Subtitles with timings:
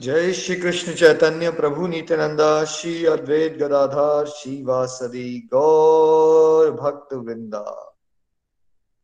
[0.00, 7.96] जय श्री कृष्ण चैतन्य प्रभु नित्यानंदा, श्री अद्वैत गदाधार श्री वासदी गौर भक्त वृंदा।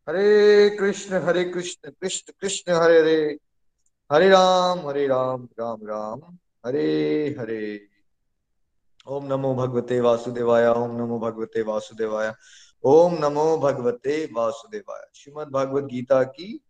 [0.08, 3.38] हरे कृष्ण हरे कृष्ण कृष्ण कृष्ण, हरे हरे।
[4.12, 7.88] हरे राम हरे राम राम राम। हरे हरे।
[9.06, 12.34] ओम नमो भगवते वासुदेवाय, ओम नमो भगवते वासुदेवाय।
[12.84, 16.60] ओम नमो भगवते वासुदेवाय। श्रीमद भगवत गीता की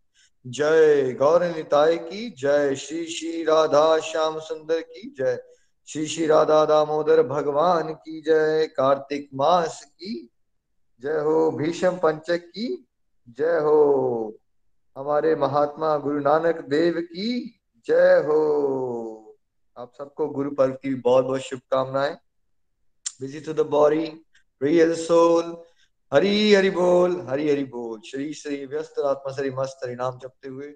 [0.46, 5.42] जय गौर निताय की, जय श्री श्री राधा श्याम सुंदर की, जय
[5.88, 10.30] श्री श्री राधा दामोदर भगवान की, जय कार्तिक मास की,
[11.02, 12.86] जय हो भीषम पंचक की,
[13.28, 14.38] जय हो
[14.96, 19.36] हमारे महात्मा गुरु नानक देव की, जय हो।
[19.78, 22.16] आप सबको गुरु पर्व की बहुत बहुत शुभकामनाएँ।
[23.20, 24.06] Visit to the body
[24.62, 25.62] real soul
[26.14, 30.48] Hari Hari बोल, हरी हरि बोल। श्री श्री व्यस्त आत्मा श्री मस्त हरि नाम जपते
[30.48, 30.74] हुए।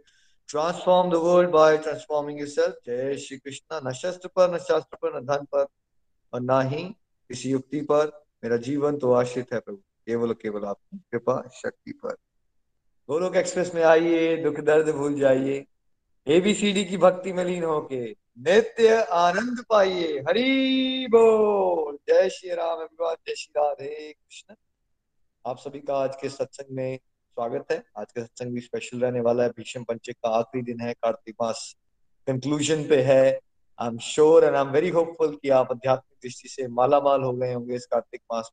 [0.49, 5.21] Transform the world by transforming yourself जय श्री कृष्ण। न शस्त्र पर, न शास्त्र पर,
[5.21, 5.67] न धन पर,
[6.33, 6.85] और ना ही
[7.29, 12.13] किसी युक्ति पर। मेरा जीवन तो आश्रित है प्रभु। केवल केवल आपकी कृपा शक्ति पर।
[13.09, 15.67] गोलोक एक्सप्रेस में आइए, दुख दर्द भूल जाइए।
[16.29, 23.35] एबीसीडी की भक्ति में लीन होके नित्य आनंद पाइए। हरी बोल। जय श्री राम जय
[23.35, 24.55] श्री राधे कृष्ण।
[25.47, 29.21] आप सभी का आज के सत्संग में स्वागत है। आज का सत्संग भी स्पेशल रहने
[29.21, 31.77] वाला है। भीष्म पंचक का आखिरी दिन है। कार्तिक मास
[32.27, 33.41] कंक्लूजन पे है।
[33.79, 37.23] I am sure and I am very hopeful कि आप आध्यात्मिक दृष्टि से माला माल
[37.23, 38.51] हो गए होंगे इस कार्तिक मास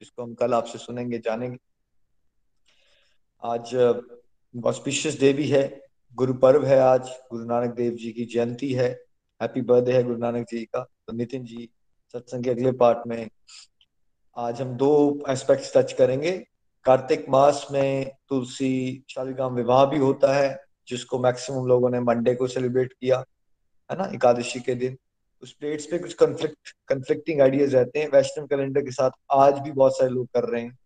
[0.00, 1.58] जिसको हम कल आपसे सुनेंगे, जानेंगे।
[3.42, 3.74] आज
[4.66, 8.88] ऑस्पिशियस डे भी है। गुरु पर्व है आज। गुरु नानक देव जी की जयंती है।
[9.40, 11.70] हैप्पी बर्थडे है गुरु नानक जी का। तो नितिन जी,
[12.12, 13.28] सत्संग के अगले पार्ट में
[14.38, 14.88] आज हम दो
[15.28, 16.30] एस्पेक्ट्स टच करेंगे।
[16.86, 22.46] कार्तिक मास में तुलसी शालिग्राम विवाह भी होता है, जिसको मैक्सिमम लोगों ने मंडे को
[22.46, 23.18] सेलिब्रेट किया,
[23.90, 24.04] है ना?
[24.14, 24.96] एकादशी के दिन।
[25.42, 29.72] उस डेट्स पे कुछ कंफ्लिक्ट कंफ्लिक्टिंग आइडियाज़ रहते हैं। वैष्णव कैलेंडर के साथ आज भी
[29.72, 30.78] बहुत सारे लोग कर रहे हैं,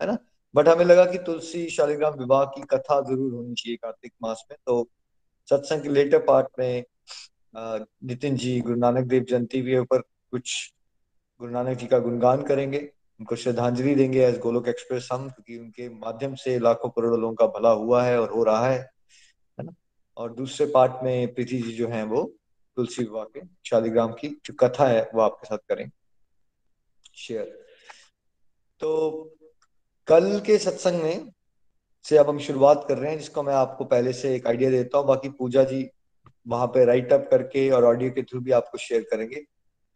[0.00, 0.18] है ना?
[0.54, 4.56] बट हमें लगा कि तुलसी शालिग्राम विवाह की कथा ज़रूर होनी चाहिए कार्तिक मास में।
[4.66, 4.88] तो
[5.48, 6.84] सत्संग के लेटर पार्ट में
[7.56, 10.00] नितिन जी, गुरु नानक देव जयंती के ऊपर
[10.32, 10.72] कुछ,
[11.40, 12.88] गुरु नानक जी का गुणगान करेंगे।
[13.20, 17.46] उनको श्रद्धांजलि देंगे एज गोलोक एक्सप्रेस हम, क्योंकि उनके माध्यम से लाखों करोड़ों लोगों का
[17.48, 19.74] भला हुआ है और हो रहा है है ना?
[20.16, 22.22] और दूसरे पार्ट में प्रीति जी जो है वो,
[22.76, 25.90] तुलसी विवाह के, शालिग्राम की जो कथा है, वो आपके साथ करें
[27.16, 27.44] शेयर
[28.80, 29.36] तो
[30.08, 31.32] कल के सत्संग में
[32.04, 34.98] से अब हम शुरुआत कर रहे हैं, जिसको मैं आपको पहले से एक आइडिया देता
[34.98, 35.88] हूँ, बाकी पूजा जी
[36.46, 39.44] वहाँ पे राइट अप करके और ऑडियो के थ्रू भी आपको शेयर करेंगे।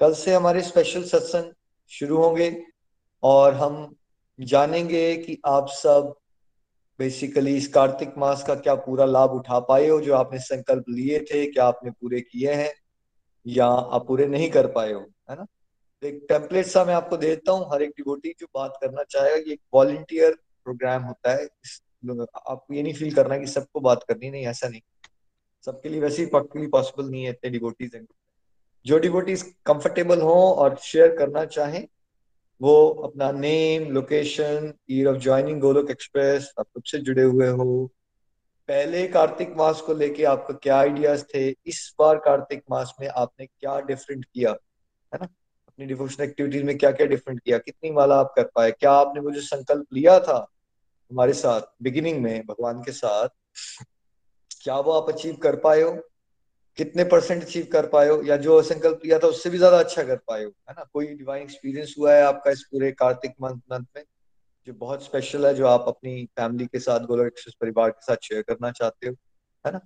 [0.01, 1.53] कल से हमारे स्पेशल सत्संग
[1.91, 2.51] शुरू होंगे।
[3.23, 3.97] और हम
[4.41, 6.15] जानेंगे कि आप सब
[6.99, 11.21] बेसिकली इस कार्तिक मास का क्या पूरा लाभ उठा पाए हो, जो आपने संकल्प लिए
[11.21, 12.73] थे, क्या आपने पूरे किए हैं,
[13.47, 15.01] या आप पूरे नहीं कर पाए हो,
[15.31, 15.47] है ना?
[16.03, 19.37] तो एक टेम्पलेट सा मैं आपको देता हूँ। हर एक डिवोटी जो बात करना चाहेगा,
[19.37, 20.33] ये एक वॉल्टियर
[20.65, 21.45] प्रोग्राम होता है।
[22.51, 24.81] आपको ये नहीं फील करना कि सबको बात करनी, नहीं, ऐसा नहीं।
[25.65, 28.07] सबके लिए वैसे ही पॉसिबल नहीं है इतने डिवोटीज
[28.87, 31.87] जो डिवोटीज कंफर्टेबल हो और शेयर करना चाहें
[32.63, 37.91] वो अपना name location year of joining Golok Express आप कब से जुड़े हुए हो?
[38.69, 41.51] पहले कार्तिक मास को लेके आपका क्या आइडियाज़ थे?
[41.51, 44.51] इस बार कार्तिक मास में आपने क्या डिफरेंट किया?
[45.15, 45.25] है ना?
[45.69, 47.59] अपनी डिवोशन एक्टिविटीज़ में क्या क्या डिफरेंट किया?
[47.59, 48.71] कितनी माला आप कर पाए?
[48.71, 50.49] क्या आपने वो जो संकल्प लिया था
[51.13, 53.29] हमारे साथ बिगिनिंग में, भगवान के साथ,
[54.63, 56.12] क्या वो आप अचीव कर पाए हो?
[56.77, 60.03] कितने परसेंट अचीव कर पाए हो, या जो संकल्प लिया था उससे भी ज़्यादा अच्छा
[60.03, 60.85] कर पाए हो, है ना?
[60.93, 64.05] कोई डिवाइन एक्सपीरियंस हुआ है आपका इस पूरे कार्तिक मंथ मंथ में,
[64.67, 68.17] जो बहुत स्पेशल है, जो आप अपनी फैमिली के साथ गोलक एक्सप्रेस परिवार के साथ
[68.23, 69.15] शेयर करना चाहते हो,
[69.67, 69.81] है ना?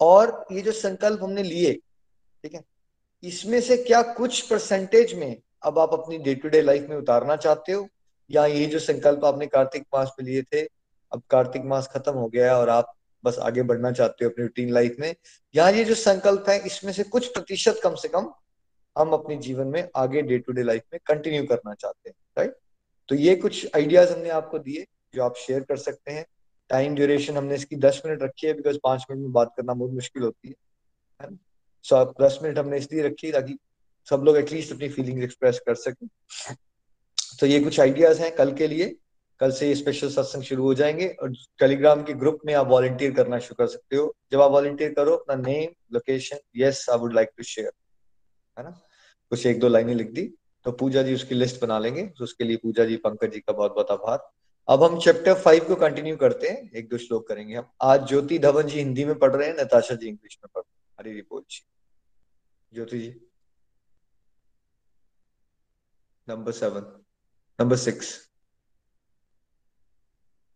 [0.00, 1.72] और ये जो संकल्प हमने लिए,
[2.44, 2.62] ठीक है?
[3.22, 7.36] इसमें से क्या कुछ परसेंटेज में अब आप अपनी डे टू डे लाइफ में उतारना
[7.36, 7.88] चाहते हो?
[8.30, 10.60] या ये जो संकल्प आपने कार्तिक मास में लिए थे,
[11.12, 12.92] अब कार्तिक मास खत्म हो गया है और आप
[13.24, 15.14] बस आगे बढ़ना चाहते हो अपनी रूटीन लाइफ में।
[15.54, 18.32] यहाँ ये जो संकल्प है इसमें से कुछ प्रतिशत कम से कम
[18.96, 22.54] हम अपने जीवन में आगे डे टू डे लाइफ में कंटिन्यू करना चाहते हैं राइट
[23.08, 24.84] तो ये कुछ आइडियाज़ हमने आपको दिए
[25.14, 26.24] जो आप शेयर कर सकते हैं।
[26.70, 29.92] टाइम ड्यूरेशन हमने इसकी दस मिनट रखी है बिकॉज़ पाँच मिनट में बात करना बहुत
[29.92, 31.28] मुश्किल होती है
[31.84, 33.56] सो so, दस मिनट हमने इसलिए रखी ताकि
[34.08, 36.08] सब लोग एटलीस्ट अपनी फीलिंग एक्सप्रेस कर सकें।
[37.40, 38.94] तो ये कुछ आइडियाज़ हैं कल के लिए।
[39.40, 43.38] कल से स्पेशल सत्संग शुरू हो जाएँगे और टेलीग्राम के ग्रुप में आप वॉलंटियर करना
[43.38, 47.28] शुरू कर सकते हो। जब आप वॉलंटियर करो, अपना name location yes I would like
[47.36, 47.72] to share
[48.56, 48.70] है ना?
[49.32, 50.34] कुछ एक दो लाइनें लिख दी
[50.66, 53.52] तो पूजा जी उसकी लिस्ट बना लेंगे तो उसके लिए पूजा जी, पंकज जी का
[53.52, 54.30] बहुत बहुत आभार।
[54.68, 58.38] अब हम चैप्टर फाइव को कंटिन्यू करते हैं, एक दो श्लोक करेंगे हम। आज ज्योति
[58.38, 61.22] धवन जी हिंदी में पढ़ रहे हैं, नताशा जी इंग्लिश में पढ़ रहे हैं। हरी
[61.22, 61.64] बोल ji.
[62.72, 63.14] Jyoti ji.
[66.28, 66.82] Number seven
[67.58, 68.29] number six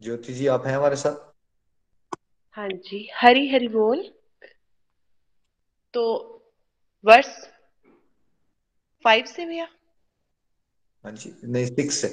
[0.04, 1.32] Jyoti ji आप हैं हमारे साथ?
[2.56, 4.02] हाँ जी हरी हरी बोल।
[5.94, 6.02] तो
[7.04, 7.28] वर्ष
[9.04, 9.68] फाइव से भैया?
[11.04, 12.08] हाँ जी नहीं सिक्स से।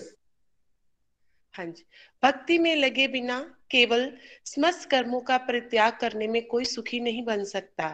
[1.56, 1.84] हाँ जी
[2.24, 3.40] भक्ति में लगे बिना
[3.72, 7.90] केवल समस्त कर्मों का परित्याग करने में कोई सुखी नहीं बन सकता।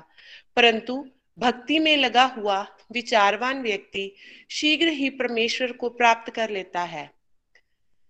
[0.56, 1.06] परंतु
[1.38, 2.62] भक्ति में लगा हुआ
[2.92, 4.16] विचारवान व्यक्ति
[4.50, 7.10] शीघ्र ही परमेश्वर को प्राप्त कर लेता है।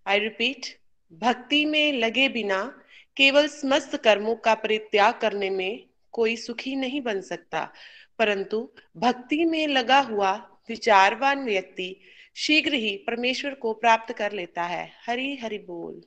[0.07, 0.65] आई रिपीट
[1.13, 2.83] भक्ति में लगे बिना
[3.17, 7.73] केवल समस्त कर्मों का परित्याग करने में कोई सुखी नहीं बन सकता।
[8.19, 12.01] परंतु भक्ति में लगा हुआ विचारवान व्यक्ति
[12.35, 16.01] शीघ्र ही परमेश्वर को प्राप्त कर लेता है। हरि हरि बोल।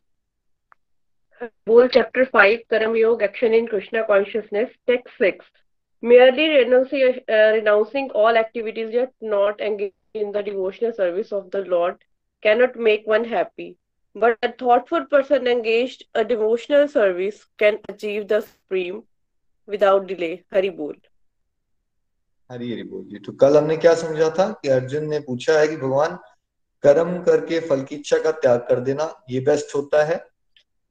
[1.66, 5.46] बोल chapter five Karma Yoga action in Krishna consciousness text six
[6.02, 12.04] renouncing all activities yet not engaged in the devotional service of the Lord
[12.42, 13.76] cannot make one happy.
[14.16, 19.02] But a thoughtful person engaged a devotional service can achieve the supreme
[19.68, 20.44] without delay.
[20.52, 20.94] Hari Bol.
[22.50, 25.68] Hari Hari बोल जी तो कल हमने क्या समझा था कि अर्जुन ने पूछा है
[25.68, 26.18] कि भगवान,
[26.82, 30.26] कर्म करके फल की इच्छा का त्याग कर देना ये बेस्ट होता है?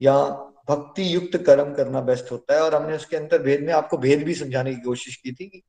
[0.02, 0.28] या
[0.70, 2.62] भक्ति युक्त कर्म करना बेस्ट होता है?
[2.62, 5.60] और हमने उसके अंदर भेद में आपको भेद भी समझाने की कोशिश की थी कि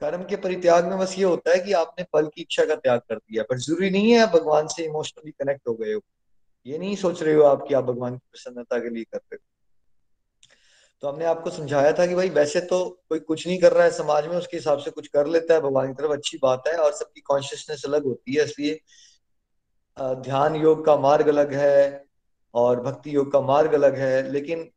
[0.00, 3.00] कर्म के परित्याग में बस ये होता है कि आपने फल की इच्छा का त्याग
[3.00, 6.00] कर दिया। पर ज़रूरी नहीं है भगवान से इमोशनली कनेक्ट हो गए हो।
[6.66, 9.36] ये नहीं सोच रहे हो आप कि आप भगवान की प्रसन्नता के लिए कर रहे
[9.36, 9.44] हो?
[11.02, 12.78] तो हमने आपको समझाया था कि भाई वैसे तो
[13.08, 15.60] कोई कुछ नहीं कर रहा है समाज में, उसके हिसाब से कुछ कर लेता है,
[15.60, 18.80] भगवान की तरफ़ अच्छी बात है और सबकी कॉन्शियसनेस अलग होती है, इसलिए
[20.22, 22.04] ध्यान योग का मार्ग अलग है
[22.54, 24.68] और भक्ति योग का मार्ग अलग है, लेकिन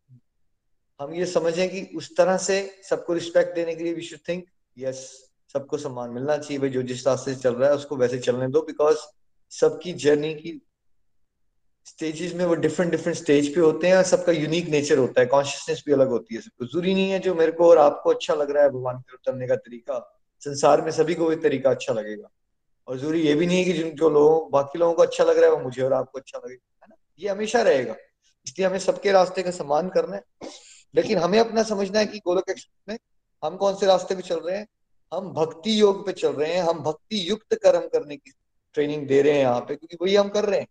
[1.00, 4.46] हम ये समझें कि उस तरह से सबको रिस्पेक्ट देने के लिए वी शुड थिंक
[4.78, 5.06] यस
[5.54, 8.48] सबको सम्मान मिलना चाहिए, भाई जो जिस रास्ते से चल रहा है उसको वैसे चलने
[8.48, 8.98] दो बिकॉज़
[9.52, 10.60] सबकी जर्नी की
[11.90, 15.84] स्टेजेस में वो डिफरेंट डिफरेंट स्टेज पे होते हैं सबका यूनिक नेचर होता है। कॉन्शियसनेस
[15.86, 18.52] भी अलग होती है सबको। ज़रूरी नहीं है जो मेरे को और आपको अच्छा लग
[18.52, 22.30] रहा है भगवान के चलने का तरीका। संसार में सभी को वो तरीका अच्छा लगेगा।
[22.88, 25.38] और ज़रूरी ये भी नहीं है कि जिन जो लोगों, बाकी लोगों को अच्छा लग
[25.38, 26.96] रहा है वो मुझे और आपको अच्छा लगेगा है ना?
[27.20, 27.96] ये हमेशा रहेगा।
[28.48, 30.24] इसलिए हमें सबके रास्ते का सम्मान करना है।
[30.96, 32.98] लेकिन हमें अपना समझना है कि गोलक एक्सप्रेस में
[33.44, 34.68] हम कौन से रास्ते पे चल रहे हैं?
[35.14, 38.32] हम भक्ति योग पे चल रहे हैं। हम भक्ति युक्त कर्म करने की
[38.74, 40.68] ट्रेनिंग दे रहे हैं यहाँ पे, क्योंकि वही हम कर रहे हैं।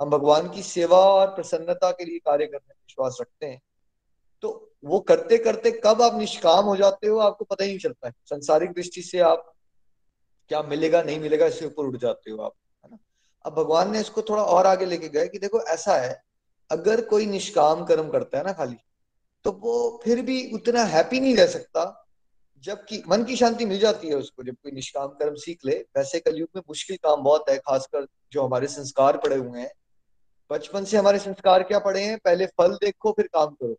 [0.00, 3.60] हम भगवान की सेवा और प्रसन्नता के लिए कार्य करने में विश्वास रखते हैं।
[4.42, 8.08] तो वो करते करते कब आप निष्काम हो जाते हो, आपको पता ही नहीं चलता
[8.08, 9.52] है। संसारिक दृष्टि से आप
[10.50, 12.52] क्या मिलेगा, नहीं मिलेगा इसके ऊपर उठ जाते हो आप,
[12.84, 12.98] है ना?
[13.44, 16.22] अब भगवान ने इसको थोड़ा और आगे लेके गए कि देखो, ऐसा है,
[16.70, 18.76] अगर कोई निष्काम कर्म करता है ना खाली
[19.44, 22.06] तो वो फिर भी उतना हैप्पी नहीं रह सकता,
[22.64, 26.20] जबकि मन की शांति मिल जाती है उसको, जब कोई निष्काम कर्म सीख ले। वैसे
[26.20, 29.70] कलयुग में मुश्किल काम बहुत है, खासकर जो हमारे संस्कार पड़े हुए हैं।
[30.50, 32.18] बचपन से हमारे संस्कार क्या पड़े हैं?
[32.18, 33.72] पहले फल देखो, फिर काम करो।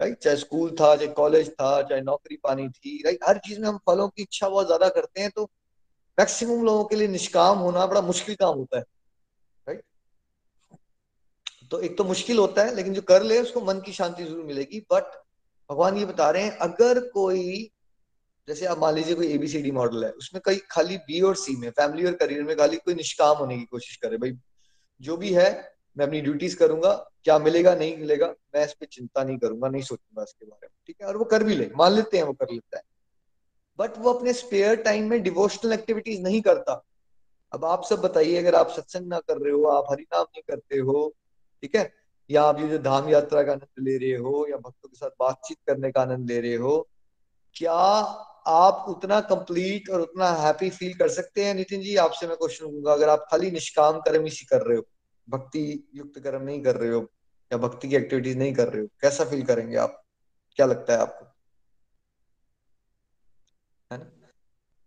[0.00, 0.18] राइट?
[0.18, 3.18] चाहे स्कूल था, चाहे कॉलेज था, चाहे नौकरी पानी थी, राइट?
[3.28, 5.50] हर चीज़ में हम फलों की इच्छा बहुत ज़्यादा करते हैं तो
[6.18, 8.84] मैक्सिमम लोगों के लिए निष्काम होना बड़ा मुश्किल काम होता है।
[9.66, 9.82] राइट?
[11.70, 14.44] तो एक तो मुश्किल होता है, लेकिन जो कर ले, उसको मन की शांति ज़रूर
[14.44, 15.04] मिलेगी। बट
[15.70, 17.70] भगवान ये बता रहे हैं, अगर कोई,
[18.48, 21.70] जैसे आप मान लीजिए कोई एबीसीडी मॉडल है, उसमें कई, खाली बी और सी में
[21.70, 24.38] फैमिली और करियर में खाली कोई निष्काम होने की कोशिश करे, भाई,
[25.00, 29.24] जो भी है मैं अपनी ड्यूटीज़ करूँगा, क्या मिलेगा, नहीं मिलेगा, मैं इस पर चिंता
[29.24, 31.06] नहीं करूँगा, नहीं सोचूँगा इसके बारे में, ठीक है?
[31.08, 32.82] और वो कर भी ले, मान लेते हैं वो कर लेता है।
[33.78, 36.84] बट वो अपने स्पेयर टाइम में डिवोशनल एक्टिविटीज़ नहीं करता।
[37.52, 40.78] अब आप सब बताइए, अगर आप सत्संग ना कर रहे हो, आप हरिनाम नहीं करते
[40.78, 41.14] हो,
[41.62, 41.92] ठीक है?
[42.30, 45.10] या आप ये जो धाम यात्रा का आनंद ले रहे हो, या भक्तों के साथ
[45.20, 46.88] बातचीत करने का आनंद ले रहे हो,
[47.54, 47.72] क्या
[48.46, 51.54] आप उतना कंप्लीट और उतना हैप्पी फील कर सकते हैं?
[51.54, 54.82] नितिन जी, आपसे मैं क्वेश्चन करूँगा अगर आप खाली निष्काम कर्म इसी कर रहे हो
[55.28, 57.12] भक्ति युक्त कर्म नहीं कर रहे हो
[57.52, 60.04] या भक्ति की एक्टिविटीज़ नहीं कर रहे हो कैसा फील करेंगे आप?
[60.56, 61.26] क्या लगता है आपको?
[63.92, 64.10] है ना?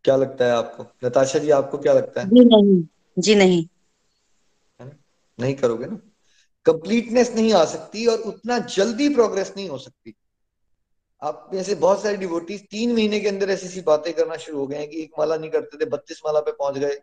[0.03, 1.07] क्या लगता है आपको?
[1.07, 2.27] नताशा जी आपको क्या लगता है?
[2.27, 2.87] जी नहीं
[3.19, 3.67] जी नहीं।
[4.81, 4.97] है ना?
[5.39, 5.99] नहीं करोगे ना?
[6.65, 10.15] कंप्लीटनेस नहीं आ सकती और उतना जल्दी प्रोग्रेस नहीं हो सकती।
[11.21, 14.59] आप में से बहुत सारे डिवोटीज तीन महीने के अंदर ऐसी ऐसी बातें करना शुरू
[14.59, 17.01] हो गए हैं कि एक माला नहीं करते थे बत्तीस माला पे पहुँच गए।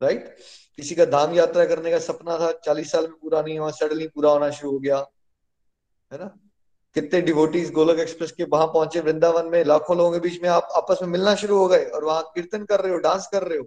[0.00, 0.36] राइट
[0.78, 4.06] किसी का धाम यात्रा करने का सपना था, चालीस साल में पूरा नहीं हुआ सडनली
[4.06, 4.96] पूरा होना शुरू हो गया।
[6.12, 6.26] है ना?
[6.96, 10.68] कितने डिवोटीज गोलक एक्सप्रेस के वहाँ पहुँचे वृंदावन में, लाखों लोगों के बीच में आप
[10.76, 13.58] आपस में मिलना शुरू हो गए और वहाँ कीर्तन कर रहे हो डांस कर रहे
[13.58, 13.64] हो।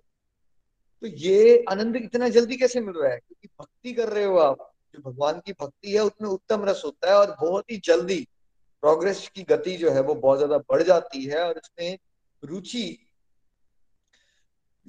[1.03, 3.17] तो ये आनंद इतना जल्दी कैसे मिल रहा है?
[3.17, 7.09] क्योंकि भक्ति कर रहे हो आप। जो भगवान की भक्ति है, उसमें उत्तम रस होता
[7.09, 8.27] है और बहुत ही जल्दी
[8.83, 11.97] प्रोग्रेस की गति जो है, वो बहुत ज़्यादा बढ़ जाती है और इसमें
[12.43, 13.08] रुचि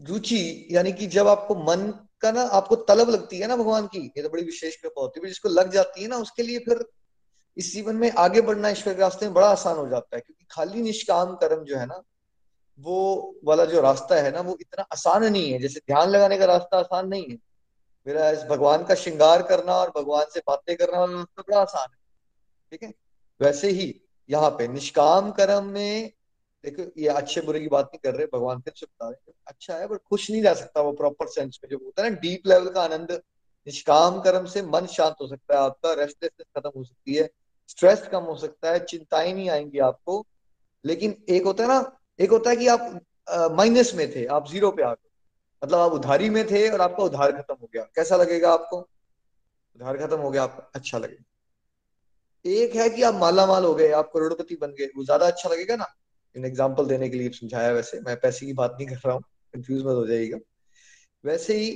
[0.08, 4.12] रुचि, यानी कि जब आपको मन का ना, आपको तलब लगती है ना भगवान की,
[4.16, 6.84] ये तो बड़ी विशेष कृपा होती है, जिसको लग जाती है ना, उसके लिए फिर
[7.56, 10.46] इस जीवन में आगे बढ़ना ईश्वर के रास्ते में बड़ा आसान हो जाता है, क्योंकि
[10.50, 12.02] खाली निष्काम कर्म जो है ना,
[12.78, 16.44] वो वाला जो रास्ता है ना, वो इतना आसान नहीं है, जैसे ध्यान लगाने का
[16.44, 17.38] रास्ता आसान नहीं है।
[18.06, 21.98] मेरा भगवान का श्रृंगार करना और भगवान से बातें करना वाला रास्ता बड़ा आसान है,
[22.72, 22.94] ठीक है?
[23.40, 26.12] वैसे ही यहाँ पे निष्काम कर्म में
[26.64, 29.14] देखो, ये अच्छे बुरे की बात नहीं कर रहे, भगवान फिर चुपता है
[29.46, 32.16] अच्छा है, पर खुश नहीं जा सकता वो प्रॉपर सेंस में, जो होता है ना
[32.16, 33.12] डीप लेवल का आनंद।
[33.66, 37.28] निष्काम कर्म से मन शांत हो सकता है आपका रेस्टलेसनेस खत्म हो सकती है।
[37.68, 40.24] स्ट्रेस कम हो सकता है, चिंताएँ नहीं आएँगी आपको।
[40.84, 43.00] लेकिन एक होता है ना, एक होता है कि आप
[43.52, 45.08] माइनस में थे, आप ज़ीरो पे आ गए।
[45.62, 48.78] मतलब आप उधारी में थे और आपका उधार खत्म हो गया। कैसा लगेगा आपको?
[49.76, 51.24] उधार खत्म हो गया आपका अच्छा लगेगा।
[52.44, 55.48] एक है कि आप माला माल हो गए, आप करोड़पति बन गए, वो ज़्यादा अच्छा
[55.48, 55.86] लगेगा ना?
[56.36, 59.22] इन एग्ज़ाम्पल देने के लिए समझाया वैसे। मैं पैसे की बात नहीं कर रहा हूँ।
[59.54, 60.38] कंफ्यूज मत हो जाएगा
[61.24, 61.70] वैसे ही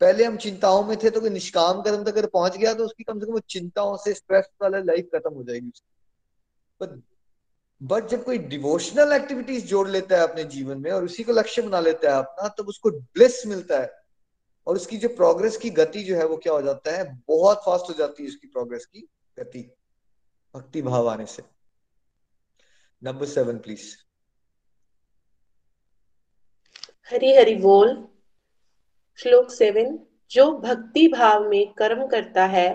[0.00, 3.04] पहले हम चिंताओं में थे तो कोई निष्काम कर्म तक अगर पहुँच गया तो उसकी
[3.04, 6.86] कम से कम चिंताओं से स्ट्रेस वाला लाइफ खत्म हो जाएगी उसकी।
[7.80, 11.62] बट जब कोई डिवोशनल एक्टिविटीज़ जोड़ लेता है अपने जीवन में और उसी को लक्ष्य
[11.62, 13.90] बना लेता है अपना, तब उसको ब्लिस मिलता है।
[14.66, 17.04] और उसकी जो प्रोग्रेस की गति जो है वो क्या हो जाता है?
[17.28, 19.70] बहुत फास्ट हो जाती है उसकी प्रोग्रेस की गति।
[20.54, 21.42] भक्ति भाव आने से।
[23.02, 23.96] Number seven please
[27.10, 28.08] Hari Hari बोल।
[29.18, 29.98] श्लोक सेवन,
[30.30, 32.68] जो भक्ति भाव में कर्म करता है,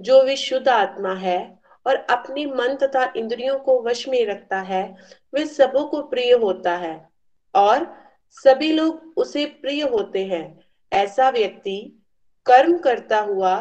[0.00, 4.96] जो विशुद्ध आत्मा है और अपने मन तथा इंद्रियों को वश में रखता है,
[5.34, 7.08] वे सबों को प्रिय होता है
[7.54, 7.86] और
[8.30, 10.46] सभी लोग उसे प्रिय होते हैं।
[10.92, 12.02] ऐसा व्यक्ति
[12.46, 13.56] कर्म करता हुआ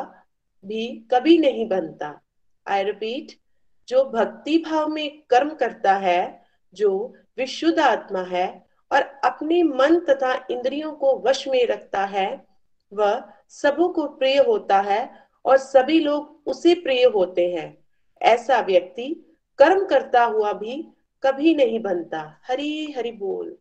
[0.66, 2.22] भी कभी नहीं बनता।
[2.68, 3.40] आई रिपीट
[3.88, 6.42] जो भक्ति भाव में कर्म करता है,
[6.74, 12.46] जो विशुद्ध आत्मा है और अपने मन तथा इंद्रियों को वश में रखता है,
[12.94, 15.10] वह सबों को प्रिय होता है
[15.46, 17.78] और सभी लोग उसे प्रिय होते हैं।
[18.22, 20.88] ऐसा व्यक्ति कर्म करता हुआ भी
[21.24, 23.58] कभी नहीं बनता। हरी हरि बोल।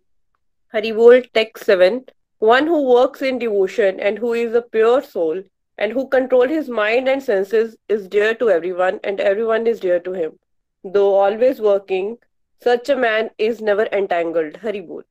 [0.74, 2.00] हरि बोल, text seven.
[2.42, 5.44] One who works in devotion and who is a pure soul.
[5.78, 10.00] And who control his mind and senses is dear to everyone, and everyone is dear
[10.00, 10.38] to him.
[10.84, 12.18] Though always working,
[12.62, 14.56] such a man is never entangled.
[14.56, 15.02] hari bol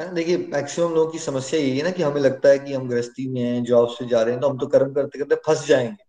[0.00, 3.28] देखिए maximum लोगों की समस्या यही है ना कि हमें लगता है कि हम गृहस्थी
[3.28, 6.04] में हैं जॉब से जा रहे हैं तो हम तो कर्म करते करते फंस जाएँगे।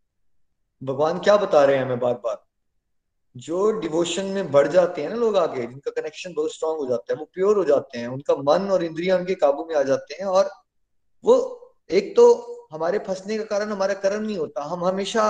[0.83, 2.43] भगवान क्या बता रहे हैं हमें बार बार
[3.37, 7.13] जो डिवोशन में बढ़ जाते हैं ना लोग आगे, जिनका कनेक्शन बहुत स्ट्रांग हो जाता
[7.13, 10.13] है, वो प्योर हो जाते हैं, उनका मन और इंद्रिया उनके काबू में आ जाते
[10.13, 10.49] हैं और
[11.23, 11.37] वो
[11.91, 15.23] एक तो हमारे फंसने का कारण हमारा कर्म नहीं होता। हम हमेशा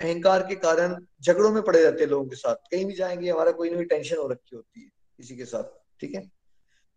[0.00, 3.50] अहंकार के कारण झगड़ों में पड़े रहते हैं लोगों के साथ। कहीं भी जाएँगे, हमारा
[3.50, 5.62] कोई ना कोई टेंशन हो रखी होती है किसी के साथ,
[6.00, 6.30] ठीक है?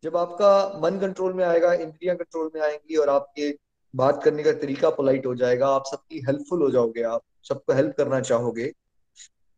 [0.04, 3.56] जब आपका मन कंट्रोल में आएगा, इंद्रिया कंट्रोल में आएँगी और आपके
[3.94, 7.96] बात करने का तरीका पोलाइट हो जाएगा, आप सबकी हेल्पफुल हो जाओगे, आप सबको हेल्प
[7.98, 8.72] करना चाहोगे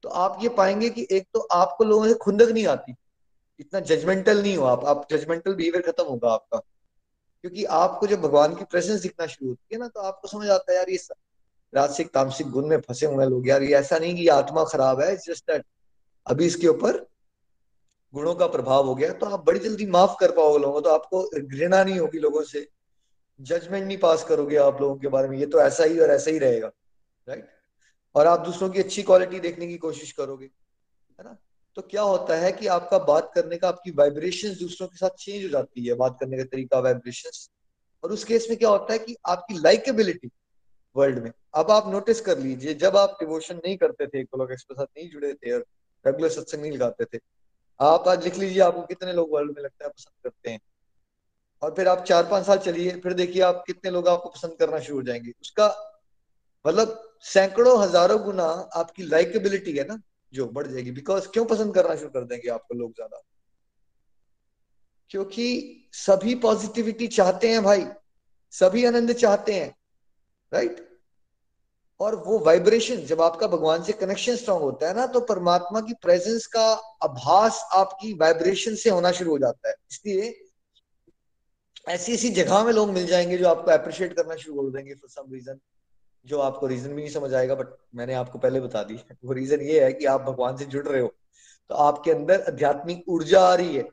[0.03, 2.96] तो आप ये पाएँगे कि एक तो आपको लोगों से खुंदक नहीं आती।
[3.60, 6.62] इतना जजमेंटल नहीं हो आप। आप जजमेंटल बिहेवियर खत्म होगा आपका।
[7.43, 10.72] क्योंकि आपको जब भगवान की प्रेजेंस दिखना शुरू होती है ना तो आपको समझ आता
[10.72, 10.98] है, यार ये
[11.74, 15.15] राजसिक तामसिक गुण में फंसे हुए लोग, यार ये ऐसा नहीं कि आत्मा खराब है
[15.17, 15.65] जस्ट दैट
[16.27, 17.05] अभी इसके ऊपर
[18.13, 21.24] गुणों का प्रभाव हो गया तो आप बड़ी जल्दी माफ़ कर पाओगे लोगों तो आपको
[21.39, 22.67] घृणा नहीं होगी लोगों से।
[23.39, 26.31] जजमेंट नहीं पास करोगे आप लोगों के बारे में, ये तो ऐसा ही और ऐसा
[26.31, 26.72] ही रहेगा
[27.27, 27.48] राइट
[28.15, 31.38] और आप दूसरों की अच्छी क्वालिटी देखने की कोशिश करोगे, है ना?
[31.75, 35.43] तो क्या होता है कि आपका बात करने का, आपकी वाइब्रेशन दूसरों के साथ चेंज
[35.43, 37.47] हो जाती है, बात करने का तरीका वाइब्रेशन
[38.03, 40.29] और उस केस में क्या होता है कि आपकी लाइकेबिलिटी
[40.95, 44.55] वर्ल्ड में, अब आप नोटिस कर लीजिए, जब आप डिवोशन नहीं करते थे लोग के
[44.55, 45.65] साथ नहीं जुड़े थे और
[46.05, 47.19] रेगुलर सत्संग नहीं लगाते थे।
[47.79, 50.59] आप आज लिख लीजिए, आपको कितने लोग वर्ल्ड में लगता है पसंद करते हैं।
[51.61, 54.79] और फिर आप चार पाँच साल चलिए, फिर देखिए आप कितने लोग आपको पसंद करना
[54.79, 55.67] शुरू हो जाएँगे। उसका
[56.65, 58.43] मतलब सैकड़ों हज़ारों गुना
[58.75, 59.99] आपकी लाइकेबिलिटी है ना।
[60.33, 63.21] जो बढ़ जाएगी। बिकॉज़ क्यों पसंद करना शुरू कर देंगे आपको लोग ज़्यादा?
[65.12, 65.45] क्योंकि
[65.93, 67.86] सभी पॉजिटिविटी चाहते हैं भाई।
[68.53, 69.74] सभी आनंद चाहते हैं
[70.51, 70.88] राइट
[72.00, 75.93] और वो वाइब्रेशन जब आपका भगवान से कनेक्शन स्ट्रांग होता है ना तो परमात्मा की
[75.93, 76.65] प्रेजेंस का
[77.03, 80.33] आभास आपकी वाइब्रेशन से होना शुरू हो जाता है। इसलिए
[81.88, 85.09] ऐसी ऐसी जगह में लोग मिल जाएँगे जो आपको अप्रिशिएट करना शुरू कर देंगे फॉर
[85.09, 85.59] सम रीजन
[86.25, 88.93] जो आपको रीजन भी नहीं समझ आएगा बट मैंने आपको पहले बता दी।
[89.25, 91.13] वो रीजन ये है कि आप भगवान से जुड़ रहे हो।
[91.69, 93.89] तो आपके अंदर आध्यात्मिक ऊर्जा आ रही है।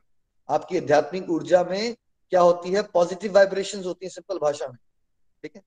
[0.49, 1.97] आपकी आध्यात्मिक ऊर्जा में
[2.31, 2.83] क्या होती है?
[2.83, 4.77] पॉजिटिव वाइब्रेशन होती है सिंपल भाषा में।
[5.43, 5.63] ठीक है?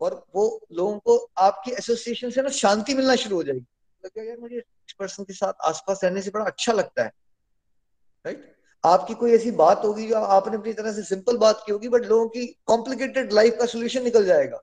[0.00, 3.66] और वो लोगों को आपकी एसोसिएशन से ना शांति मिलना शुरू हो जाएगी।
[4.04, 7.12] लगेगा यार, मुझे इस पर्सन के साथ आसपास रहने से बड़ा अच्छा लगता है।
[8.26, 11.88] राइट आपकी कोई ऐसी बात होगी जो आपने अपनी तरह से सिंपल बात की होगी
[11.88, 14.60] बट लोगों की कॉम्प्लिकेटेड लाइफ का सोल्यूशन निकल जाएगा।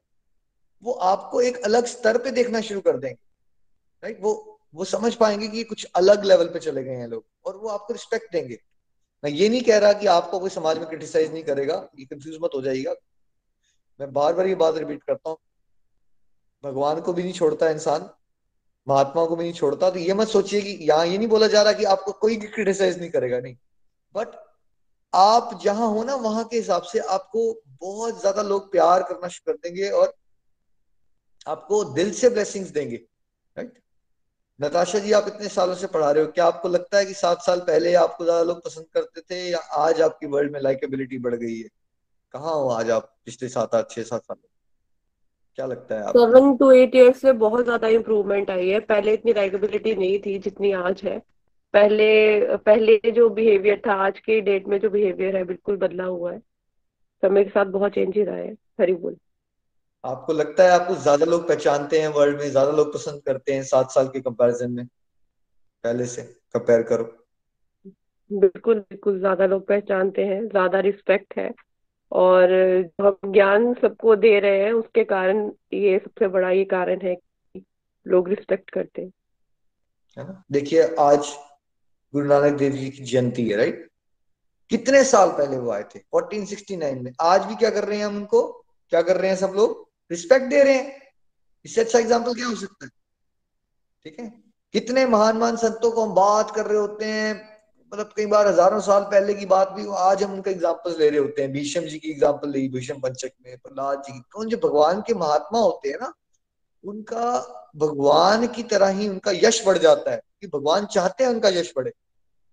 [0.84, 3.18] वो आपको एक अलग स्तर पे देखना शुरू कर देंगे।
[4.04, 4.34] राइट वो
[4.76, 7.94] वो समझ पाएँगे कि कुछ अलग लेवल पे चले गए हैं लोग और वो आपको
[7.94, 8.58] रिस्पेक्ट देंगे।
[9.24, 12.38] मैं ये नहीं कह रहा कि आपको कोई समाज में क्रिटिसाइज नहीं करेगा, ये कंफ्यूज
[12.42, 12.94] मत हो जाएगा
[14.00, 15.38] मैं बार बार ये बात रिपीट करता हूँ।
[16.64, 18.10] भगवान को भी नहीं छोड़ता इंसान,
[18.88, 21.62] महात्मा को भी नहीं छोड़ता तो ये मत सोचिए कि यहाँ ये नहीं बोला जा
[21.62, 23.56] रहा कि आपको कोई क्रिटिसाइज नहीं करेगा, नहीं।
[24.16, 24.36] बट
[25.14, 27.52] आप जहाँ हो ना, वहाँ के हिसाब से आपको
[27.82, 30.14] बहुत ज़्यादा लोग प्यार करना शुरू कर देंगे और
[31.48, 32.96] आपको दिल से ब्लेसिंग्स देंगे
[33.56, 33.74] राइट
[34.60, 37.42] नताशा जी, आप इतने सालों से पढ़ा रहे हो, क्या आपको लगता है कि सात
[37.42, 41.36] साल पहले आपको ज़्यादा लोग पसंद करते थे या आज आपकी वर्ल्ड में लाइकेबिलिटी बढ़
[41.36, 41.70] गई है?
[42.34, 44.38] कहाँ हो आज आप पिछले सात आठ, छह सात साल?
[45.56, 49.34] क्या लगता है सेवन टू एट ईयर्स से बहुत ज़्यादा इम्प्रूवमेंट आई है। पहले इतनी
[49.34, 51.18] लाइकेबिलिटी नहीं थी जितनी आज है।
[51.74, 56.32] पहले पहले जो बिहेवियर था, आज के डेट में जो बिहेवियर है, बिल्कुल बदला हुआ
[56.32, 56.40] है।
[57.24, 58.48] समय के साथ बहुत चेंजेस आए
[58.82, 59.16] हरी बोल।
[60.06, 63.64] आपको लगता है आपको ज़्यादा लोग पहचानते हैं वर्ल्ड में ज़्यादा लोग पसंद करते हैं
[63.64, 64.86] सात साल के कंपैरिजन में?
[65.84, 66.22] पहले से
[66.54, 67.04] कंपेयर करो।
[68.32, 71.54] बिल्कुल बिल्कुल ज़्यादा लोग पहचानते हैं ज़्यादा रिस्पेक्ट है।
[72.12, 72.52] और
[73.02, 77.64] हम ज्ञान सबको दे रहे हैं उसके कारण ये सबसे बड़ा ये कारण है कि
[78.06, 79.12] लोग रिस्पेक्ट करते हैं।
[80.18, 80.44] है ना?
[80.52, 81.34] देखिए आज
[82.14, 83.88] गुरु नानक देव जी की जयंती है राइट
[84.72, 86.00] कितने साल पहले वो आए थे?
[86.14, 88.42] 1469 में। आज भी क्या कर रहे हैं हम उनको?
[88.92, 89.85] क्या कर रहे हैं सब लोग?
[90.12, 91.02] रिस्पेक्ट दे रहे हैं।
[91.66, 92.92] इससे अच्छा एग्ज़ाम्पल क्या हो सकता है?
[94.04, 94.44] ठीक है?
[94.74, 97.56] कितने महान महान संतों को हम बात कर रहे होते हैं।
[97.94, 101.20] मतलब कई बार हज़ारों साल पहले की बात भी आज हम उनका एग्ज़ाम्पल ले रहे
[101.20, 104.58] होते हैं। भीष्म जी की एग्ज़ाम्पल ली, भीष्म पंचक में, प्रहलाद जी की। कौन जो
[104.58, 106.14] भगवान के महात्मा होते हैं ना,
[106.84, 107.40] उनका
[107.76, 111.74] भगवान की तरह ही उनका यश बढ़ जाता है। कि भगवान चाहते हैं उनका यश
[111.76, 111.92] बढ़े।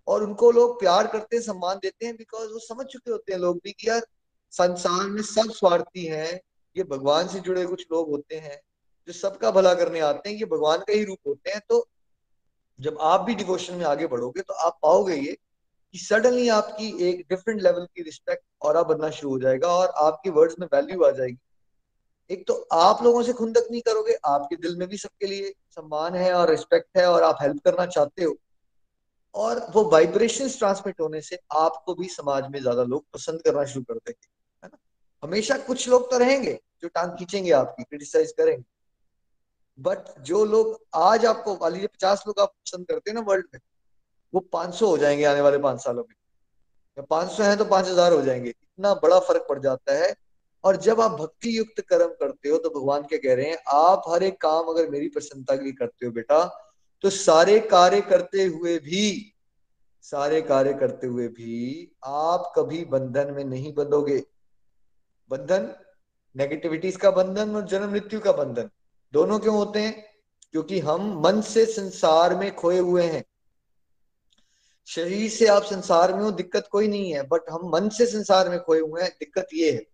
[0.06, 3.40] और उनको लोग प्यार करते हैं, सम्मान देते हैं बिकॉज़ वो समझ चुके होते हैं
[3.40, 4.06] लोग भी कि यार,
[4.50, 6.40] संसार में सब स्वार्थी हैं।
[6.76, 8.60] ये भगवान से जुड़े कुछ लोग होते हैं,
[9.08, 11.86] जो सबका भला करने आते हैं, ये भगवान का ही रूप होते हैं तो
[12.78, 15.36] जब आप भी डिवोशन में आगे बढ़ोगे तो आप पाओगे ये
[15.94, 20.30] कि सडनली आपकी एक डिफरेंट लेवल की रिस्पेक्ट और बनना शुरू हो जाएगा और आपके
[20.30, 21.38] वर्ड्स में वैल्यू आ जाएगी।
[22.30, 26.14] एक तो आप लोगों से खुंदक नहीं करोगे, आपके दिल में भी सबके लिए सम्मान
[26.14, 28.36] है और रिस्पेक्ट है और आप हेल्प करना चाहते हो।
[29.34, 33.84] और वो वाइब्रेशन ट्रांसमिट होने से आपको भी समाज में ज़्यादा लोग पसंद करना शुरू
[33.84, 34.28] कर देंगे।
[35.22, 38.64] हमेशा कुछ लोग तो रहेंगे जो टांग खींचेंगे आपकी क्रिटिसाइज करेंगे।
[39.78, 43.60] बट जो लोग आज आपको लीजिए पचास लोग आप पसंद करते हैं ना वर्ल्ड में,
[44.32, 47.86] वो पाँच सौ हो जाएँगे आने वाले पाँच सालों में। पाँच सौ है तो पाँच
[47.86, 50.14] हज़ार हो जाएँगे। इतना बड़ा फ़र्क पड़ जाता है।
[50.64, 54.02] और जब आप भक्ति युक्त कर्म करते हो तो भगवान क्या कह रहे हैं, आप
[54.08, 56.44] हर एक काम अगर मेरी प्रसन्नता के लिए करते हो बेटा
[57.04, 59.34] तो सारे कार्य करते हुए भी,
[60.04, 64.22] सारे कार्य करते हुए भी आप कभी बंधन में नहीं बंधोगे।
[65.30, 65.74] बंधन
[66.36, 68.70] नेगेटिविटीज का बंधन और जन्म मृत्यु का बंधन।
[69.12, 70.04] दोनों क्यों होते हैं?
[70.52, 73.24] क्योंकि हम मन से संसार में खोए हुए हैं।
[74.86, 78.48] शरीर से आप संसार में हो, दिक्कत कोई नहीं है बट हम मन से संसार
[78.48, 79.86] में खोए हुए हैं, दिक्कत ये है,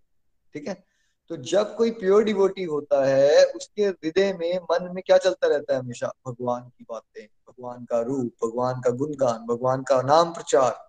[0.55, 0.85] ठीक है?
[1.29, 5.75] तो जब कोई प्योर डिवोटी होता है, उसके हृदय में, मन में क्या चलता रहता
[5.75, 6.12] है हमेशा?
[6.29, 10.88] भगवान की बातें, भगवान का रूप, भगवान का गुणगान, भगवान का नाम प्रचार।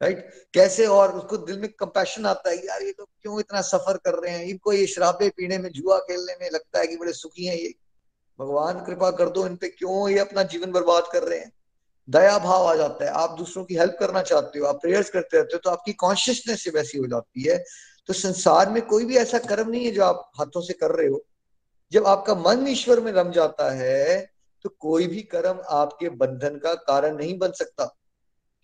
[0.00, 3.96] राइट कैसे और उसको दिल में कंपैशन आता है, यार ये लोग क्यों इतना सफ़र
[3.96, 4.44] कर रहे हैं?
[4.44, 7.74] इनको ये शराबे पीने में, जुआ खेलने में लगता है कि बड़े सुखी हैं ये।
[8.38, 11.52] भगवान, कृपा कर दो इन पे क्यों ये अपना जीवन बर्बाद कर रहे हैं?
[12.08, 15.36] दया भाव आ जाता है। आप दूसरों की हेल्प करना चाहते हो, आप प्रेयर्स करते
[15.36, 17.58] रहते हो तो आपकी कॉन्शियसनेस वैसी हो जाती है।
[18.08, 21.08] तो संसार में कोई भी ऐसा कर्म नहीं है जो आप हाथों से कर रहे
[21.08, 21.24] हो।
[21.92, 24.20] जब आपका मन ईश्वर में रम जाता है
[24.64, 27.84] तो कोई भी कर्म आपके बंधन का कारण नहीं बन सकता।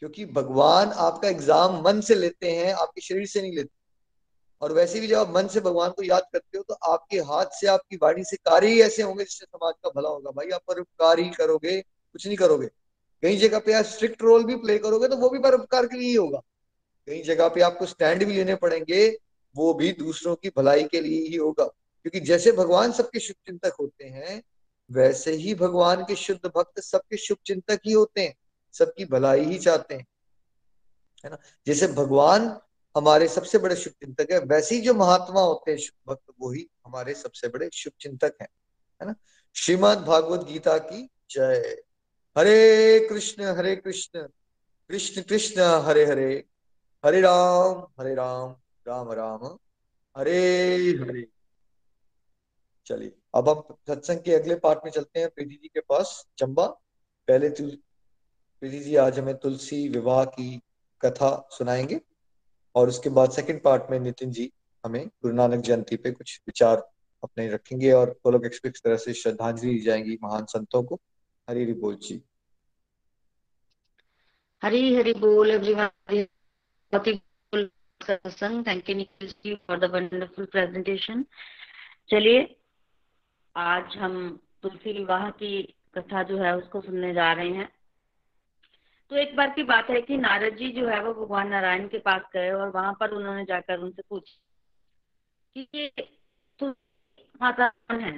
[0.02, 3.70] क्योंकि भगवान आपका एग्ज़ाम मन से लेते हैं, आपके शरीर से नहीं लेते।
[4.62, 7.46] और वैसे भी जब आप मन से भगवान को याद करते हो तो आपके हाथ
[7.60, 10.60] से, आपकी वाणी से कार्य ही ऐसे होंगे जिससे समाज का भला होगा। भाई, आप
[10.68, 12.66] परोपकार ही करोगे, कुछ नहीं करोगे।
[13.22, 16.08] कई जगह पे आप स्ट्रिक्ट रोल भी प्ले करोगे तो वो भी परोपकार के लिए
[16.08, 16.42] ही होगा।
[17.08, 19.08] कई जगह पे आपको स्टैंड भी लेने पड़ेंगे,
[19.54, 23.76] वो भी दूसरों की भलाई के लिए ही होगा। क्योंकि जैसे भगवान सबके शुभ चिंतक
[23.80, 24.42] होते हैं,
[24.90, 28.34] वैसे ही भगवान के शुद्ध भक्त सबके शुभ चिंतक ही होते हैं।
[28.72, 30.06] सबकी भलाई ही चाहते हैं।
[31.24, 31.38] है ना?
[31.66, 32.60] जैसे भगवान
[32.96, 36.52] हमारे सबसे बड़े शुभ चिंतक है, वैसे ही जो महात्मा होते हैं शुभ भक्त, वो
[36.52, 38.48] ही हमारे सबसे बड़े शुभ चिंतक हैं।
[39.02, 39.14] है ना?
[39.54, 41.82] श्रीमद भागवत गीता की जय।
[42.38, 44.28] हरे कृष्ण हरे कृष्ण
[44.88, 46.44] कृष्ण कृष्ण, हरे हरे
[47.04, 48.56] हरे राम हरे राम
[48.88, 49.58] राम राम,
[50.16, 51.28] हरे हरे।
[52.86, 56.66] चलिए, अब हम सत्संग के अगले पार्ट में चलते हैं। प्रीति जी के पास चंबा,
[57.28, 57.50] पहले
[58.62, 60.60] प्रीति जी, आज हमें तुलसी विवाह की
[61.00, 62.00] कथा सुनाएँगे
[62.74, 64.52] और उसके बाद सेकंड पार्ट में नितिन जी
[64.84, 66.76] हमें गुरु नानक जयंती पे कुछ विचार
[67.24, 71.00] अपने रखेंगे और गोलोक एक्सप्रेस तरह से श्रद्धांजलि दी जाएँगी महान संतों को।
[71.48, 72.22] हरी हरी बोल जी।
[74.62, 76.24] हरी हरी बोल everyone
[78.62, 81.26] thank you Nikhil ji for the wonderful presentation
[82.10, 82.56] चलिए,
[83.56, 85.62] आज हम तुलसी विवाह की
[85.94, 87.70] कथा जो है उसको सुनने जा रहे हैं।
[89.12, 91.98] तो एक बार की बात है कि नारद जी जो है वो भगवान नारायण के
[91.98, 94.38] पास गए और वहाँ पर उन्होंने जाकर उनसे पूछा
[95.56, 95.88] कि ये
[96.58, 96.70] तो
[97.42, 98.12] माता कौन है?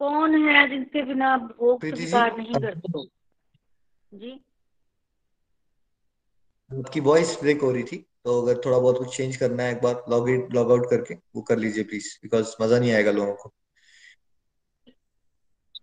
[0.00, 3.08] कौन है जिनके बिना भोग स्वीकार नहीं करते?
[4.14, 4.44] जी।
[6.70, 9.82] आपकी वॉइस ब्रेक हो रही थी तो अगर थोड़ा बहुत कुछ चेंज करना है एक
[9.82, 13.34] बार लॉग इन लॉग आउट करके वो कर लीजिए प्लीज़ बिकॉज़ मज़ा नहीं आएगा लोगों
[13.34, 13.52] को।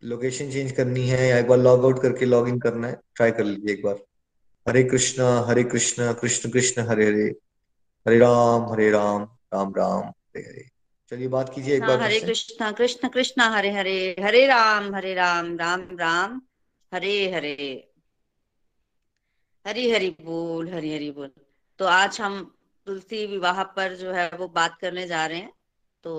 [0.03, 3.31] लोकेशन चेंज करनी है या एक बार लॉग आउट करके लॉग इन करना है ट्राई
[3.31, 3.95] कर लीजिए एक बार।
[4.67, 7.25] हरे कृष्णा हरे कृष्णा कृष्ण कृष्ण हरे हरे।
[8.07, 10.69] हरे राम हरे राम राम राम हरे हरे।
[11.11, 15.57] चलिए बात कीजिए एक बार हरे कृष्णा कृष्ण कृष्ण हरे हरे। हरे राम हरे राम
[15.57, 16.41] राम राम
[16.93, 17.87] हरे हरे।
[19.67, 21.31] हरी हरी बोल हरी हरी बोल।
[21.79, 25.53] तो आज हम तुलसी विवाह पर जो है वो बात करने जा रहे हैं।
[26.03, 26.13] तो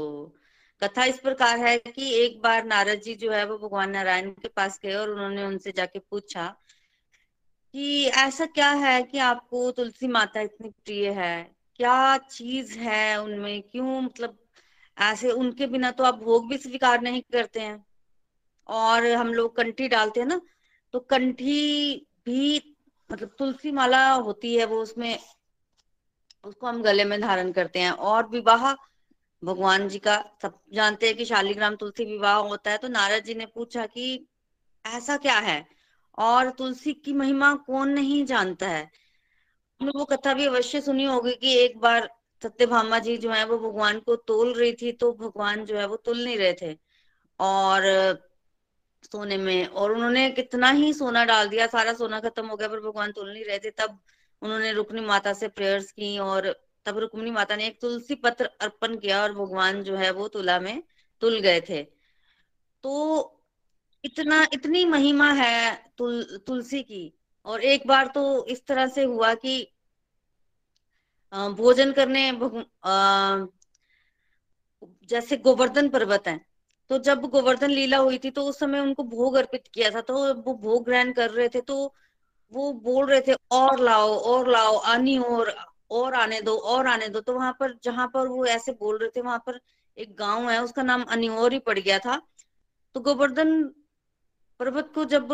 [0.83, 4.49] कथा इस प्रकार है कि एक बार नारद जी जो है वो भगवान नारायण के
[4.49, 6.47] पास गए और उन्होंने उनसे जाके पूछा
[7.75, 11.43] कि ऐसा क्या है कि आपको तुलसी माता इतनी प्रिय है?
[11.77, 13.63] क्या चीज़ है उनमें?
[13.63, 14.01] क्यों?
[14.03, 14.39] मतलब
[14.97, 17.85] ऐसे उनके बिना तो आप भोग भी स्वीकार नहीं करते हैं।
[18.69, 20.41] और हम लोग कंठी डालते हैं ना
[20.95, 21.95] तो कंठी
[22.27, 22.61] भी
[23.11, 25.19] मतलब तुलसी माला होती है वो उसमें,
[26.45, 28.73] उसको हम गले में धारण करते हैं। और विवाह
[29.43, 33.35] भगवान जी का, सब जानते हैं कि शालीग्राम तुलसी विवाह होता है तो नारद जी
[33.35, 34.27] ने पूछा कि
[34.87, 35.67] ऐसा क्या है?
[36.19, 38.91] और तुलसी की महिमा कौन नहीं जानता है?
[39.81, 42.09] वो कथा भी अवश्य सुनी होगी कि एक बार
[42.43, 45.97] सत्यभामा जी जो है, वो भगवान को तोल रही थी तो भगवान जो है वो
[45.97, 46.77] तुल नहीं रहे थे।
[47.41, 47.83] और
[49.13, 52.81] सोने में, और उन्होंने कितना ही सोना डाल दिया, सारा सोना खत्म हो गया, पर
[52.81, 53.99] भगवान तुल नहीं रहे थे। तब
[54.43, 58.97] उन्होंने रुक्नी माता से प्रेयर्स की और तब रुक्मिणी माता ने एक तुलसी पत्र अर्पण
[58.97, 60.83] किया और भगवान जो है वो तुला में
[61.23, 61.83] तुल गए थे।
[62.85, 62.93] तो
[64.05, 67.13] इतना इतनी महिमा है तुल तुलसी की।
[67.47, 69.57] और एक बार तो इस तरह से हुआ कि
[71.33, 72.29] भोजन करने
[72.85, 73.47] आ,
[75.05, 76.41] जैसे गोवर्धन पर्वत है
[76.91, 80.15] तो जब गोवर्धन लीला हुई थी तो उस समय उनको भोग अर्पित किया था तो
[80.35, 81.95] वो भोग ग्रहण कर रहे थे तो
[82.53, 85.55] वो बोल रहे थे और लाओ और लाओ आनी और
[85.95, 89.09] और आने दो और आने दो। तो वहाँ पर जहाँ पर वो ऐसे बोल रहे
[89.09, 89.61] थे वहाँ पर
[89.97, 92.21] एक गाँव है उसका नाम अनियोर ही पड़ गया था।
[92.95, 93.63] तो गोवर्धन
[94.61, 95.29] पर्वत को जब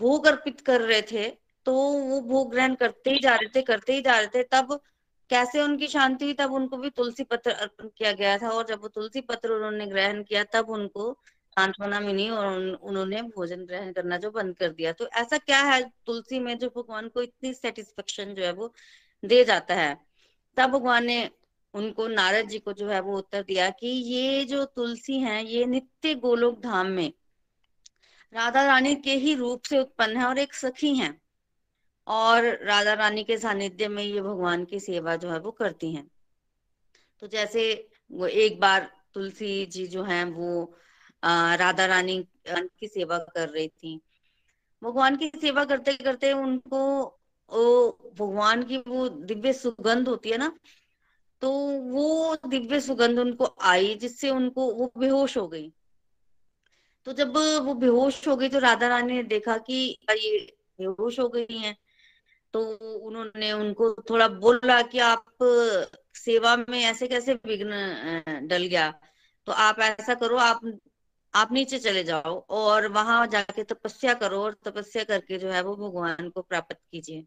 [0.00, 1.28] भोग अर्पित कर रहे थे
[1.66, 4.80] तो वो भोग ग्रहण करते ही जा रहे थे करते ही जा रहे थे। तब
[5.30, 8.82] कैसे उनकी शांति हुई तब उनको भी तुलसी पत्र अर्पण किया गया था। और जब
[8.82, 11.12] वो तुलसी पत्र उन्होंने ग्रहण किया तब उनको
[11.56, 15.60] सांत्वना मिली और उन, उन्होंने भोजन ग्रहण करना जो बंद कर दिया। तो ऐसा क्या
[15.62, 18.72] है तुलसी में जो भगवान को इतनी सेटिस्फेक्शन जो है वो
[19.22, 19.96] दे जाता है।
[20.56, 21.30] तब भगवान ने
[21.74, 25.64] उनको नारद जी को जो है वो उत्तर दिया कि ये जो तुलसी है, ये
[25.66, 27.12] नित्य गोलोक धाम में
[28.32, 31.20] राधा रानी के ही रूप से उत्पन्न है और एक सखी हैं
[32.06, 36.10] और राधा रानी के सानिध्य में ये भगवान की सेवा जो है वो करती हैं।
[37.20, 40.64] तो जैसे वो एक बार तुलसी जी जो है वो
[41.22, 44.00] राधा रानी की सेवा कर रही थी।
[44.82, 47.15] भगवान की सेवा करते करते उनको
[47.50, 50.52] वो भगवान की वो दिव्य सुगंध होती है ना
[51.42, 51.50] तो
[51.90, 55.70] वो दिव्य सुगंध उनको आई जिससे उनको वो बेहोश हो गई।
[57.06, 59.74] तो जब वो बेहोश हो गई तो राधा रानी ने देखा कि
[60.12, 60.38] ये
[60.78, 61.74] बेहोश हो गई है
[62.54, 62.60] तो
[62.98, 65.24] उन्होंने उनको थोड़ा बोला कि आप
[66.16, 68.90] सेवा में ऐसे कैसे विघ्न डल गया?
[69.46, 70.60] तो आप ऐसा करो, आप
[71.34, 75.76] आप नीचे चले जाओ और वहाँ जाके तपस्या करो और तपस्या करके जो है वो
[75.76, 77.24] भगवान को प्राप्त कीजिए।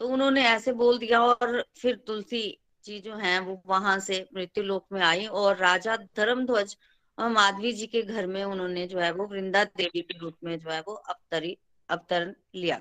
[0.00, 4.64] तो उन्होंने ऐसे बोल दिया और फिर तुलसी जी जो है वो वहाँ से मृत्यु
[4.64, 6.76] लोक में आई और राजा धर्मध्वज
[7.18, 10.70] माधवी जी के घर में उन्होंने जो है वो वृंदा देवी के रूप में जो
[10.70, 11.56] है वो अवतरी,
[11.88, 12.80] अवतरण लिया।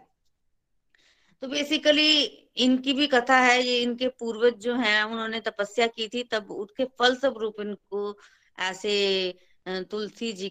[1.41, 2.23] तो बेसिकली
[2.58, 6.86] इनकी भी कथा है, ये इनके पूर्वज जो हैं उन्होंने तपस्या की थी, तब उसके
[6.86, 8.17] फल स्वरूप इनको
[8.60, 10.49] ऐसे तुलसी जी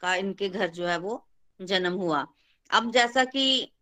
[0.00, 1.26] का इनके घर जो है वो
[1.60, 2.26] जन्म हुआ।
[2.70, 3.72] अब जैसा कि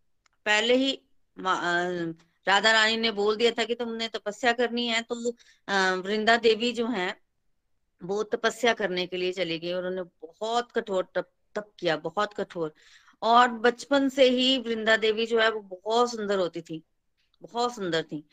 [0.45, 0.99] पहले ही
[1.37, 5.15] राधा रानी ने बोल दिया था कि तुमने तपस्या करनी है तो
[6.01, 7.15] वृंदा देवी जो है,
[8.01, 12.33] वो तपस्या करने के लिए चली गई और उन्होंने बहुत कठोर तप तप किया, बहुत
[12.33, 12.73] कठोर।
[13.21, 16.83] और बचपन से ही वृंदा देवी जो है, वो बहुत सुंदर होती थी,
[17.41, 18.23] बहुत सुंदर थी।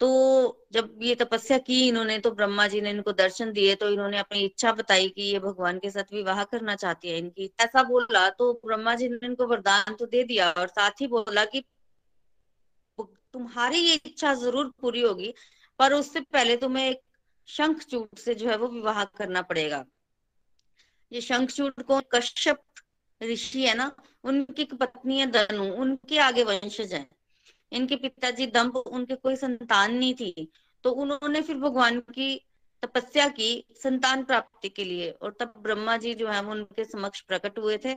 [0.00, 4.18] तो जब ये तपस्या की इन्होंने तो ब्रह्मा जी ने इनको दर्शन दिए तो इन्होंने
[4.18, 8.28] अपनी इच्छा बताई कि ये भगवान के साथ विवाह करना चाहती है, इनकी। ऐसा बोला
[8.30, 11.64] तो ब्रह्मा जी ने इनको वरदान तो दे दिया और साथ ही बोला कि
[13.34, 15.32] तुम्हारी ये इच्छा ज़रूर पूरी होगी,
[15.80, 17.00] पर उससे पहले तुम्हें एक
[17.48, 19.84] शंखचूट से जो है वो विवाह करना पड़ेगा।
[21.12, 22.62] ये शंखचूट को कश्यप
[23.20, 23.90] ऋषि है ना,
[24.24, 27.06] उनकी पत्नी है धनु, उनके आगे वंशज है।
[27.72, 30.48] इनके पिताजी दम्भ उनके कोई संतान नहीं थी
[30.84, 32.34] तो उन्होंने फिर भगवान की
[32.82, 37.20] तपस्या की संतान प्राप्ति के लिए, और तब ब्रह्मा जी जो है वो उनके समक्ष
[37.22, 37.94] प्रकट हुए थे,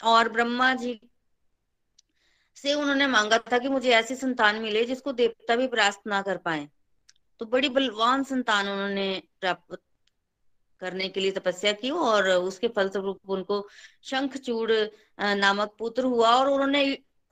[0.00, 0.98] और ब्रह्मा जी
[2.56, 6.36] से उन्होंने मांगा था कि मुझे ऐसी संतान मिले जिसको देवता भी परास्त ना कर
[6.38, 6.68] पाए।
[7.40, 9.78] तो बड़ी बलवान संतान उन्होंने प्राप्त
[10.82, 13.66] करने के लिए तपस्या की और उसके फलस्वरूप उनको
[14.04, 14.70] शंखचूड़
[15.36, 16.84] नामक पुत्र हुआ और उन्होंने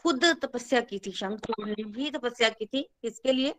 [0.04, 3.54] खुद तपस्या की थी। शंखचूड़ ने भी तपस्या की थी किसके लिए,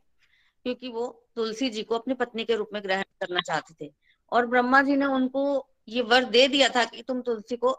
[0.66, 3.92] क्योंकि वो तुलसी जी को अपनी पत्नी के रूप में ग्रहण करना चाहते थे।
[4.32, 5.44] और ब्रह्मा जी ने उनको
[5.88, 7.72] ये वर दे दिया था कि तुम तुलसी को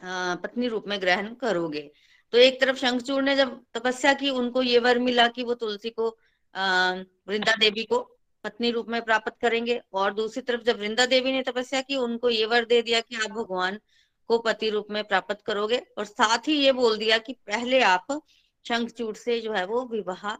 [0.00, 1.90] पत्नी रूप में ग्रहण करोगे।
[2.32, 5.90] तो एक तरफ़ शंखचूड़ ने जब तपस्या की, उनको ये वर मिला कि वो तुलसी
[5.90, 6.16] को,
[6.54, 11.32] अः, वृंदा देवी को पत्नी रूप में प्राप्त करेंगे। और दूसरी तरफ़ जब वृंदा देवी
[11.32, 13.80] ने तपस्या की, उनको ये वर दे दिया कि आप भगवान
[14.28, 18.22] को पति रूप में प्राप्त करोगे। और साथ ही ये बोल दिया कि पहले आप
[18.68, 20.34] शंखचूड़ से जो है वो विवाह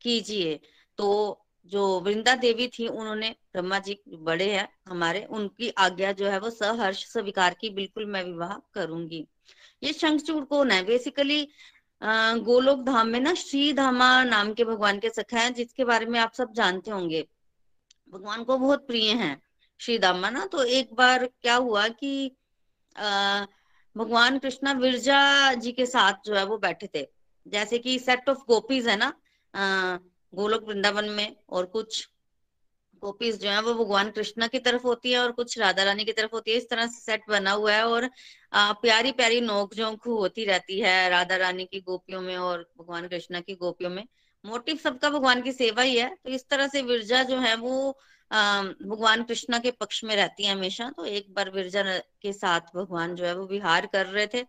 [0.00, 0.60] कीजिए।
[0.96, 6.38] तो जो वृंदा देवी थी, उन्होंने, ब्रह्मा जी बड़े हैं हमारे, उनकी आज्ञा जो है
[6.38, 9.28] वो सहर्ष स्वीकार की, बिल्कुल मैं विवाह करूँगी।
[9.82, 10.82] ये शंखचूड़ कौन है?
[10.84, 11.42] बेसिकली
[12.44, 16.18] गोलोक धाम में ना श्री धामा नाम के भगवान के सखा है जिसके बारे में
[16.20, 17.26] आप सब जानते होंगे।
[18.12, 19.40] भगवान को बहुत प्रिय हैं
[19.80, 22.36] श्री धामा ना। तो एक बार क्या हुआ कि
[22.96, 23.44] आ,
[23.96, 27.06] भगवान कृष्णा विरजा जी के साथ जो है वो बैठे थे।
[27.46, 29.12] जैसे कि सेट ऑफ़ गोपीज है ना
[29.54, 29.98] अः
[30.34, 32.08] गोलोक वृंदावन में और कुछ
[33.02, 36.12] गोपीज जो है वो भगवान कृष्णा की तरफ़ होती है और कुछ राधा रानी की
[36.12, 38.08] तरफ़ होती है। इस तरह से सेट बना हुआ है और
[38.52, 43.08] आ, प्यारी प्यारी नोक झोंक होती रहती है राधा रानी की गोपियों में और भगवान
[43.08, 44.04] कृष्णा की गोपियों में।
[44.44, 47.90] मोटिव सबका भगवान की सेवा ही है। तो इस तरह से विरजा जो है वो
[48.30, 51.82] भगवान कृष्णा के पक्ष में रहती है हमेशा। तो एक बार विरजा
[52.22, 54.42] के साथ भगवान जो है वो विहार कर रहे थे।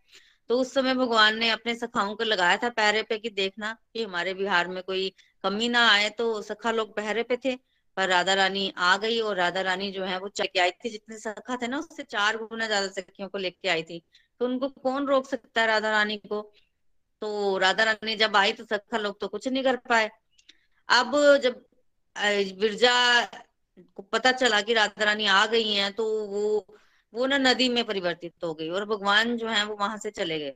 [0.50, 4.04] तो उस समय भगवान ने अपने सखाओं को लगाया था पहरे पे कि देखना कि
[4.04, 5.10] हमारे बिहार में कोई
[5.44, 7.58] कमी ना आए। तो सखा लोग पहरे पे थे।
[7.97, 11.17] पर राधा रानी आ गई और राधा रानी जो है वो चल आई थी। जितने
[11.19, 14.01] सखा थे ना, उससे चार गुना ज़्यादा सखियों को लेके आई थी।
[14.41, 16.41] तो उनको कौन रोक सकता है राधा रानी को?
[17.21, 20.10] तो राधा रानी जब आई तो सखा लोग तो कुछ नहीं कर पाए।
[20.89, 21.12] अब
[21.43, 21.62] जब
[22.60, 22.93] बिरजा
[23.95, 26.65] को पता चला कि राधा रानी आ गई हैं तो वो
[27.13, 30.39] वो ना नदी में परिवर्तित हो गई और भगवान जो है वो वहाँ से चले
[30.39, 30.54] गए।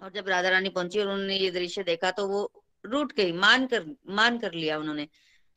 [0.00, 2.50] और जब राधा रानी पहुँची और उन्होंने ये दृश्य देखा तो वो
[2.84, 5.06] रूट गई, मान कर मान कर लिया उन्होंने।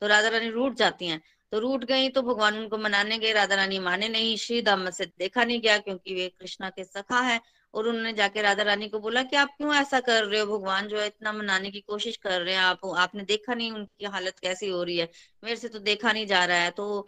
[0.02, 1.20] तो राधा रानी रूट जाती हैं।
[1.52, 5.04] तो रूट गई तो भगवान उनको मनाने गए। राधा रानी माने नहीं श्री दाम से
[5.18, 7.40] देखा नहीं गया क्योंकि वे कृष्णा के सखा है
[7.74, 10.58] और उन्होंने जाके राधा रानी को बोला कि आप क्यों ऐसा कर रहे हो?
[10.58, 14.06] भगवान जो है इतना मनाने की कोशिश कर रहे हैं। आप, आपने देखा नहीं उनकी
[14.06, 15.08] हालत कैसी हो रही है?
[15.44, 17.06] मेरे से तो देखा नहीं जा रहा है। तो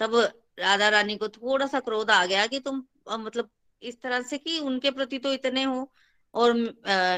[0.00, 0.14] तब
[0.58, 3.50] राधा रानी को थोड़ा सा क्रोध आ गया कि तुम मतलब
[3.82, 5.90] इस तरह से कि उनके प्रति तो इतने हो
[6.34, 6.56] और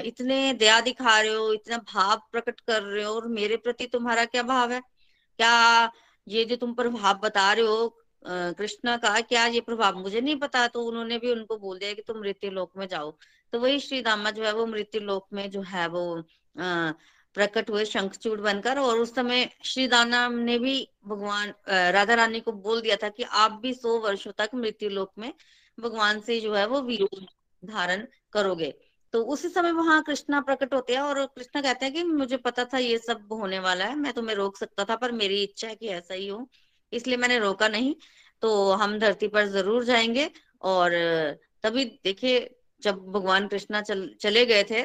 [0.06, 4.24] इतने दया दिखा रहे हो, इतना भाव प्रकट कर रहे हो और मेरे प्रति तुम्हारा
[4.26, 4.80] क्या भाव है?
[5.38, 5.92] क्या
[6.26, 7.96] ये जो तुम प्रभाव बता रहे हो
[8.58, 9.98] कृष्णा का, क्या ये प्रभाव?
[9.98, 13.10] मुझे नहीं पता। तो उन्होंने भी उनको बोल दिया कि तुम मृत्यु लोक में जाओ।
[13.52, 16.22] तो वही श्री दामा जो है, वो मृत्यु लोक में जो है, वो
[17.36, 22.52] प्रकट हुए शंखचूड़ बनकर और उस समय श्री दाना ने भी भगवान राधा रानी को
[22.52, 25.32] बोल दिया था कि आप भी सौ वर्षों तक मृत्यु लोक में
[25.78, 27.26] भगवान से जो है, वो विरोध
[27.62, 28.72] धारण करोगे।
[29.14, 32.64] तो उसी समय वहाँ कृष्णा प्रकट होते हैं और कृष्णा कहते हैं कि मुझे पता
[32.64, 35.74] था ये सब होने वाला है मैं तुम्हें रोक सकता था पर मेरी इच्छा है
[35.74, 36.48] कि ऐसा ही हो
[36.92, 37.94] इसलिए मैंने रोका नहीं।
[38.42, 40.30] तो हम धरती पर ज़रूर जाएँगे
[40.62, 40.90] और
[41.62, 42.40] तभी देखिए
[42.82, 44.82] जब भगवान कृष्णा चल, चले गए थे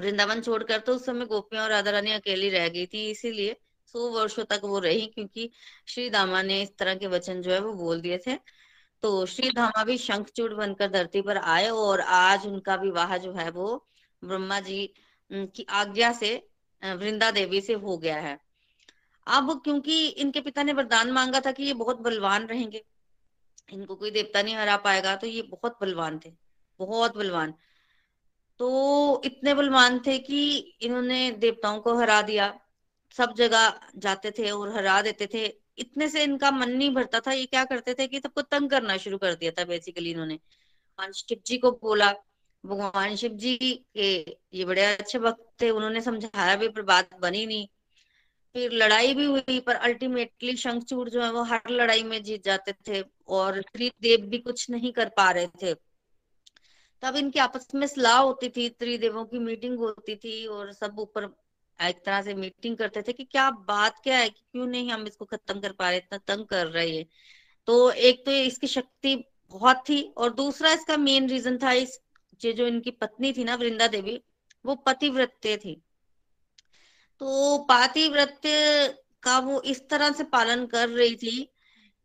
[0.00, 3.56] वृंदावन छोड़कर तो उस समय गोपियाँ और राधा रानी अकेली रह गई थी इसीलिए
[3.94, 5.50] सौ वर्षों तक वो रही क्योंकि
[5.88, 8.38] श्री दामा ने इस तरह के वचन जो है वो बोल दिए थे।
[9.02, 13.48] तो श्री धामा भी शंखचूड़ बनकर धरती पर आए और आज उनका विवाह जो है
[13.50, 13.68] वो
[14.22, 14.86] ब्रह्मा जी
[15.30, 16.34] की आज्ञा से
[16.82, 18.38] वृंदा देवी से हो गया है।
[19.26, 22.82] अब क्योंकि इनके पिता ने वरदान मांगा था कि ये बहुत बलवान रहेंगे,
[23.68, 26.32] इनको कोई देवता नहीं हरा पाएगा तो ये बहुत बलवान थे,
[26.80, 27.54] बहुत बलवान।
[28.60, 32.52] तो इतने बलवान थे कि इन्होंने देवताओं को हरा दिया,
[33.14, 35.46] सब जगह जाते थे और हरा देते थे।
[35.78, 38.96] इतने से इनका मन नहीं भरता था, ये क्या करते थे कि सबको तंग करना
[38.96, 42.12] शुरू कर दिया था बेसिकली इन्होंने। भगवान शिव जी को बोला,
[42.64, 43.56] भगवान शिव जी
[43.96, 47.68] के ये बड़े अच्छे भक्त थे, उन्होंने समझाया भी, पर बात बनी नहीं।
[48.54, 52.72] फिर लड़ाई भी हुई, पर अल्टीमेटली शंखचूड़ जो है, वो हर लड़ाई में जीत जाते
[52.72, 55.74] थे, और त्रिदेव भी कुछ नहीं कर पा रहे थे।
[57.02, 61.41] तब इनकी आपस में सलाह होती थी, त्रिदेवों की मीटिंग होती थी, और सब ऊपर
[61.78, 65.06] एक तरह से मीटिंग करते थे कि क्या बात क्या है, कि क्यों नहीं हम
[65.06, 67.06] इसको खत्म कर पा रहे, इतना तंग कर रहे हैं।
[67.68, 69.14] तो एक तो इसकी शक्ति
[69.52, 71.98] बहुत थी और दूसरा इसका मेन रीजन था इस
[72.42, 74.20] जो इनकी पत्नी थी ना, वृंदा देवी,
[74.64, 75.74] वो पतिव्रत्य थी।
[77.20, 81.42] तो पातिव्रत्य का वो इस तरह से पालन कर रही थी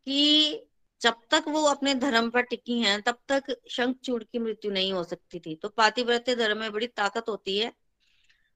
[0.06, 0.68] कि
[1.00, 4.92] जब तक वो अपने धर्म पर टिकी हैं, तब तक शंख चूड़ की मृत्यु नहीं
[4.92, 7.72] हो सकती थी। तो पातिव्रत्य धर्म में बड़ी ताकत होती है।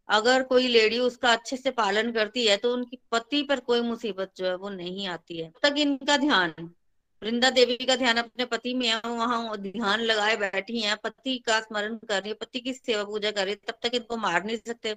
[0.09, 4.33] अगर कोई लेडी उसका अच्छे से पालन करती है तो उनकी पति पर कोई मुसीबत
[4.37, 6.55] जो है वो नहीं आती है। तक इनका ध्यान,
[7.23, 11.61] वृंदा देवी का ध्यान अपने पति में है वहाँ ध्यान लगाए बैठी हैं, पति का
[11.61, 14.45] स्मरण कर रही है, पति की सेवा पूजा कर रही है, तब तक इनको मार
[14.45, 14.97] नहीं सकते।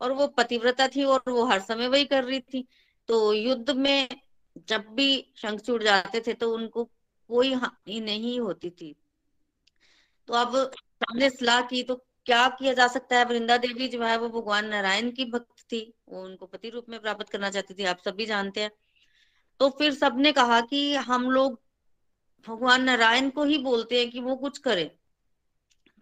[0.00, 2.66] और वो पतिव्रता थी और वो हर समय वही कर रही थी।
[3.08, 4.08] तो युद्ध में
[4.68, 6.84] जब भी शंख छूट जाते थे तो उनको
[7.30, 8.94] कोई हानि नहीं होती थी।
[10.28, 10.56] तो अब
[11.02, 13.24] हमने सलाह की तो क्या किया जा सकता है?
[13.24, 17.00] वृंदा देवी जो है, वो भगवान नारायण की भक्त थी। वो उनको पति रूप में
[17.00, 18.70] प्राप्त करना चाहती थी, आप सभी जानते हैं।
[19.60, 21.60] तो फिर सबने कहा कि हम लोग
[22.46, 24.90] भगवान नारायण को ही बोलते हैं कि वो कुछ करे।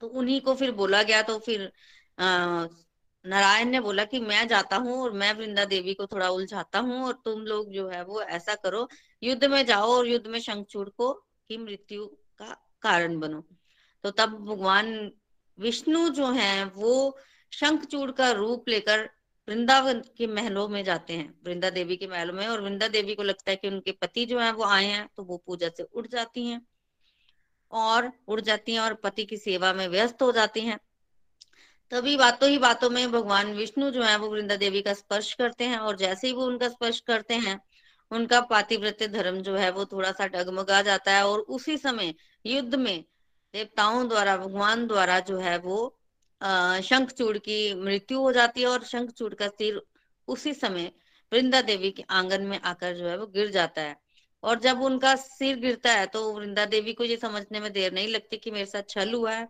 [0.01, 1.71] तो उन्हीं को फिर बोला गया तो फिर
[3.25, 7.01] नारायण ने बोला कि मैं जाता हूँ और मैं वृंदा देवी को थोड़ा उलझाता हूँ
[7.05, 8.89] और तुम लोग जो है, वो ऐसा करो,
[9.23, 11.13] युद्ध में जाओ और युद्ध में शंखचूड़ को
[11.49, 12.07] की मृत्यु
[12.39, 13.45] का कारण बनो।
[14.05, 15.11] तो तब भगवान
[15.59, 17.19] विष्णु जो हैं, वो
[17.53, 19.11] शंखचूड़ का रूप लेकर
[19.49, 23.23] वृंदावन के महलों में जाते हैं, वृंदा देवी के महलों में। और वृंदा देवी को
[23.23, 26.09] लगता है कि उनके पति जो है, वो आए हैं तो वो पूजा से उठ
[26.09, 26.67] जाती हैं।
[27.71, 30.79] और उड़ जाती हैं और पति की सेवा में व्यस्त हो जाती हैं।
[31.91, 35.65] तभी बातों ही बातों में भगवान विष्णु जो है, वो वृंदा देवी का स्पर्श करते
[35.65, 37.61] हैं। और जैसे ही वो उनका स्पर्श करते हैं,
[38.11, 42.15] उनका पातिव्रत्य धर्म जो है, वो थोड़ा सा डगमगा जाता है। और उसी समय
[42.47, 43.05] युद्ध में
[43.55, 45.77] देवताओं द्वारा, भगवान द्वारा जो है वो
[46.83, 49.81] शंखचूड़ की मृत्यु हो जाती है और शंखचूड़ का सिर
[50.29, 50.91] उसी समय
[51.33, 53.97] वृंदा देवी के आँगन में आकर जो है वो गिर जाता है।
[54.43, 58.09] और जब उनका सिर गिरता है तो वृंदा देवी को ये समझने में देर नहीं
[58.09, 59.49] लगती कि मेरे साथ छल हुआ है।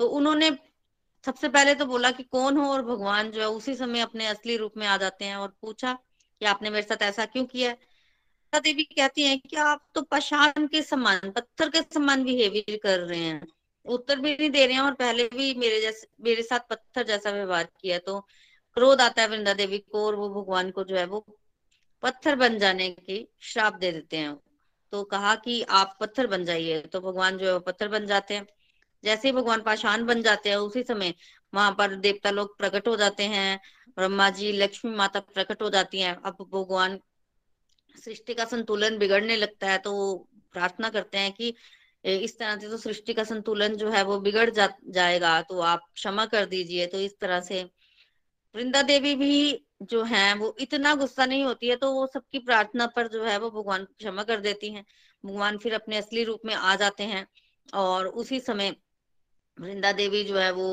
[0.00, 0.50] तो उन्होंने
[1.24, 4.56] सबसे पहले तो बोला कि कौन हो और भगवान जो है उसी समय अपने असली
[4.56, 5.92] रूप में आ जाते हैं और पूछा
[6.40, 7.78] कि आपने मेरे साथ ऐसा क्यों किया है?
[8.58, 13.18] देवी कहती हैं कि आप तो पशान के समान, पत्थर के समान बिहेवियर कर रहे
[13.18, 13.46] हैं।
[13.86, 17.30] उत्तर भी नहीं दे रहे हैं और पहले भी मेरे जैसे, मेरे साथ पत्थर जैसा
[17.30, 18.20] व्यवहार किया तो
[18.74, 21.24] क्रोध आता है वृंदा देवी को और वो भगवान को जो है वो
[22.02, 24.36] पत्थर बन जाने की श्राप दे देते हैं।
[24.92, 28.34] तो कहा कि आप पत्थर बन जाइए। तो भगवान जो है वो पत्थर बन जाते
[28.34, 28.46] हैं।
[29.04, 31.14] जैसे ही भगवान पाषाण बन जाते हैं, उसी समय
[31.54, 33.60] वहाँ पर देवता लोग प्रकट हो जाते हैं।
[33.96, 36.98] ब्रह्मा जी लक्ष्मी माता प्रकट हो जाती हैं। अब भगवान
[37.94, 40.14] सृष्टि का संतुलन बिगड़ने लगता है तो वो
[40.52, 41.54] प्रार्थना करते हैं कि
[42.04, 45.84] इस तरह से तो सृष्टि का संतुलन जो है वो बिगड़ जा, जाएगा तो आप
[45.94, 47.62] क्षमा कर दीजिए। तो इस तरह से
[48.54, 52.86] वृंदा देवी भी जो है वो इतना गुस्सा नहीं होती है तो वो सबकी प्रार्थना
[52.86, 54.84] पर जो है वो भगवान क्षमा कर देती हैं।
[55.24, 57.26] भगवान फिर अपने असली रूप में आ जाते हैं
[57.74, 58.74] और उसी समय
[59.58, 60.68] वृंदा देवी जो है वो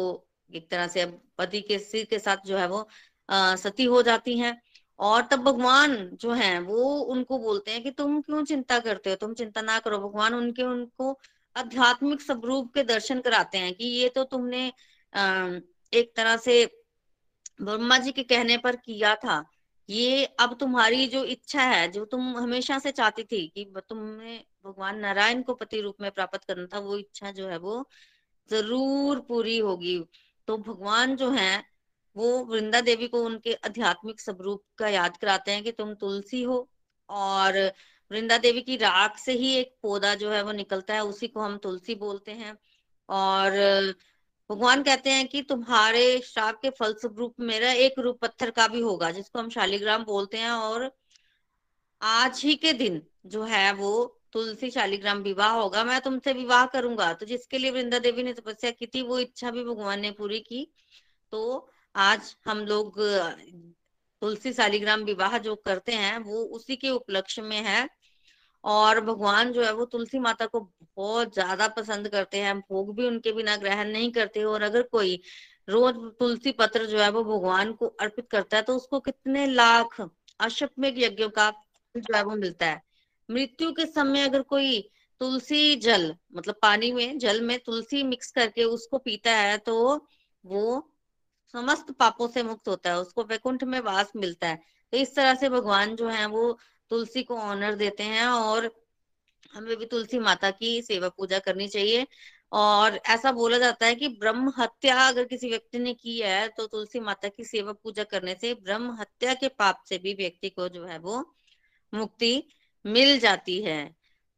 [0.49, 1.05] एक तरह से
[1.37, 2.87] पति के सिर के साथ जो है वो
[3.29, 4.61] आ, सती हो जाती हैं।
[5.01, 9.15] और तब भगवान जो है, वो उनको बोलते हैं कि तुम क्यों चिंता करते हो?
[9.15, 11.19] तुम चिंता ना करो। भगवान उनके, उनको
[11.55, 14.67] आध्यात्मिक स्वरूप के दर्शन कराते हैं कि ये तो तुमने
[15.93, 16.65] एक तरह से
[17.61, 19.43] ब्रह्मा जी के कहने पर किया था।
[19.89, 24.99] ये अब तुम्हारी जो इच्छा है, जो तुम हमेशा से चाहती थी कि तुमने भगवान
[24.99, 27.85] नारायण को पति रूप में प्राप्त करना था, वो इच्छा जो है वो
[28.49, 29.99] ज़रूर पूरी होगी।
[30.47, 31.63] तो भगवान जो है
[32.15, 36.69] वो वृंदा देवी को उनके आध्यात्मिक स्वरूप का याद कराते हैं कि तुम तुलसी हो
[37.09, 37.73] और
[38.11, 41.39] वृंदा देवी की राख से ही एक पौधा जो है वो निकलता है, उसी को
[41.39, 42.57] हम तुलसी बोलते हैं।
[43.09, 43.51] और
[44.49, 49.11] भगवान कहते हैं कि तुम्हारे श्राप के फलस्वरूप मेरा एक रूप पत्थर का भी होगा,
[49.11, 50.97] जिसको हम शालिग्राम बोलते हैं। और
[52.01, 57.13] आज ही के दिन जो है वो तुलसी शालिग्राम विवाह होगा। मैं तुमसे विवाह करूँगा।
[57.13, 60.39] तो जिसके लिए वृंदा देवी ने तपस्या की थी, वो इच्छा भी भगवान ने पूरी
[60.39, 60.73] की।
[61.31, 62.99] तो आज हम लोग,
[64.21, 67.87] तुलसी शालिग्राम विवाह जो करते हैं, वो उसी के उपलक्ष्य में है।
[68.63, 70.59] और भगवान जो है, वो तुलसी माता को
[70.97, 75.19] बहुत ज़्यादा पसंद करते हैं। भोग भी उनके बिना ग्रहण नहीं करते और अगर कोई
[75.67, 79.99] रोज तुलसी पत्र जो है, वो भगवान को अर्पित करता है तो उसको कितने लाख
[80.39, 81.49] अश्वमेघ यज्ञों का
[81.95, 82.81] जो है, वो मिलता है।
[83.29, 84.81] मृत्यु के समय अगर कोई
[85.21, 89.75] तुलसी जल मतलब पानी में, जल में तुलसी मिक्स करके उसको पीता है तो
[90.43, 90.87] वो
[91.53, 94.59] समस्त पापों से मुक्त होता है, उसको वैकुंठ में वास मिलता है।
[94.93, 96.57] तो इस तरह से भगवान जो है, वो
[96.91, 98.71] तुलसी को ऑनर देते हैं और
[99.53, 102.05] हमें भी तुलसी माता की सेवा पूजा करनी चाहिए।
[102.51, 106.65] और ऐसा बोला जाता है कि ब्रह्म हत्या अगर किसी व्यक्ति ने की है तो
[106.67, 110.67] तुलसी माता की सेवा पूजा करने से ब्रह्म हत्या के पाप से भी व्यक्ति को
[110.69, 111.35] जो है, वो
[111.93, 112.43] मुक्ति
[112.85, 113.79] मिल जाती है।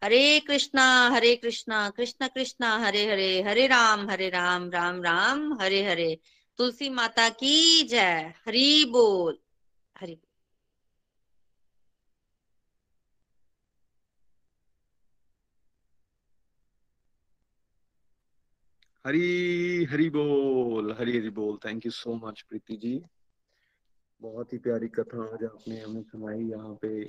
[0.02, 5.84] हरे कृष्णा हरे कृष्णा, कृष्ण कृष्णा, हरे हरे हरे राम हरे राम राम राम, हरे
[5.84, 6.18] हरे।
[6.58, 9.38] तुलसी माता की जय। हरी बोल।
[9.98, 10.28] हरी बोल।
[19.06, 23.02] हरी हरी बोल, हरी हरी बोल। Thank you so much Preeti ji.
[24.22, 27.04] बहुत ही प्यारी कथा आज आपने हमें सुनाई यहाँ पे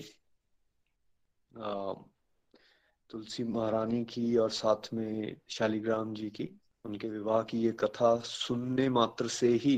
[3.11, 6.49] तुलसी महारानी की और साथ में शालिग्राम जी की।
[6.85, 9.77] उनके विवाह की ये कथा सुनने मात्र से ही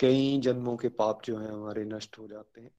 [0.00, 2.70] कई जन्मों के पाप जो हैं हमारे नष्ट हो जाते हैं।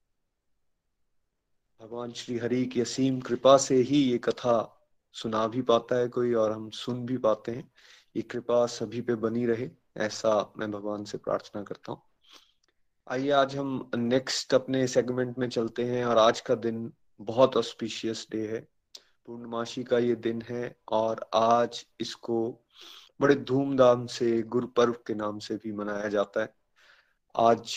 [1.82, 4.56] भगवान श्री हरि की असीम कृपा से ही ये कथा
[5.16, 7.72] सुना भी पाता है कोई और हम सुन भी पाते हैं।
[8.16, 12.02] ये कृपा सभी पे बनी रहे, ऐसा मैं भगवान से प्रार्थना करता हूँ।
[13.08, 18.28] आइए, आज हम नेक्स्ट अपने सेगमेंट में चलते हैं और आज का दिन बहुत ऑस्पिशियस
[18.32, 18.68] डे है।
[19.26, 22.66] पूर्णमाशी का ये दिन है और आज इसको
[23.22, 26.54] बड़े धूमधाम से गुरु पर्व के नाम से भी मनाया जाता है।
[27.36, 27.76] आज,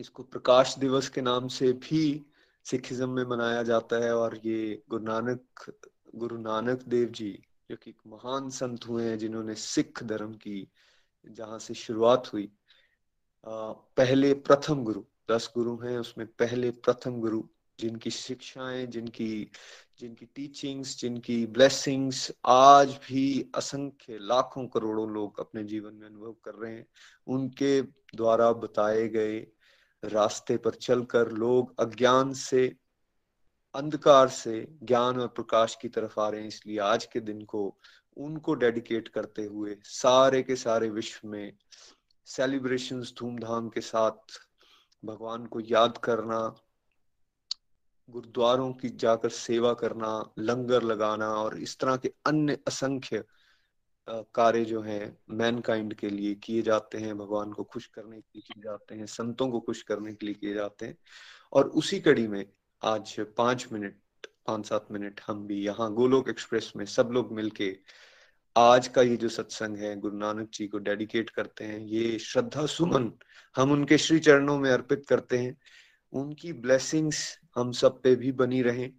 [0.00, 2.26] इसको प्रकाश दिवस के नाम से भी
[2.64, 5.74] सिखिज्म में मनाया जाता है और ये गुरु नानक
[6.16, 7.30] गुरु नानक देव जी,
[7.70, 10.68] जो कि एक महान संत हुए हैं, जिन्होंने सिख धर्म की
[11.28, 12.50] जहाँ से शुरुआत हुई।
[13.46, 17.42] पहले प्रथम गुरु, दस गुरु हैं, उसमें पहले प्रथम गुरु
[17.80, 19.50] जिनकी शिक्षाएँ, जिनकी
[20.00, 26.54] जिनकी टीचिंग्स जिनकी ब्लेसिंग्स आज भी असंख्य लाखों करोड़ों लोग अपने जीवन में अनुभव कर
[26.54, 26.86] रहे हैं।
[27.26, 27.80] उनके
[28.16, 29.38] द्वारा बताए गए
[30.02, 32.66] रास्ते पर चलकर लोग अज्ञान से,
[33.74, 37.78] अंधकार से ज्ञान और प्रकाश की तरफ़ आ रहे हैं। इसलिए आज के दिन को
[38.16, 41.52] उनको डेडिकेट करते हुए सारे के सारे विश्व में
[42.26, 44.40] सेलिब्रेशंस धूमधाम के साथ
[45.04, 46.54] भगवान को याद करना
[48.10, 53.24] गुरुद्वारों की जाकर सेवा करना, लंगर लगाना और इस तरह के अन्य असंख्य
[54.08, 58.42] कार्य जो हैं मैनकाइंड के लिए किए जाते हैं, भगवान को खुश करने के लिए
[58.46, 60.96] किए जाते हैं, संतों को खुश करने के लिए किए जाते हैं।
[61.52, 62.44] और उसी कड़ी में
[62.82, 63.96] आज पाँच मिनट
[64.46, 67.76] पाँच सात मिनट हम भी यहाँ गोलोक एक्सप्रेस में सब लोग मिलके
[68.56, 72.64] आज का ये जो सत्संग है, गुरु नानक जी को डेडिकेट करते हैं। ये श्रद्धा
[72.66, 73.12] सुमन
[73.56, 75.56] हम उनके श्री चरणों में अर्पित करते हैं।
[76.12, 78.90] उनकी ब्लेसिंग्स हम सब पे भी बनी रहे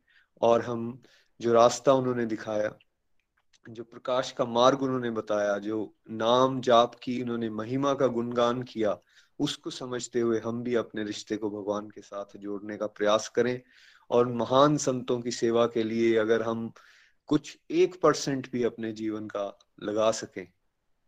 [0.41, 1.01] और हम
[1.39, 2.73] जो रास्ता उन्होंने दिखाया,
[3.69, 8.97] जो प्रकाश का मार्ग उन्होंने बताया, जो नाम जाप की उन्होंने महिमा का गुणगान किया,
[9.39, 13.61] उसको समझते हुए हम भी अपने रिश्ते को भगवान के साथ जोड़ने का प्रयास करें
[14.09, 16.71] और महान संतों की सेवा के लिए अगर हम
[17.27, 20.47] कुछ एक परसेंट भी अपने जीवन का लगा सकें,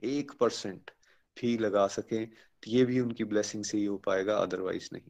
[0.03, 0.91] एक परसेंट
[1.37, 5.09] भी लगा सकें तो ये भी उनकी ब्लेसिंग से ही हो पाएगा अदरवाइज़ नहीं।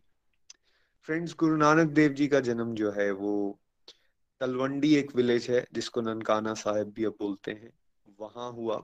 [1.08, 3.60] फ्रेंड्स गुरु नानक देव जी का जन्म जो है वो
[4.42, 7.72] तलवंडी एक विलेज है, जिसको ननकाना साहिब भी अब बोलते हैं।
[8.20, 8.82] वहाँ हुआ।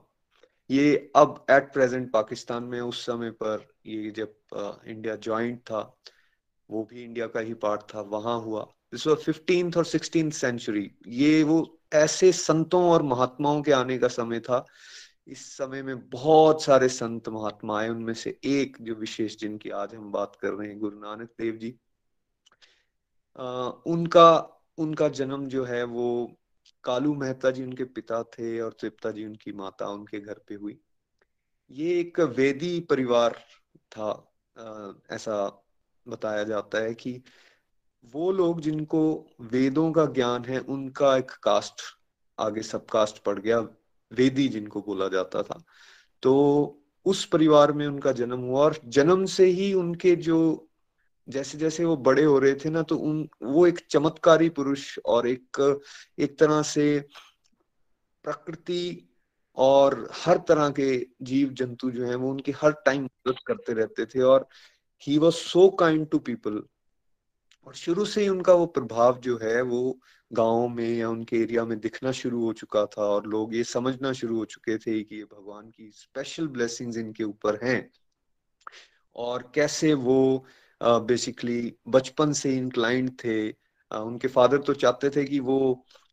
[0.70, 4.34] ये अब एट प्रेजेंट पाकिस्तान में उस समय पर ये जब
[4.86, 5.80] इंडिया ज्वाइंट था,
[6.70, 8.62] वो भी इंडिया का ही पार्ट था, वहाँ हुआ।
[8.92, 14.08] दिस वॉज़ फिफ्टींथ और सिक्सटीन सेंचुरी ये वो ऐसे संतों और महात्माओं के आने का
[14.10, 14.64] समय था।
[15.26, 19.94] इस समय में बहुत सारे संत महात्मा आए, उनमें से एक जो विशेष जिनकी आज
[19.94, 21.78] हम बात कर रहे हैं, गुरु नानक देव जी।
[23.38, 26.06] उनका उनका जन्म जो है वो
[26.84, 30.78] कालू मेहता जी उनके पिता थे और तृप्ता जी उनकी माता उनके घर पे हुई।
[31.70, 33.38] ये एक वेदी परिवार
[33.92, 34.10] था
[35.12, 35.66] ऐसा
[36.06, 37.22] बताया जाता है कि
[38.14, 39.00] वो लोग जिनको
[39.40, 41.82] वेदों का ज्ञान है, उनका एक कास्ट
[42.38, 43.58] आगे सब कास्ट पड़ गया,
[44.12, 45.62] वेदी जिनको बोला जाता था।
[46.22, 46.32] तो
[47.06, 50.66] उस परिवार में उनका जन्म हुआ और जन्म से ही उनके जो
[51.30, 55.28] जैसे जैसे वो बड़े हो रहे थे ना तो उन, वो एक चमत्कारी पुरुष और
[55.28, 55.78] एक
[56.18, 57.04] एक तरह से
[58.24, 59.06] प्रकृति
[59.56, 64.06] और हर तरह के जीव जंतु जो हैं, वो उनकी हर टाइम मदद करते रहते
[64.06, 64.48] थे और
[65.02, 66.62] he was so kind to people
[67.66, 69.98] और शुरू से ही उनका वो प्रभाव जो है, वो
[70.32, 74.12] गाँव में या उनके एरिया में दिखना शुरू हो चुका था और लोग ये समझना
[74.12, 77.90] शुरू हो चुके थे कि ये भगवान की स्पेशल ब्लेसिंग्स इनके ऊपर हैं।
[79.16, 80.46] और कैसे वो
[80.80, 83.50] बेसिकली बचपन से इंक्लाइंड थे।
[83.90, 85.58] उनके फादर तो चाहते थे कि वो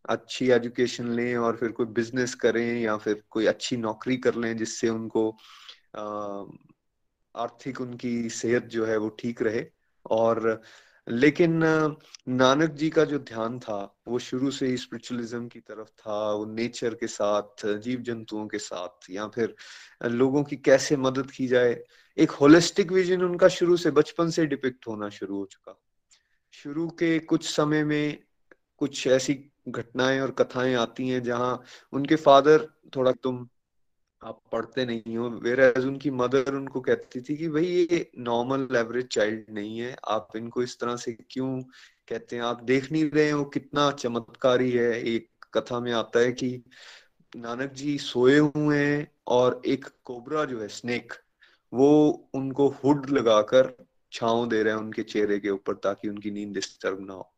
[0.09, 4.55] अच्छी एजुकेशन लें और फिर कोई बिज़नेस करें या फिर कोई अच्छी नौकरी कर लें
[4.57, 5.29] जिससे उनको
[7.35, 9.65] आर्थिक उनकी सेहत जो है वो ठीक रहे।
[10.05, 10.61] और
[11.07, 11.51] लेकिन
[12.29, 16.45] नानक जी का जो ध्यान था, वो शुरू से ही स्पिरिचुअलिज्म की तरफ़ था, वो
[16.45, 19.55] नेचर के साथ जीव जंतुओं के साथ, या फिर
[20.05, 21.83] लोगों की कैसे मदद की जाए।
[22.17, 25.79] एक होलिस्टिक विजन उनका शुरू से बचपन से डिपिक्ट होना शुरू हो चुका।
[26.51, 28.23] शुरू के कुछ समय में
[28.77, 33.47] कुछ ऐसी घटनाएँ और कथाएँ आती हैं, जहाँ उनके फादर थोड़ा तुम
[34.21, 38.75] आप पढ़ते नहीं हो। वेर एज उनकी मदर उनको कहती थी कि भाई, ये नॉर्मल
[38.75, 41.61] एवरेज चाइल्ड नहीं है। आप इनको इस तरह से क्यों
[42.07, 42.43] कहते हैं?
[42.43, 46.63] आप देख नहीं रहे हो कितना चमत्कारी है। एक कथा में आता है कि
[47.35, 51.13] नानक जी सोए हुए हैं और एक कोबरा जो है स्नेक
[51.73, 53.73] वो उनको हुड लगाकर
[54.11, 57.33] छाव दे रहे हैं उनके चेहरे के ऊपर ताकि उनकी नींद डिस्टर्ब ना हो।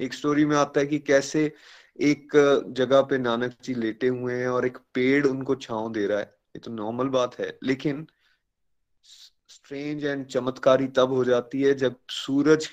[0.00, 1.52] एक स्टोरी में आता है कि कैसे
[1.98, 2.30] एक
[2.76, 6.24] जगह पे नानक जी लेटे हुए हैं और एक पेड़ उनको छाव दे रहा है।
[6.24, 8.06] ये तो नॉर्मल बात है, लेकिन
[9.04, 12.68] स्ट्रेंज एंड चमत्कारी तब हो जाती है जब सूरज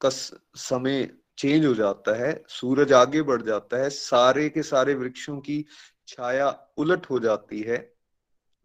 [0.00, 1.08] का समय
[1.38, 5.64] चेंज हो जाता है, सूरज आगे बढ़ जाता है, सारे के सारे वृक्षों की
[6.08, 7.78] छाया उलट हो जाती है।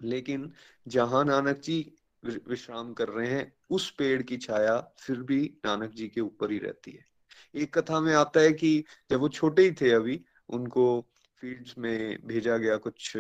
[0.02, 0.52] लेकिन
[0.88, 1.80] जहाँ नानक जी
[2.24, 6.58] विश्राम कर रहे हैं, उस पेड़ की छाया फिर भी नानक जी के ऊपर ही
[6.60, 7.06] रहती है।
[7.56, 11.02] एक कथा में आता है कि जब वो छोटे ही थे अभी, उनको
[11.42, 13.14] फील्ड्स में भेजा गया कुछ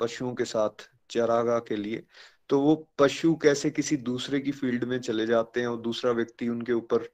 [0.00, 2.02] पशुओं के साथ चरागा के लिए
[2.50, 6.48] तो वो पशु कैसे किसी दूसरे की फ़ील्ड में चले जाते हैं और दूसरा व्यक्ति
[6.48, 7.08] उनके ऊपर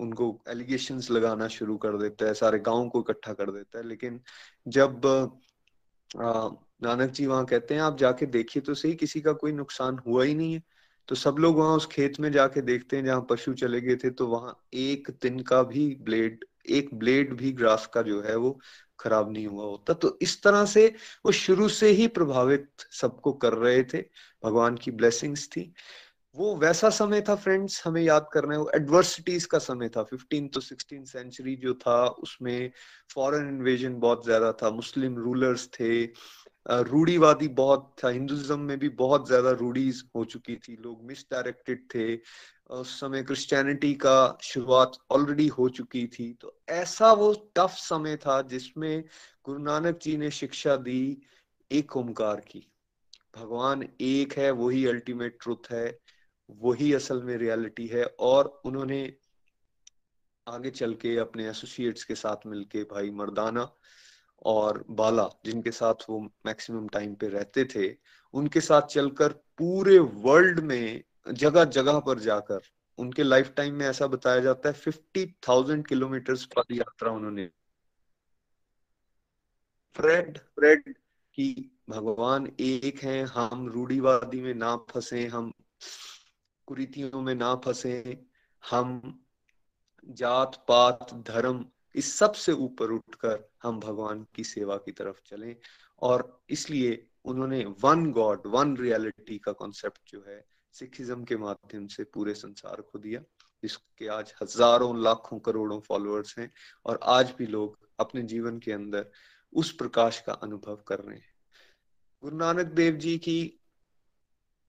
[0.00, 4.20] उनको एलिगेशन लगाना शुरू कर देता है, सारे गाँव को इकट्ठा कर देता है। लेकिन
[4.68, 5.00] जब
[6.84, 10.24] नानक जी वहाँ कहते हैं, आप जाके देखिए तो सही, किसी का कोई नुकसान हुआ
[10.24, 10.62] ही नहीं है।
[11.12, 14.10] तो सब लोग वहाँ उस खेत में जाके देखते हैं, जहाँ पशु चले गए थे
[14.10, 18.58] तो वहाँ एक दिन का भी ब्लेड, एक ब्लेड भी ग्रास का जो है वो
[18.98, 20.86] खराब नहीं हुआ होता। तो इस तरह से
[21.26, 24.00] वो शुरू से ही प्रभावित सबको कर रहे थे,
[24.42, 25.72] भगवान की ब्लेसिंग्स थी।
[26.36, 30.48] वो वैसा समय था फ्रेंड्स हमें याद करना है, वो एडवर्सिटीज का समय था। फिफ्टीन
[30.48, 32.70] तो सिक्सटीन सेंचुरी जो था, उसमें
[33.14, 36.06] फॉरेन इन्वेजन बहुत ज़्यादा था, मुस्लिम रूलर्स थे
[36.66, 42.18] रूढ़ीवादी बहुत था। हिंदुज्म में भी बहुत ज़्यादा रूढ़ीज हो चुकी थी। लोग मिसडायरेक्टेड थे।
[42.70, 48.40] उस समय क्रिश्चियनिटी का शुरुआत ऑलरेडी हो चुकी थी। तो ऐसा वो टफ समय था
[48.42, 49.04] जिसमें
[49.44, 51.22] गुरु नानक जी ने शिक्षा दी
[51.70, 52.66] एक ओमकार की।
[53.36, 55.98] भगवान एक है, वही अल्टीमेट ट्रुथ है,
[56.50, 59.16] वही असल में रियलिटी है और उन्होंने
[60.46, 63.70] आगे चल के अपने एसोसिएट्स के साथ मिलके भाई मर्दाना
[64.46, 67.96] और बाला, जिनके साथ वो मैक्सिमम टाइम पे रहते थे,
[68.34, 72.60] उनके साथ चलकर पूरे वर्ल्ड में जगह जगह पर जाकर,
[72.98, 76.36] उनके लाइफ टाइम में ऐसा बताया जाता है फिफ्टी थाउज़ेंड किलोमीटर
[76.72, 77.50] यात्रा उन्होंने
[79.96, 80.94] फ्रेड फ्रेड
[81.34, 85.52] की, भगवान एक है, हम रूढ़ीवादी में ना फंसे, हम
[86.66, 88.26] कुरीतियों में ना फंसे,
[88.70, 89.20] हम
[90.08, 95.56] जात पात धर्म इस सबसे ऊपर उठकर हम भगवान की सेवा की तरफ़ चलें।
[96.02, 102.04] और इसलिए उन्होंने वन गॉड, वन रियलिटी का कॉन्सेप्ट जो है, सिखिज्म के माध्यम से
[102.04, 103.20] पूरे संसार को दिया,
[103.62, 106.50] जिसके आज हज़ारों, लाखों करोड़ों फॉलोअर्स हैं
[106.86, 109.10] और आज भी लोग अपने जीवन के अंदर
[109.52, 111.34] उस प्रकाश का अनुभव कर रहे हैं।
[112.22, 113.58] गुरु नानक देव जी की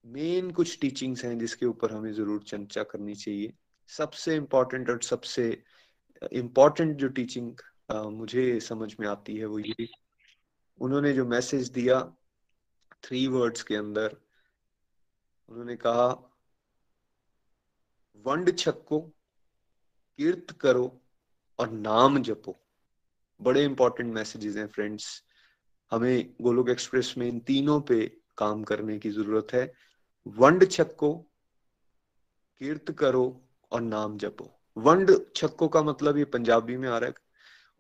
[0.06, 3.54] मेन कुछ टीचिंग्स हैं जिसके ऊपर हमें ज़रूर चर्चा करनी चाहिए।
[3.88, 5.64] सबसे इंपॉर्टेंट और सबसे
[6.32, 7.54] इम्पोर्टेंट जो टीचिंग
[8.12, 9.88] मुझे समझ में आती है वो ये।
[10.80, 12.00] उन्होंने जो मैसेज दिया
[13.04, 14.16] थ्री वर्ड्स के अंदर,
[15.50, 16.08] उन्होंने कहा,
[18.26, 19.00] वंड छक्को
[20.20, 20.86] कीर्त करो
[21.60, 22.56] और नाम जपो।
[23.40, 25.24] बड़े इंपॉर्टेंट मैसेजेस हैं फ्रेंड्स
[25.92, 28.06] हमें गोलोक एक्सप्रेस में इन तीनों पे
[28.38, 29.72] काम करने की ज़रूरत है।
[30.26, 31.14] वंड छक्को
[32.62, 33.26] कीर्त करो
[33.72, 37.16] और नाम जपो। वंड छक्को का मतलब ये पंजाबी में आ रहा है।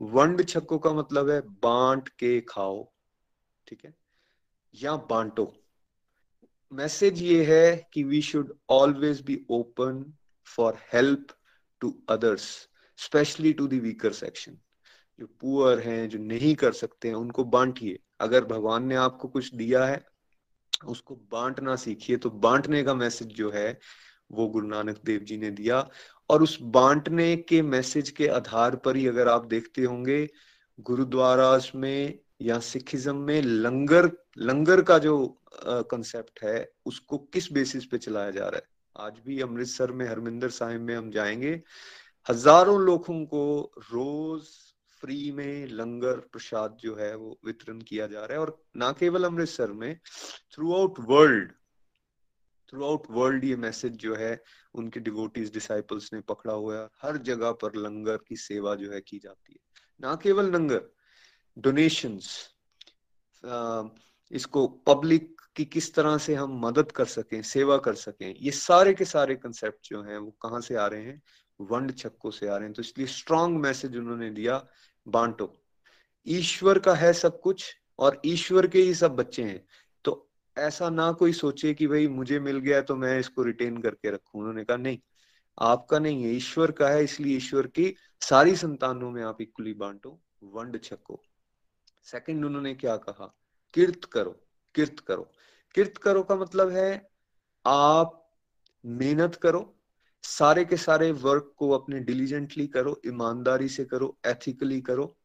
[0.01, 2.93] वंड छक्को का मतलब है बांट के खाओ,
[3.67, 3.93] ठीक है?
[4.75, 5.53] या बांटो।
[6.71, 10.13] मैसेज ये है कि we should always be open
[10.45, 11.27] for help
[11.79, 14.57] to others specially to the weaker section
[15.19, 19.55] जो पुअर हैं, जो नहीं कर सकते हैं, उनको बांटिए। अगर भगवान ने आपको कुछ
[19.55, 20.05] दिया है,
[20.87, 23.79] उसको बांटना सीखिए तो बांटने का मैसेज जो है
[24.33, 25.87] वो गुरु नानक देव जी ने दिया।
[26.29, 30.27] और उस बांटने के मैसेज के आधार पर ही अगर आप देखते होंगे,
[30.79, 35.15] गुरुद्वारा में या सिखिज्म में लंगर लंगर का जो
[35.65, 38.67] कंसेप्ट है, उसको किस बेसिस पे चलाया जा रहा है?
[38.95, 41.61] आज भी अमृतसर में, हरमिंदर साहिब में हम जाएँगे।
[42.27, 44.47] हज़ारों लोगों को रोज
[45.01, 49.23] फ्री में लंगर प्रसाद जो है वो वितरण किया जा रहा है। और ना केवल
[49.23, 49.95] अमृतसर में
[50.55, 51.51] throughout world
[52.73, 54.41] throughout world ये मैसेज जो है,
[54.73, 59.01] उनके डिवोटीज डिसाइपल्स ने पकड़ा हुआ है। हर जगह पर लंगर की सेवा जो है
[59.01, 59.59] की जाती है।
[60.01, 60.81] ना केवल लंगर
[61.57, 62.31] डोनेशंस
[64.31, 68.93] इसको पब्लिक की किस तरह से हम मदद कर सकें, सेवा कर सकें, ये सारे
[68.93, 71.21] के सारे कंसेप्ट जो हैं, वो कहाँ से आ रहे हैं?
[71.59, 74.65] वंड छक्को से आ रहे हैं। तो इसलिए स्ट्रॉन्ग मैसेज उन्होंने दिया
[75.07, 75.53] बांटो।
[76.27, 77.65] ईश्वर का है सब कुछ
[77.99, 79.65] और ईश्वर के ही सब बच्चे हैं।
[80.57, 84.39] ऐसा ना कोई सोचे कि भाई मुझे मिल गया तो मैं इसको रिटेन करके रखू।
[84.39, 84.99] उन्होंने कहा, नहीं,
[85.59, 90.19] आपका नहीं है, ईश्वर का है, इसलिए ईश्वर की सारी संतानों में आप इक्वली बांटो,
[90.43, 91.21] वंड छको।
[92.03, 93.35] सेकंड उन्होंने क्या कहा?
[93.73, 94.39] किर्त करो
[94.75, 95.31] किर्त करो।
[95.75, 97.09] किर्त करो का मतलब है,
[97.65, 98.31] आप
[98.85, 99.79] मेहनत करो,
[100.23, 105.17] सारे के सारे वर्क को अपने डिलीजेंटली करो, ईमानदारी से करो एथिकली करो।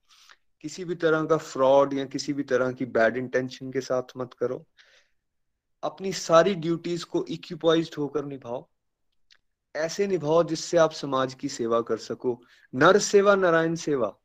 [0.61, 4.35] किसी भी तरह का फ्रॉड या किसी भी तरह की बैड इंटेंशन के साथ मत
[4.35, 4.66] करो।
[5.83, 8.68] अपनी सारी ड्यूटीज़ को इक्यूपाइज होकर निभाओ।
[9.76, 12.43] ऐसे निभाओ जिससे आप समाज की सेवा कर सको।
[12.74, 14.18] नर सेवा, नारायण सेवा।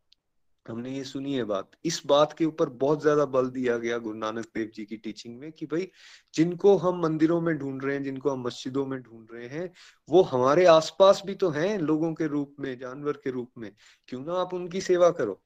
[0.68, 4.18] हमने ये सुनी है बात। इस बात के ऊपर बहुत ज़्यादा बल दिया गया गुरु
[4.18, 5.92] नानक देव जी की टीचिंग में कि भाई,
[6.34, 9.74] जिनको हम मंदिरों में ढूंढ रहे हैं, जिनको हम मस्जिदों में ढूंढ रहे हैं,
[10.10, 13.76] वो हमारे आसपास भी तो हैं लोगों के रूप में, जानवर के रूप में।
[14.08, 15.42] क्यों ना आप उनकी सेवा करो?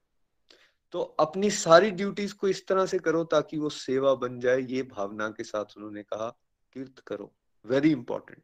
[0.94, 4.84] तो अपनी सारी ड्यूटीज़ को इस तरह से करो ताकि वो सेवा बन जाए, ये
[4.86, 6.30] भावना के साथ उन्होंने कहा
[6.76, 7.34] कीर्त करो
[7.66, 8.44] वेरी इंपॉर्टेंट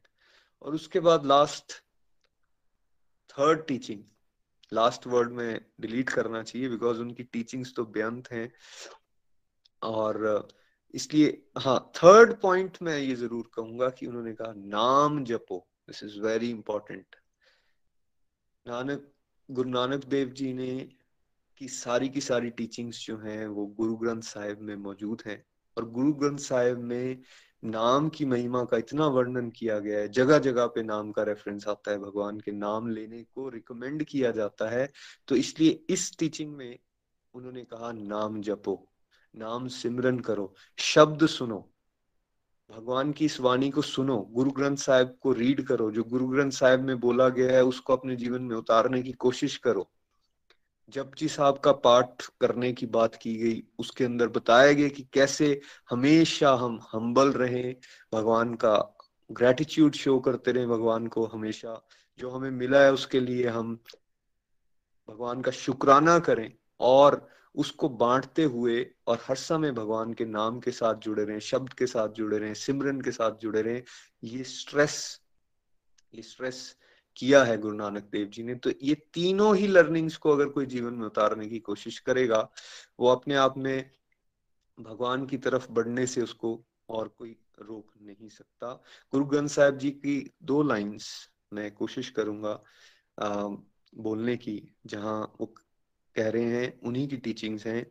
[0.62, 1.72] और उसके बाद last
[3.30, 4.02] third teaching
[4.72, 8.50] last word में डिलीट करना चाहिए बिकॉज़ उनकी टीचिंग्स तो बेअंत हैं।
[9.82, 10.48] और,
[10.94, 16.20] इसलिए हाँ थर्ड पॉइंट मैं ये ज़रूर कहूँगा कि उन्होंने कहा, नाम जपो this is
[16.20, 17.16] very important
[18.66, 19.10] Nanak,
[19.48, 20.68] Guru Nanak Dev जी ने
[21.64, 25.44] की सारी की सारी टीचिंग्स जो हैं वो गुरु ग्रंथ साहिब में मौजूद हैं।
[25.76, 27.20] और गुरु ग्रंथ साहिब में
[27.64, 31.68] नाम की महिमा का इतना वर्णन किया गया है जगह जगह पे नाम का रेफरेंस
[31.68, 34.92] आता है भगवान के नाम लेने को रिकमेंड किया जाता है।
[35.28, 36.78] तो इसलिए इस टीचिंग में
[37.34, 38.90] उन्होंने कहा, नाम जपो,
[39.36, 41.70] नाम सिमरन करो, शब्द सुनो,
[42.70, 46.50] भगवान की इस वाणी को सुनो, गुरु ग्रंथ साहिब को रीड करो। जो गुरु ग्रंथ
[46.50, 49.90] साहिब में बोला गया है, उसको अपने जीवन में उतारने की कोशिश करो।
[50.88, 55.60] जपजी साहब का पाठ करने की बात की गई, उसके अंदर बताया गया कि कैसे
[55.90, 57.76] हमेशा हम हम्बल रहे,
[58.12, 58.76] भगवान का
[59.32, 61.80] ग्रेटिट्यूड शो करते रहे, भगवान को हमेशा
[62.18, 63.78] जो हमें मिला है उसके लिए हम
[65.08, 70.70] भगवान का शुक्राना करें और उसको बांटते हुए और हर समय भगवान के नाम के
[70.70, 73.82] साथ जुड़े रहे, शब्द के साथ जुड़े रहे, सिमरन के साथ जुड़े रहे,
[74.24, 75.20] ये स्ट्रेस
[76.14, 76.76] ये स्ट्रेस
[77.16, 80.66] किया है गुरु नानक देव जी ने तो ये तीनों ही लर्निंग्स को अगर कोई
[80.66, 82.48] जीवन में उतारने की कोशिश करेगा
[83.00, 83.90] वो अपने आप में
[84.80, 89.90] भगवान की तरफ़ बढ़ने से उसको और कोई रोक नहीं सकता। गुरु ग्रंथ साहब जी
[89.90, 92.62] की दो लाइंस मैं कोशिश करूँगा
[93.18, 93.48] आ,
[93.94, 95.54] बोलने की जहाँ वो
[96.16, 97.86] कह रहे हैं उन्हीं की टीचिंग्स हैं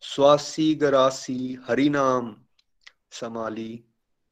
[0.00, 2.36] स्वासी गरासी हरिनाम
[3.10, 3.84] समाली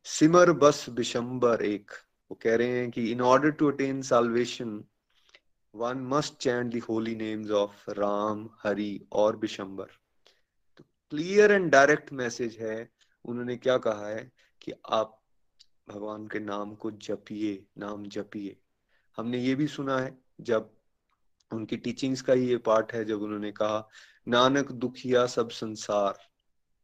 [0.04, 1.90] सिमर बस बिशंबर एक।
[2.32, 4.84] वो कह रहे हैं कि in order to attain salvation
[5.74, 9.84] one must chant the holy names of Ram Hari और बिशंबर
[10.76, 12.88] तो क्लियर एंड डायरेक्ट मैसेज है,
[13.24, 15.20] उन्होंने क्या कहा है कि आप
[15.88, 18.56] भगवान के नाम को जपिए, नाम जपिए.
[19.16, 20.70] हमने ये भी सुना है, जब
[21.52, 23.88] उनकी टीचिंग्स का ही ये पार्ट है, जब उन्होंने कहा,
[24.28, 26.31] नानक दुखिया सब संसार.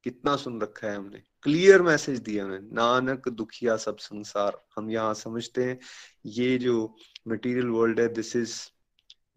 [0.08, 5.14] कितना सुन रखा है हमने। क्लियर मैसेज दिया उन्होंने नानक दुखिया सब संसार। हम यहाँ
[5.14, 5.80] समझते हैं,
[6.26, 6.96] ये जो
[7.28, 8.54] मटेरियल वर्ल्ड है this is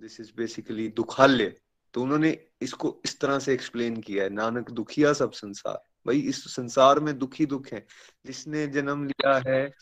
[0.01, 1.61] this is basically दुखाल्य।
[1.93, 6.55] तो उन्होंने इसको इस तरह से एक्सप्लेन किया है, नानक दुखिया सब संसार। भाई, इस
[6.55, 7.85] संसार में दुखी दुख है।
[8.25, 9.73] जिसने जन्म लिया है,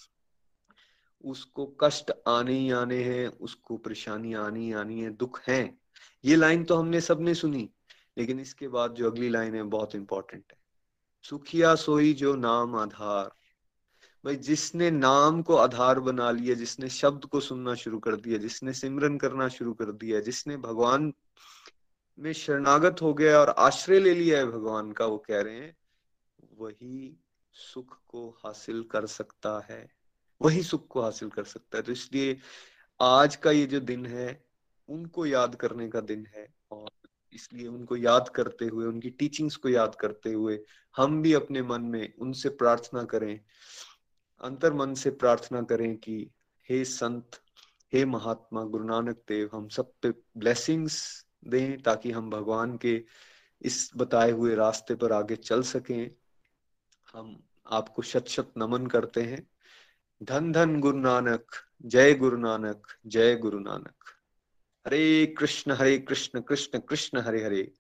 [1.24, 5.78] उसको कष्ट आने ही आने हैं, उसको परेशानी आनी आनी है, दुख है।
[6.26, 7.70] ये लाइन तो हमने सबने सुनी,
[8.18, 10.59] लेकिन इसके बाद जो अगली लाइन है, बहुत इंपॉर्टेंट है।
[11.24, 13.32] सुखिया सोई जो नाम आधार।
[14.26, 18.74] भाई, जिसने नाम को आधार बना लिया, जिसने शब्द को सुनना शुरू कर दिया, जिसने
[18.74, 21.14] सिमरन करना शुरू कर दिया, जिसने भगवान
[22.20, 25.78] में शरणागत हो गया और आश्रय ले लिया है भगवान का, वो कह रहे हैं,
[26.54, 27.20] वही
[27.54, 29.92] सुख को हासिल कर सकता है।
[30.42, 32.40] वही सुख को हासिल कर सकता है। तो इसलिए
[33.02, 34.46] आज का ये जो दिन है,
[34.90, 36.92] उनको याद करने का दिन है और
[37.34, 40.64] इसलिए उनको याद करते हुए, उनकी टीचिंग्स को याद करते हुए
[40.98, 43.40] हम भी अपने मन में उनसे प्रार्थना करें।
[44.42, 46.32] अंतर मन से प्रार्थना करें कि,
[46.70, 47.32] हे संत,
[47.94, 53.06] हे महात्मा, गुरु नानक देव, हम सब पे ब्लेसिंग्स दें ताकि हम भगवान के
[53.62, 56.12] इस बताए हुए रास्ते पर आगे चल सकें।
[57.14, 59.50] हम आपको शत शत नमन करते हैं।
[60.24, 61.46] धन धन गुरु नानक,
[61.82, 64.19] जय गुरु नानक, जय Guru Nanak.
[64.90, 67.74] Hare Krishna Hare Krishna Krishna Krishna, Hare Hare.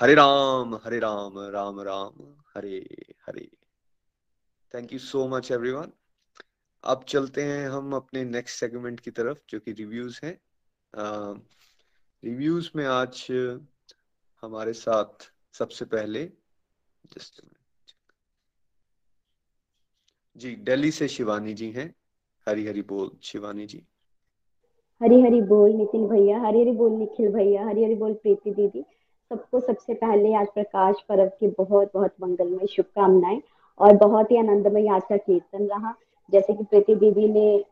[0.00, 2.78] Hare Ram Hare Ram Ram Ram, Hare
[3.26, 3.50] Hare.
[4.74, 5.92] Thank you so much everyone
[6.84, 10.40] अब चलते हैं हम अपने नेक्स्ट सेगमेंट की तरफ़, जो कि रिव्यूज़ हैं।
[12.24, 13.26] रिव्यूज़ में आज
[14.42, 16.32] हमारे साथ सबसे पहले
[17.16, 17.40] जस्ट
[20.36, 21.94] जी दिल्ली से शिवानी जी हैं।
[22.48, 23.86] हरी हरी बोल, शिवानी जी।
[25.00, 28.84] हरी हरी बोल नितिन भैया, हरी हरी बोल निखिल भैया, हरी हरी बोल प्रीति दीदी,
[29.30, 33.40] सबको सबसे पहले आज प्रकाश पर्व की बहुत बहुत मंगलमय शुभकामनाएँ
[33.80, 35.94] और बहुत ही आनंदमय आज का कीर्तन रहा।
[36.32, 37.64] जैसे कि प्रीति दीदी ने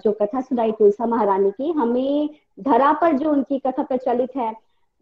[0.00, 2.28] जो कथा सुनाई तुलसा महारानी की, हमें
[2.60, 4.52] धरा पर जो उनकी कथा प्रचलित है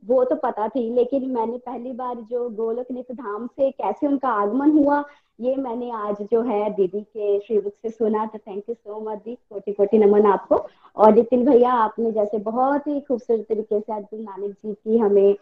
[0.02, 4.28] वो तो पता थी, लेकिन मैंने पहली बार जो गोलक नित धाम से कैसे उनका
[4.32, 5.02] आगमन हुआ,
[5.40, 9.18] ये मैंने आज जो है दीदी के श्रीमुख से सुना तो थैंक यू सो मच
[9.24, 10.56] दी कोटि कोटि नमन आपको।
[10.96, 14.98] और नितिन भैया, आपने जैसे बहुत ही खूबसूरत तरीके से आज गुरु नानक जी की
[14.98, 15.36] हमें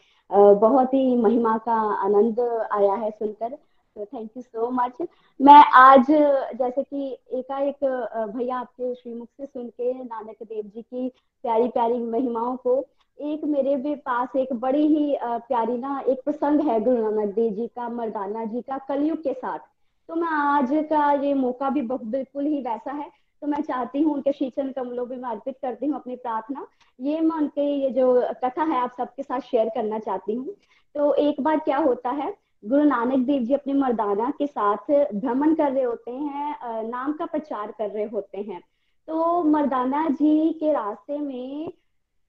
[0.60, 2.40] बहुत ही महिमा का आनंद
[2.72, 3.56] आया है सुनकर।
[3.96, 4.96] थैंक यू सो मच
[5.40, 7.84] मैं आज, जैसे कि एकाएक
[8.36, 11.08] भैया आपके श्रीमुख से सुन के, नानक देव जी की
[11.44, 12.84] प्यारी प्यारी महिमाओं को,
[13.18, 17.52] एक मेरे भी पास एक बड़ी ही प्यारी ना, एक प्रसंग है गुरु नानक देव
[17.52, 19.58] जी का, मर्दाना जी का, कलयुग के साथ।
[20.08, 23.10] तो मैं आज का ये मौका भी बिल्कुल ही वैसा है।
[23.42, 26.66] तो मैं चाहती हूँ उनके शीचन कमलों मैं अर्पित करती हूँ अपनी प्रार्थना।
[26.98, 30.54] ये मैं उनके, ये जो कथा है आप सबके साथ शेयर करना चाहती हूँ।
[30.94, 32.32] तो एक बार क्या होता है
[32.64, 37.26] गुरु नानक देव जी अपने मर्दाना के साथ भ्रमण कर रहे होते हैं नाम का
[37.26, 38.60] प्रचार कर रहे होते हैं।
[39.08, 41.70] तो मर्दाना जी के रास्ते में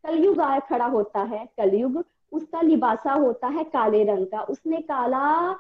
[0.04, 5.54] कलयुग आ खड़ा होता है, कलयुग। उसका लिबासा होता है काले रंग का। उसने काला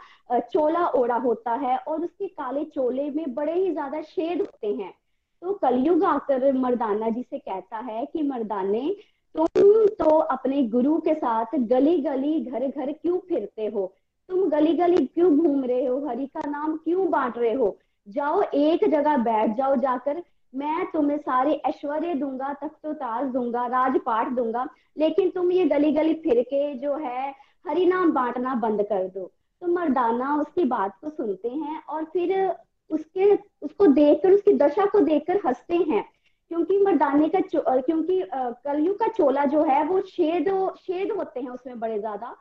[0.43, 4.93] चोला ओढ़ा होता है और उसके काले चोले में बड़े ही ज़्यादा शेद होते हैं।
[5.41, 8.95] तो कलयुग आकर मर्दाना जी से कहता है कि, मर्दाने,
[9.35, 13.93] तुम तो अपने गुरु के साथ गली गली घर घर क्यों फिरते हो?
[14.29, 15.97] तुम गली गली क्यों घूम रहे हो?
[16.07, 17.77] हरि का नाम क्यों बांट रहे हो?
[18.07, 20.21] जाओ, एक जगह बैठ जाओ जाकर।
[20.53, 24.67] मैं तुम्हें सारे ऐश्वर्य दूँगा तख्तो ताज दूँगा, राजपाट दूँगा,
[24.97, 27.33] लेकिन तुम ये गली गली फिर के जो है,
[27.65, 32.55] हरि नाम बांटना बंद कर दो। तो मर्दाना, उसकी बात को सुनते हैं और फिर
[32.89, 36.03] उसके, उसको देखकर, उसकी दशा को देखकर हँसते हैं।
[36.51, 37.39] क्योंकि मर्दाने का
[37.79, 40.49] क्योंकि कलयुग का चोला जो है, वो शेद
[40.79, 42.35] शेद होते हैं उसमें बड़े ज़्यादा।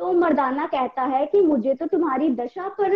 [0.00, 2.92] तो मर्दाना कहता है कि मुझे तो तुम्हारी दशा पर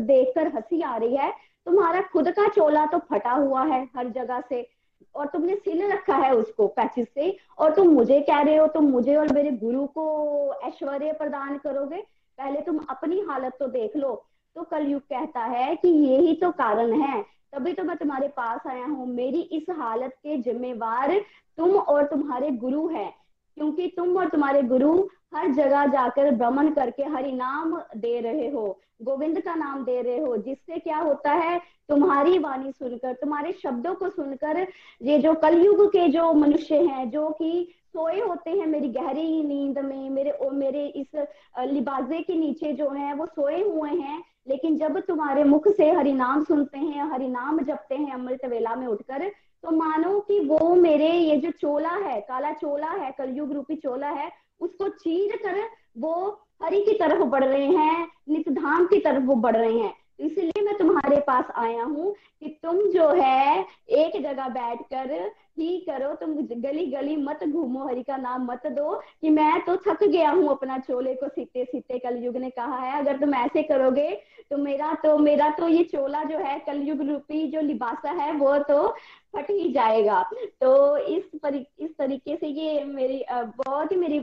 [0.00, 1.30] देखकर हँसी आ रही है।
[1.66, 4.70] तुम्हारा खुद का चोला तो फटा हुआ है हर जगह से,
[5.14, 8.84] और तुमने सिल रखा है उसको पैचिस से, और तुम मुझे कह रहे हो, तुम
[8.84, 12.02] मुझे और मेरे गुरु को ऐश्वर्य प्रदान करोगे।
[12.38, 14.14] पहले तुम अपनी हालत तो देख लो।
[14.56, 18.84] तो कलयुग कहता है कि यही तो कारण है। तभी तो मैं तुम्हारे पास आया
[18.84, 21.20] हूँ। मेरी इस हालत के जिम्मेवार
[21.58, 23.23] तुम और तुम्हारे गुरु है।
[23.56, 24.96] क्योंकि तुम और तुम्हारे गुरु
[25.34, 28.66] हर जगह जाकर भ्रमण करके हरि नाम दे रहे हो
[29.02, 33.94] गोविंद का नाम दे रहे हो जिससे क्या होता है तुम्हारी वाणी सुनकर तुम्हारे शब्दों
[33.94, 34.66] को सुनकर
[35.00, 37.50] ये जो कलयुग के जो मनुष्य हैं जो कि
[37.92, 41.26] सोए होते हैं मेरी गहरी नींद में मेरे ओ, मेरे इस
[41.68, 46.12] लिबाजे के नीचे जो है वो सोए हुए हैं लेकिन जब तुम्हारे मुख से हरि
[46.12, 49.30] नाम सुनते हैं हरि नाम जपते हैं अमृत वेला में उठकर
[49.64, 54.08] तो मानो कि वो मेरे ये जो चोला है, काला चोला है, कलयुग रूपी चोला
[54.08, 55.60] है, उसको चीर कर
[55.98, 60.62] वो हरि की तरफ़ बढ़ रहे हैं नितधाम की तरफ़ वो बढ़ रहे हैं। इसलिए
[60.62, 66.34] मैं तुम्हारे पास आया हूँ कि तुम जो है, एक जगह बैठकर ही करो तुम
[66.60, 70.48] गली गली मत घूमो हरि का नाम मत दो कि मैं तो थक गया हूँ
[70.50, 74.10] अपना चोले को सीते सीते कलयुग ने कहा है अगर तुम ऐसे करोगे
[74.50, 78.56] तो मेरा तो मेरा तो ये चोला जो है कलयुग रूपी जो लिबासा है वो
[78.68, 78.88] तो
[79.34, 80.20] फट ही जाएगा।
[80.60, 84.18] तो इस परि, इस तरीके से ये मेरी बहुत ही मेरी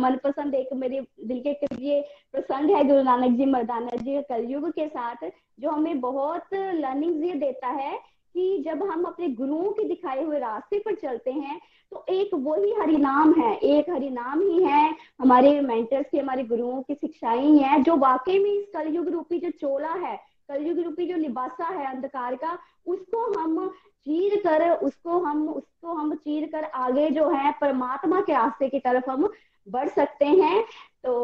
[0.00, 2.00] मनपसंद एक मेरे दिल के ये
[2.32, 5.30] प्रसंग है गुरु नानक जी मर्दाना जी कलयुग के साथ
[5.60, 7.98] जो हमें बहुत लर्निंग ये देता है
[8.34, 11.60] कि जब हम अपने गुरुओं के दिखाए हुए रास्ते पर चलते हैं
[11.90, 16.44] तो एक वही हरि नाम है, एक हरि नाम ही है। हमारे मेंटर्स की, हमारे
[16.44, 20.16] गुरुओं की शिक्षाएँ ही है, जो वाकई में इस कलयुग रूपी जो चोला है,
[20.48, 26.14] कलयुग रूपी जो लिबासा है अंधकार का, उसको हम चीर कर, उसको हम उसको हम
[26.14, 29.28] चीर कर आगे जो है, परमात्मा के रास्ते की तरफ़ हम
[29.68, 30.64] बढ़ सकते हैं।
[31.04, 31.14] तो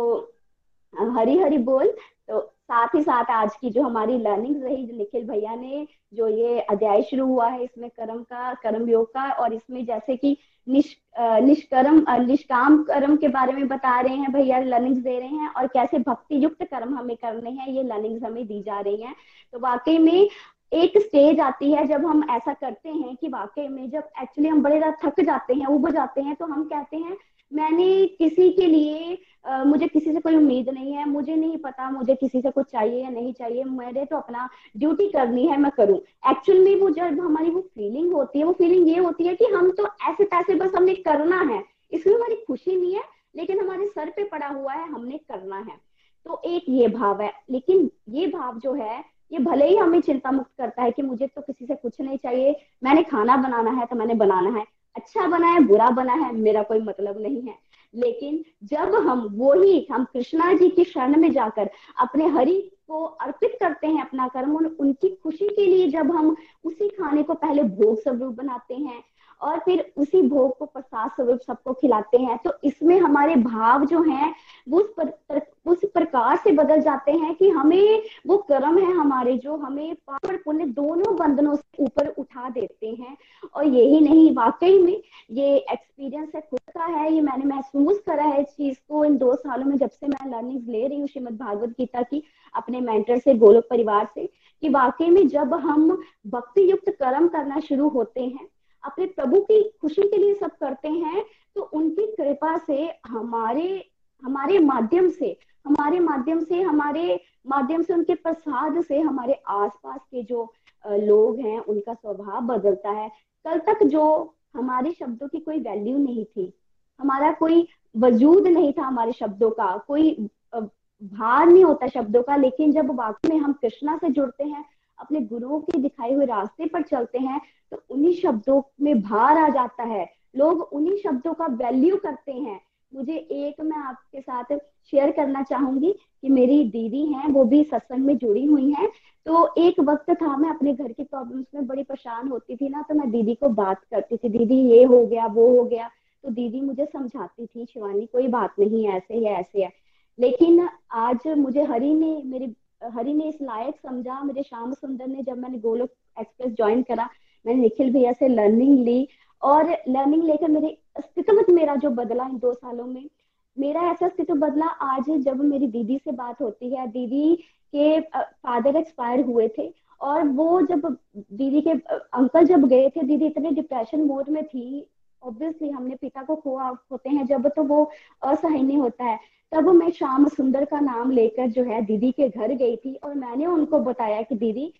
[0.94, 1.92] हरी हरी बोल।
[2.31, 6.61] तो साथ ही साथ आज की जो हमारी लर्निंग रही निखिल भैया ने जो ये
[6.61, 10.95] अध्याय शुरू हुआ है, इसमें कर्म का, कर्म योग का और इसमें जैसे कि निष
[11.18, 15.66] निष्कर्म निष्काम कर्म के बारे में बता रहे हैं, भैया लर्निंग्स दे रहे हैं और
[15.68, 19.14] कैसे भक्ति युक्त कर्म हमें करने हैं, ये लर्निंग्स हमें दी जा रही हैं।
[19.53, 20.28] तो वाकई में
[20.72, 24.62] एक स्टेज आती है जब हम ऐसा करते हैं कि वाकई में जब एक्चुअली हम
[24.62, 27.16] बड़े ज़्यादा थक जाते हैं उब जाते हैं तो हम कहते हैं
[27.53, 31.90] मैंने किसी के लिए आ, मुझे किसी से कोई उम्मीद नहीं है मुझे नहीं पता
[31.90, 35.70] मुझे किसी से कुछ चाहिए या नहीं चाहिए मेरे तो अपना ड्यूटी करनी है मैं
[35.70, 35.96] करूँ।
[36.30, 39.44] एक्चुअल में वो जब हमारी वो फीलिंग होती है वो फीलिंग ये होती है कि
[39.55, 43.03] हम तो ऐसे तैसे बस हमने करना है। इसमें हमारी खुशी नहीं है
[43.36, 45.78] लेकिन हमारे सर पे पड़ा हुआ है हमने करना है।
[46.26, 48.98] तो एक ये भाव है लेकिन ये भाव जो है
[49.32, 52.16] ये भले ही हमें चिंता मुक्त करता है कि मुझे तो किसी से कुछ नहीं
[52.18, 54.64] चाहिए मैंने खाना बनाना है तो मैंने बनाना है
[55.01, 57.55] अच्छा बना है, बुरा बना है, मेरा कोई मतलब नहीं है।
[57.94, 63.05] लेकिन जब हम वो ही हम कृष्णा जी की शरण में जाकर अपने हरि को
[63.20, 67.62] अर्पित करते हैं अपना कर्म उनकी खुशी के लिए जब हम उसी खाने को पहले
[67.62, 69.03] भोग स्वरूप बनाते हैं
[69.41, 74.03] और फिर उसी भोग को प्रसाद स्वरूप सबको खिलाते हैं। तो इसमें हमारे भाव जो
[74.03, 74.34] हैं
[74.68, 79.36] वो उस, पर, उस प्रकार से बदल जाते हैं कि हमें वो कर्म है हमारे
[79.38, 83.16] जो हमें पाप और पुण्य दोनों बंधनों से ऊपर उठा देते हैं।
[83.55, 88.24] और यही नहीं वाकई में ये एक्सपीरियंस है खुद का है ये मैंने महसूस करा
[88.24, 91.09] है इस चीज़ को। इन दो सालों में जब से मैं लर्निंग ले रही हूँ
[91.09, 92.22] श्रीमद भागवत गीता की
[92.55, 94.28] अपने मेंटर से गोलोक परिवार से
[94.62, 95.91] कि वाकई में जब हम
[96.26, 98.47] भक्ति युक्त कर्म करना शुरू होते हैं
[98.85, 101.24] अपने प्रभु की खुशी के लिए सब करते हैं
[101.57, 103.87] तो उनकी कृपा से हमारे
[104.22, 110.22] हमारे माध्यम से, हमारे माध्यम से, हमारे माध्यम से, उनके प्रसाद से हमारे आसपास के
[110.22, 110.53] जो
[110.85, 113.09] लोग हैं, उनका स्वभाव बदलता है।
[113.45, 116.53] कल तक जो हमारे शब्दों की कोई वैल्यू नहीं थी,
[117.01, 117.66] हमारा कोई
[117.97, 123.28] वजूद नहीं था हमारे शब्दों का, कोई भार नहीं होता शब्दों का, लेकिन जब वाक्य
[123.28, 124.64] में हम कृष्णा से जुड़ते हैं
[125.01, 127.40] अपने गुरुओं के दिखाए हुए रास्ते पर चलते हैं
[127.72, 132.61] तो उन्हीं शब्दों में भार आ जाता है। लोग उन्हीं शब्दों का वैल्यू करते हैं।
[132.92, 134.57] मुझे एक मैं आपके साथ
[134.90, 138.88] शेयर करना चाहूँगी कि मेरी दीदी हैं, वो भी सत्संग में जुड़ी हुई हैं।
[139.26, 142.82] तो एक वक्त था, मैं अपने घर की प्रॉब्लम्स में बड़ी परेशान होती थी ना
[142.82, 145.90] तो मैं दीदी को बात करती थी, दीदी, ये हो गया, वो हो गया।
[146.24, 149.70] तो दीदी मुझे समझाती थी, शिवानी, कोई बात नहीं, ऐसे है ऐसे है।
[150.18, 152.46] लेकिन आज मुझे हरी ने मेरी
[152.83, 157.09] हरी ने इस लायक समझा मेरे श्याम सुंदर ने जब मैंने गोलोक एक्सप्रेस ज्वाइन करा,
[157.45, 159.09] मैंने निखिल भैया से लर्निंग ली
[159.43, 163.09] और लर्निंग लेकर मेरे अस्तित्व मेरा जो बदला इन दो सालों में,
[163.57, 167.35] मेरा ऐसा अस्तित्व बदला आज जब मेरी दीदी से बात होती है, दीदी
[167.74, 173.26] के फादर एक्सपायर हुए थे और वो जब दीदी के अंकल जब गए थे, दीदी
[173.26, 174.87] इतने डिप्रेशन मोड में थी
[175.22, 177.91] ऑब्वियसली हमने पिता को खोआ होते हैं जब तो वो
[178.22, 179.18] असहनीय होता है।
[179.53, 183.14] तब मैं श्याम सुंदर का नाम लेकर जो है दीदी के घर गई थी और
[183.14, 184.72] मैंने उनको बताया कि दीदी,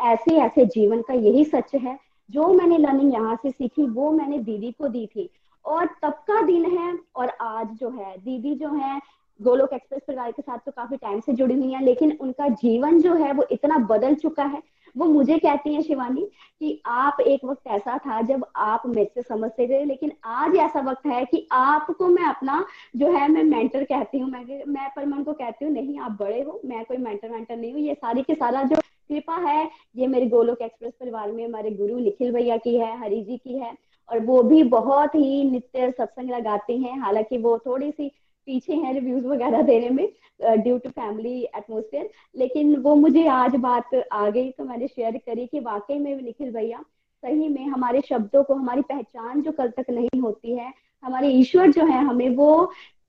[0.00, 1.98] ऐसे ऐसे जीवन का यही सच है।
[2.30, 5.28] जो मैंने लर्निंग यहाँ से सीखी, वो मैंने दीदी को दी थी।
[5.64, 9.00] और तब का दिन है और आज जो है, दीदी जो है,
[9.40, 13.00] गोलोक एक्सप्रेस परिवार के साथ तो काफ़ी टाइम से जुड़ी हुई है, लेकिन उनका जीवन
[13.00, 14.62] जो है वो इतना बदल चुका है
[14.96, 16.26] वो मुझे कहती हैं शिवानी
[16.60, 20.80] कि आप एक वक्त ऐसा था जब आप मेरे से समझते थे, लेकिन आज ऐसा
[20.80, 22.64] वक्त है कि आपको मैं अपना
[22.96, 26.16] जो है मैं मेंटर कहती हूँ। मैं मैं पर मैं उनको कहती हूँ, नहीं, आप
[26.20, 29.70] बड़े हो, मैं कोई मेंटर वेंटर नहीं हूँ। ये सारी के सारा जो कृपा है,
[29.96, 33.58] ये मेरे गोलोक एक्सप्रेस परिवार में, हमारे गुरु निखिल भैया की है, हरी जी की
[33.58, 33.72] है,
[34.08, 38.10] और वो भी बहुत ही नित्य सत्संग लगाते हैं। हालाँकि वो थोड़ी सी
[38.46, 40.08] पीछे हैं रिव्यूज़ वगैरह देने में
[40.42, 45.46] ड्यू टू फैमिली एटमोसफेयर लेकिन वो मुझे आज बात आ गई तो मैंने शेयर करी
[45.46, 46.78] कि वाकई में निखिल भैया,
[47.22, 50.72] सही में हमारे शब्दों को, हमारी पहचान जो कल तक नहीं होती है,
[51.02, 52.50] हमारे ईश्वर जो है हमें वो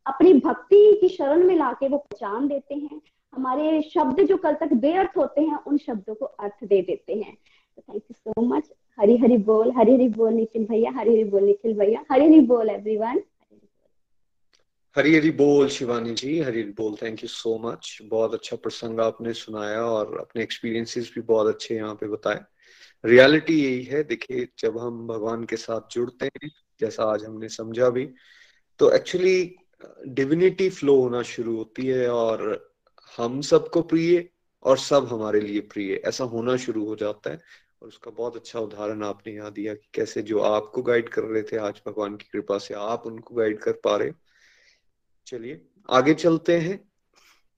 [0.06, 3.02] अपनी भक्ति की शरण में लाके वो पहचान देते हैं।
[3.34, 7.34] हमारे शब्द जो कल तक बेअर्थ होते हैं, उन शब्दों को अर्थ दे देते हैं।
[7.34, 11.44] Thank you so much Hari Hari बोल, हरी हरी बोल निखिल भैया, हरी हरी बोल
[11.44, 13.22] निखिल भैया, हरी हरी बोल एवरीवन
[14.98, 19.00] हरी हरी बोल शिवानी जी, हरी हरी बोल थैंक यू सो मच बहुत अच्छा प्रसंग
[19.00, 22.39] आपने सुनाया और अपने एक्सपीरियंसेस भी बहुत अच्छे यहाँ पे बताए।
[23.06, 27.89] रियलिटी यही है, देखिए, जब हम भगवान के साथ जुड़ते हैं, जैसा आज हमने समझा
[27.89, 28.10] भी
[28.80, 29.56] तो एक्चुअली
[30.08, 32.74] डिविनिटी फ्लो होना शुरू होती है और
[33.18, 34.30] हम सबको प्रिय
[34.64, 37.39] और सब हमारे लिए प्रिय, ऐसा होना शुरू हो जाता है।
[37.82, 41.44] और उसका बहुत अच्छा उदाहरण आपने यहाँ दिया कि कैसे जो आपको गाइड कर रहे
[41.44, 44.12] थे, आज भगवान की कृपा से आप उनको गाइड कर पा रहे।
[45.32, 46.80] चलिए, आगे चलते हैं।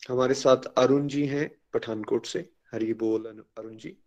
[0.10, 2.40] हमारे साथ अरुण जी हैं पठानकोट से।
[2.74, 3.26] हरी बोल
[3.58, 3.98] अरुण जी।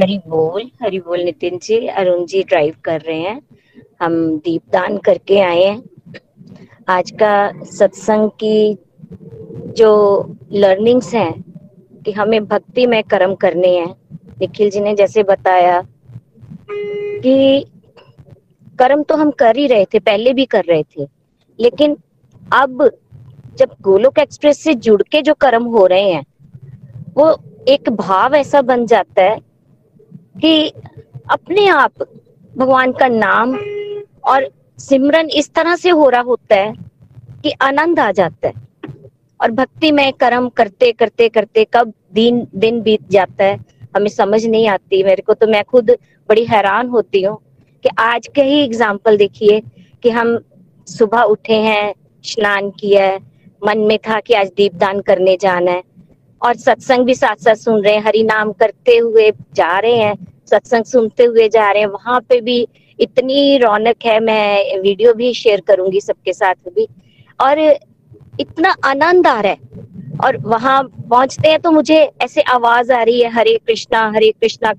[0.00, 3.42] हरी बोल हरी बोल नितिन जी। अरुण जी ड्राइव कर रहे हैं।
[4.02, 5.82] हम दीपदान करके आए हैं।
[6.88, 8.78] आज का सत्संग की
[9.76, 9.90] जो
[10.52, 11.32] लर्निंग्स हैं
[12.04, 13.94] कि हमें भक्ति में कर्म करने हैं।
[14.40, 15.82] निखिल जी ने जैसे बताया
[16.70, 17.64] कि
[18.78, 21.19] कर्म तो हम कर ही रहे थे, पहले भी कर रहे थे।
[21.60, 21.96] लेकिन
[22.54, 22.90] अब
[23.58, 26.24] जब गोलोक एक्सप्रेस से जुड़ के जो कर्म हो रहे हैं,
[27.16, 27.36] वो
[27.68, 29.38] एक भाव ऐसा बन जाता है
[30.40, 30.68] कि
[31.30, 32.02] अपने आप
[32.54, 33.54] भगवान का नाम
[34.24, 34.48] और
[34.78, 36.72] सिमरन इस तरह से हो रहा होता है
[37.42, 38.68] कि आनंद आ जाता है।
[39.40, 43.58] और भक्ति में कर्म करते करते करते कब दिन दिन बीत जाता है,
[43.96, 45.90] हमें समझ नहीं आती। मेरे को तो मैं खुद
[46.28, 47.38] बड़ी हैरान होती हूँ
[47.84, 49.60] कि आज के ही एग्ज़ाम्पल देखिए
[50.02, 50.38] कि हम
[50.90, 53.18] सुबह उठे हैं, स्नान किया है,
[53.66, 55.82] मन में था कि आज दीपदान करने जाना है।
[56.42, 60.14] और सत्संग भी साथ साथ सुन रहे हैं, हरि नाम करते हुए जा रहे हैं,
[60.50, 62.68] सत्संग सुनते हुए जा रहे हैं। वहाँ पे भी
[63.00, 66.86] इतनी रौनक है, मैं वीडियो भी शेयर करूँगी सबके साथ भी।
[67.40, 67.58] और
[68.40, 69.58] इतना आनंद आ रहा है
[70.24, 74.72] और वहाँ पहुँचते हैं तो मुझे ऐसे आवाज़ आ रही है, हरे कृष्णा हरे कृष्णा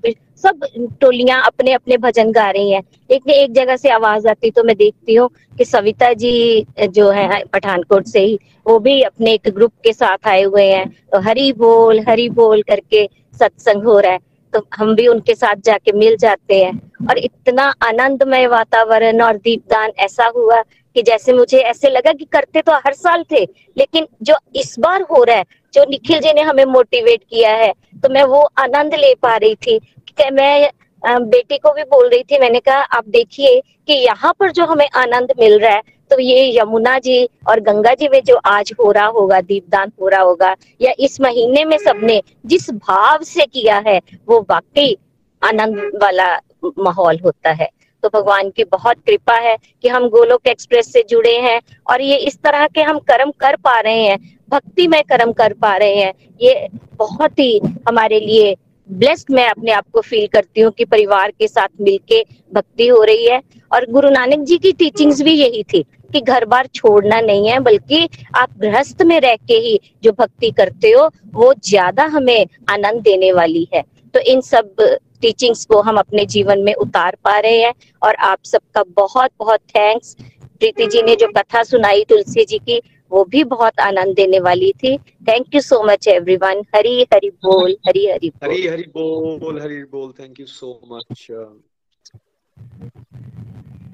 [0.44, 0.60] सब
[1.00, 4.76] टोलियाँ अपने अपने भजन गा रही हैं। एक एक जगह से आवाज़ आती तो मैं
[4.76, 5.28] देखती हूँ
[5.58, 10.28] कि सविता जी जो है, पठानकोट से ही, वो भी अपने एक ग्रुप के साथ
[10.28, 14.18] आए हुए हैं। तो हरी बोल हरी बोल करके सत्संग हो रहा है।
[14.52, 16.72] तो हम भी उनके साथ जाके मिल जाते हैं।
[17.10, 20.62] और इतना आनंदमय वातावरण और दीपदान ऐसा हुआ
[20.96, 23.42] कि जैसे मुझे ऐसे लगा कि करते तो हर साल थे,
[23.76, 27.72] लेकिन जो इस बार हो रहा है, जो निखिल जी ने हमें मोटिवेट किया है
[28.02, 29.78] तो मैं वो आनंद ले पा रही थी।
[30.10, 30.70] कि मैं
[31.02, 34.88] बेटी को भी बोल रही थी, मैंने कहा, आप देखिए कि यहाँ पर जो हमें
[34.96, 38.90] आनंद मिल रहा है तो ये यमुना जी और गंगा जी में जो आज हो
[38.92, 43.82] रहा होगा, दीपदान हो रहा होगा, या इस महीने में सबने जिस भाव से किया
[43.86, 44.96] है, वो वाकई
[45.42, 46.34] आनंद वाला
[46.78, 47.68] माहौल होता है।
[48.02, 52.16] तो भगवान की बहुत कृपा है कि हम गोलोक एक्सप्रेस से जुड़े हैं और ये
[52.18, 55.94] इस तरह के हम कर्म कर पा रहे हैं, भक्ति में कर्म कर पा रहे
[55.94, 58.54] हैं। ये बहुत ही हमारे लिए
[58.88, 62.22] ब्लेस्ड मैं अपने आप को फील करती हूँ कि परिवार के साथ मिलके
[62.52, 63.40] भक्ति हो रही है।
[63.70, 65.82] और गुरु नानक जी की टीचिंग्स भी यही थी
[66.12, 70.50] कि घर बार छोड़ना नहीं है, बल्कि आप गृहस्थ में रह के ही जो भक्ति
[70.50, 73.82] करते हो, वो ज़्यादा हमें आनंद देने वाली है।
[74.14, 74.74] तो इन सब
[75.20, 79.60] टीचिंग्स को हम अपने जीवन में उतार पा रहे हैं और आप सबका बहुत बहुत
[79.70, 80.16] थैंक्स
[80.58, 84.70] प्रीति जी ने जो कथा सुनाई तुलसी जी की, वो भी बहुत आनंद देने वाली
[84.72, 84.96] थी।
[85.28, 89.82] Thank you so much everyone Hari Hari बोल, हरी हरी बोल। हरी हरी बोल हरी
[89.84, 91.26] बोल। Thank you so much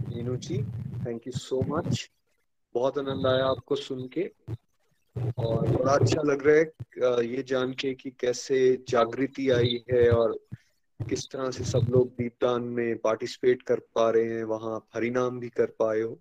[0.09, 0.59] Meenu ji.
[1.07, 2.09] Thank you so much
[2.75, 4.31] बहुत आनंद आया आपको सुन के।
[5.39, 8.59] और बड़ा अच्छा लग रहा है ये जान के कि कैसे
[8.89, 10.39] जागृति आई है और
[11.01, 15.49] किस तरह से सब लोग दीपदान में पार्टिसिपेट कर पा रहे हैं, वहाँ हरिनाम भी
[15.49, 16.19] कर पाए हो।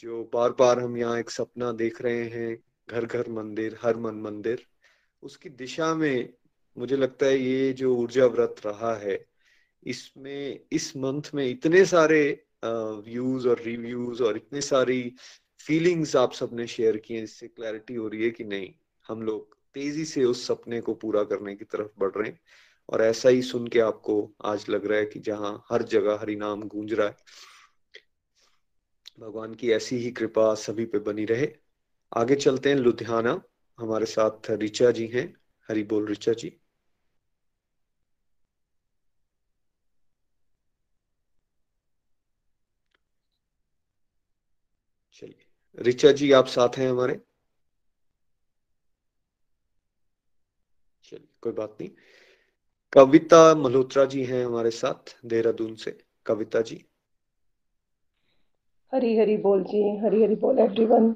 [0.00, 2.56] जो बार बार हम यहाँ एक सपना देख रहे हैं
[2.90, 4.64] घर घर मंदिर, हर मन मंदिर,
[5.22, 6.28] उसकी दिशा में
[6.76, 9.24] मुझे लगता है ये जो ऊर्जा व्रत रहा है,
[9.82, 12.22] इसमें, इस मंथ में इतने सारे
[12.64, 15.14] व्यूज़ और रिव्यूज़ और इतने सारी
[15.66, 18.74] फीलिंग्स आप सबने शेयर किए जिससे क्लैरिटी हो रही है कि नहीं?
[19.08, 22.40] हम लोग तेज़ी से उस सपने को पूरा करने की तरफ़ बढ़ रहे हैं
[22.88, 26.36] और ऐसा ही सुन के आपको आज लग रहा है कि जहाँ हर जगह हरि
[26.36, 27.16] नाम गूंज रहा है।
[29.20, 31.48] भगवान की ऐसी ही कृपा सभी पे बनी रहे।
[32.16, 33.42] आगे चलते हैं लुधियाना।
[33.78, 35.34] हमारे साथ ऋचा जी हैं।
[35.68, 36.60] हरि बोल ऋचा जी
[45.12, 45.46] चलिए
[45.78, 47.20] रिचा जी, आप साथ हैं हमारे?
[51.04, 51.90] चलिए, कोई बात नहीं।
[52.92, 56.84] कविता मल्होत्रा जी हैं हमारे साथ, देहरादून से। कविता जी।
[58.94, 61.14] हरी हरी बोल जी, हरी हरी बोल एवरीवन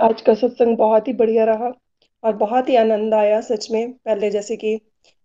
[0.00, 1.72] आज का सत्संग बहुत ही बढ़िया रहा
[2.24, 4.80] और बहुत ही आनंद आया सच में। पहले जैसे कि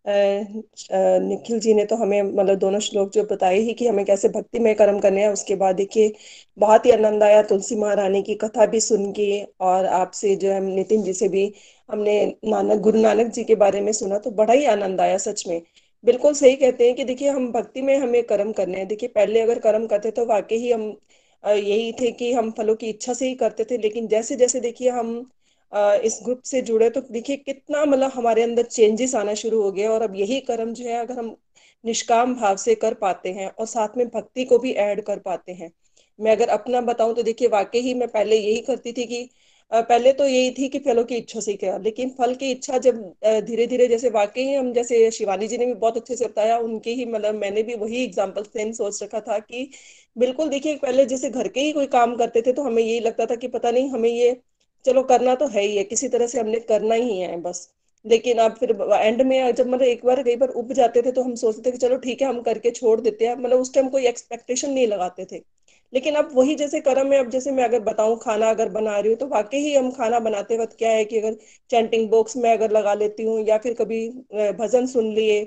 [0.06, 4.60] निखिल जी ने तो हमें मतलब दोनों श्लोक जो बताए ही कि हमें कैसे भक्ति
[4.60, 6.14] में कर्म करने हैं, उसके बाद देखिए,
[6.58, 10.60] बहुत ही आनंद आया तुलसी महारानी की कथा भी सुन के और आपसे जो है,
[10.66, 11.52] नितिन जी से भी
[11.90, 15.44] हमने नानक, गुरु नानक जी के बारे में सुना तो बड़ा ही आनंद आया सच
[15.48, 15.62] में।
[16.04, 19.42] बिल्कुल सही कहते हैं कि देखिए, हम भक्ति में हमें कर्म करने हैं। देखिए, पहले
[19.42, 20.82] अगर कर्म करते तो वाकई ही हम
[21.44, 24.90] यही थे कि हम फलों की इच्छा से ही करते थे, लेकिन जैसे जैसे देखिए,
[24.92, 25.26] हम
[26.04, 29.92] इस ग्रुप से जुड़े तो देखिए कितना मतलब हमारे अंदर चेंजेस आना शुरू हो गया
[29.92, 31.36] और अब यही कर्म जो है, अगर हम
[31.84, 35.52] निष्काम भाव से कर पाते हैं और साथ में भक्ति को भी ऐड कर पाते
[35.54, 35.72] हैं।
[36.20, 39.30] मैं अगर अपना बताऊँ तो देखिए वाकई ही मैं पहले यही करती थी कि
[39.72, 42.98] पहले तो यही थी कि फलों की इच्छा से किया, लेकिन फल की इच्छा जब
[43.46, 46.92] धीरे धीरे जैसे वाकई हम जैसे शिवानी जी ने भी बहुत अच्छे से बताया, उनके
[46.92, 49.70] ही मतलब मैंने भी वही एग्ज़ाम्पल सेम सोच रखा था कि
[50.16, 53.26] बिल्कुल देखिए पहले जैसे घर के ही कोई काम करते थे तो हमें यही लगता
[53.26, 54.32] था कि पता नहीं हमें ये
[54.86, 57.70] चलो करना तो है ही है, किसी तरह से हमने करना ही है बस।
[58.06, 61.24] लेकिन अब फिर एंड में जब मतलब एक बार कई बार उब जाते थे तो
[61.24, 63.90] हम सोचते थे कि चलो ठीक है, हम करके छोड़ देते हैं। मतलब उस टाइम
[63.90, 65.42] कोई एक्सपेक्टेशन नहीं लगाते थे।
[65.94, 69.10] लेकिन अब वही जैसे कर्म है, अब जैसे मैं अगर बताऊँ, खाना अगर बना रही
[69.10, 71.36] हूँ तो वाकई ही हम खाना बनाते वक्त क्या है कि अगर
[71.70, 74.08] चैंटिंग बॉक्स में अगर लगा लेती हूँ या फिर कभी
[74.60, 75.44] भजन सुन लिए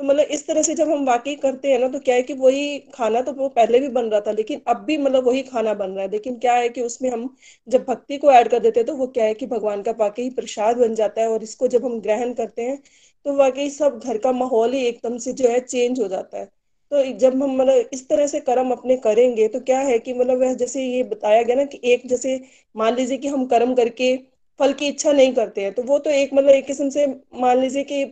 [0.00, 2.32] तो मतलब इस तरह से जब हम वाकई करते हैं ना तो क्या है कि
[2.34, 5.74] वही खाना तो वो पहले भी बन रहा था, लेकिन अब भी मतलब वही खाना
[5.74, 7.28] बन रहा है। लेकिन क्या है कि उसमें हम
[7.68, 10.28] जब भक्ति को ऐड कर देते हैं तो वो क्या है कि भगवान का वाकई
[10.30, 12.78] प्रसाद बन जाता है और इसको जब हम ग्रहण करते हैं
[13.26, 16.44] तो वाकई सब घर का माहौल ही एकदम से जो है चेंज हो जाता है।
[16.90, 20.40] तो जब हम मतलब इस तरह से कर्म अपने करेंगे तो क्या है कि मतलब
[20.40, 22.40] वह जैसे ये बताया गया ना कि एक जैसे
[22.74, 24.16] मान लीजिए कि हम कर्म करके
[24.60, 27.58] फल की इच्छा नहीं करते हैं तो वो तो एक मतलब एक किस्म से मान
[27.60, 28.04] लीजिए कि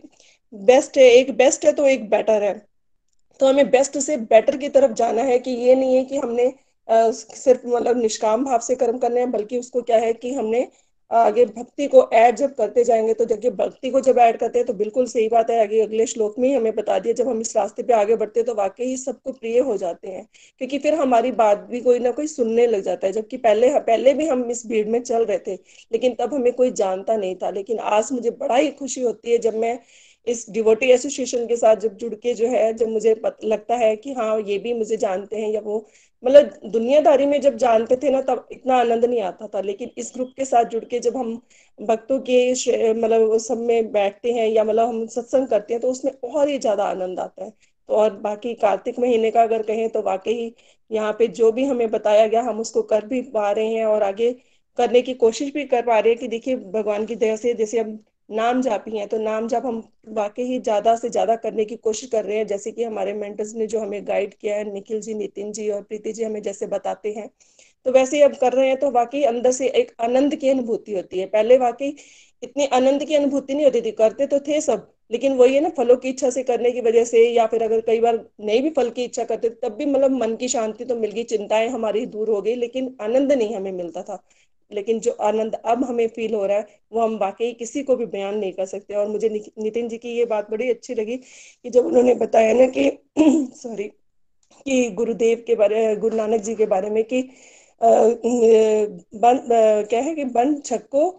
[0.53, 2.53] बेस्ट है एक बेस्ट है तो एक बेटर है।
[3.39, 6.45] तो हमें बेस्ट से बेटर की तरफ़ जाना है कि ये नहीं है कि हमने
[6.87, 10.67] आ, सिर्फ़ मतलब निष्काम भाव से कर्म करने हैं बल्कि उसको क्या है कि हमने
[11.11, 14.65] आगे भक्ति को ऐड जब करते जाएँगे तो जब भक्ति को जब ऐड करते हैं
[14.67, 17.39] तो बिल्कुल सही बात है। आगे अगले श्लोक में ही हमें बता दिया जब हम
[17.41, 20.25] इस रास्ते पे आगे बढ़ते हैं तो वाकई ही सबको प्रिय हो जाते हैं।
[20.59, 24.13] क्योंकि फिर हमारी बात भी कोई ना कोई सुनने लग जाता है जबकि पहले पहले
[24.13, 25.53] भी हम इस भीड़ में चल रहे थे
[25.91, 29.37] लेकिन तब हमें कोई जानता नहीं था। लेकिन आज मुझे बड़ा ही खुशी होती है
[29.39, 29.77] जब मैं
[30.27, 33.15] इस डिवोटी एसोसिएशन के साथ जब जुड़ के जो है, जब मुझे
[33.45, 35.77] लगता है कि हाँ ये भी मुझे जानते हैं या वो
[36.23, 40.11] मतलब दुनियादारी में जब जानते थे ना, तब इतना आनंद नहीं आता था। लेकिन इस
[40.15, 41.33] ग्रुप के साथ जुड़ के जब हम
[41.79, 46.11] भक्तों के मतलब सब में बैठते हैं या मतलब हम सत्संग करते हैं तो उसमें
[46.25, 47.49] और ही ज़्यादा आनंद आता है।
[47.89, 50.53] तो और बाकी कार्तिक महीने का अगर कहें तो वाकई
[50.91, 54.03] यहाँ पे जो भी हमें बताया गया, हम उसको कर भी पा रहे हैं और
[54.03, 54.31] आगे
[54.77, 57.79] करने की कोशिश भी कर पा रहे हैं कि देखिए, भगवान की दया से जैसे
[57.79, 57.97] हम
[58.29, 62.09] नाम जापी हैं तो नाम जाप हम वाकई ही ज़्यादा से ज़्यादा करने की कोशिश
[62.09, 65.13] कर रहे हैं, जैसे कि हमारे मेंटर्स ने जो हमें गाइड किया है, निखिल जी,
[65.15, 67.29] नितिन जी और प्रीति जी हमें जैसे बताते हैं
[67.85, 70.93] तो वैसे ही अब कर रहे हैं तो वाकई अंदर से एक आनंद की अनुभूति
[70.93, 71.95] होती है। पहले वाकई
[72.43, 75.69] इतनी आनंद की अनुभूति नहीं होती थी, करते तो थे सब, लेकिन वही है ना,
[75.77, 78.69] फलों की इच्छा से करने की वजह से या फिर अगर कई बार नहीं भी
[78.71, 82.05] फल की इच्छा करते, तब भी मतलब मन की शांति तो मिल गई, चिंताएँ हमारी
[82.07, 84.23] दूर हो गई, लेकिन आनंद नहीं हमें मिलता था।
[84.71, 88.05] लेकिन जो आनंद अब हमें फील हो रहा है, वो हम वाकई किसी को भी
[88.07, 91.69] बयान नहीं कर सकते। और मुझे नितिन जी की ये बात बड़ी अच्छी लगी कि
[91.69, 92.89] जब उन्होंने बताया ना कि
[93.55, 93.87] सॉरी
[94.65, 97.21] कि गुरुदेव के बारे, गुरु नानक जी के बारे में कि
[97.81, 99.39] बन
[99.89, 101.09] क्या है कि बन छक्को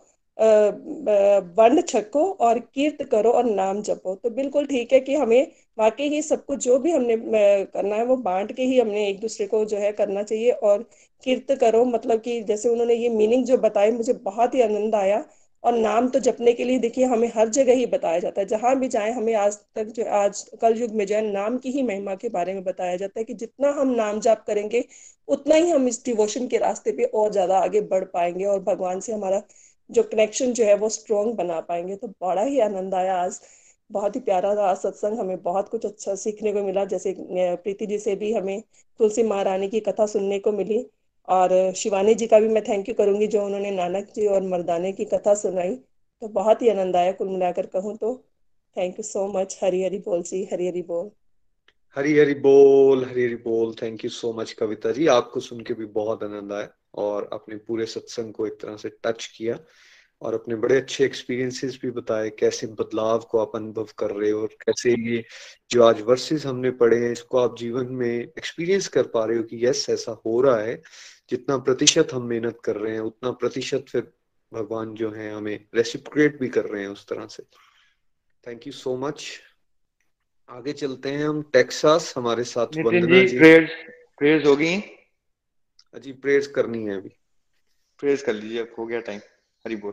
[1.56, 5.46] बंड छक्को और कीर्त करो और नाम जपो। तो बिल्कुल ठीक है कि हमें
[5.78, 7.16] वाकई ही सब कुछ जो भी हमने
[7.66, 10.82] करना है वो बांट के ही हमने एक दूसरे को जो है करना चाहिए और
[11.26, 15.24] कीर्त करो। मतलब कि जैसे उन्होंने ये मीनिंग जो बताई, मुझे बहुत ही आनंद आया।
[15.64, 18.74] और नाम तो जपने के लिए देखिए हमें हर जगह ही बताया जाता है। जहाँ
[18.78, 21.82] भी जाए, हमें आज तक जो, आज कल युग में जो है नाम की ही
[21.82, 24.84] महिमा के बारे में बताया जाता है कि जितना हम नाम जाप करेंगे,
[25.28, 29.00] उतना ही हम इस डिवोशन के रास्ते पे और ज़्यादा आगे बढ़ पाएँगे और भगवान
[29.00, 29.42] से हमारा
[29.90, 33.40] जो कनेक्शन जो है वो स्ट्रोंग बना पाएँगे। तो बड़ा ही आनंद आया आज।
[33.90, 37.98] बहुत ही प्यारा था सत्संग हमें बहुत कुछ अच्छा सीखने को मिला, जैसे प्रीति जी
[37.98, 38.62] से भी हमें
[39.00, 40.84] तुलसी महारानी की कथा सुनने को मिली
[41.28, 44.92] और शिवानी जी का भी मैं थैंक यू करूँगी जो उन्होंने नानक जी और मर्दाने
[44.92, 45.74] की कथा सुनाई
[46.22, 48.14] तो बहुत ही आनंद आया कुल मिलाकर कहूँ तो
[48.76, 51.10] thank you so much Hari Hari बोल जी हरी हरी बोल।
[51.96, 55.74] हरी हरी बोल हरी हरी बोल thank you so much Kavita ji, आपको सुन के
[55.74, 59.58] भी बहुत आनंद आया और अपने पूरे सत्संग को एक तरह से टच किया।
[60.22, 64.40] और अपने बड़े अच्छे एक्सपीरियंसेस भी बताए कैसे बदलाव को आप अनुभव कर रहे हो
[64.40, 65.24] और कैसे ये
[65.70, 69.42] जो आज वर्सेस हमने पढ़े हैं इसको आप जीवन में एक्सपीरियंस कर पा रहे हो
[69.42, 70.82] कि यस ऐसा हो रहा है।
[71.30, 74.12] जितना प्रतिशत हम मेहनत कर रहे हैं उतना प्रतिशत फिर
[74.52, 77.42] भगवान जो है हमें रेसिप्रिएट भी कर रहे हैं उस तरह से।
[78.46, 79.40] थैंक यू सो मच
[80.48, 83.70] आगे चलते हैं हम टेक्सास हमारे साथ वंदना जी प्रेयर्स
[84.18, 84.76] प्रेयर्स होगी?
[86.00, 87.16] जी प्रेयर्स करनी है अभी।
[87.98, 89.20] प्रेयर्स कर लीजिए हो गया टाइम
[89.66, 89.92] हरी बोल।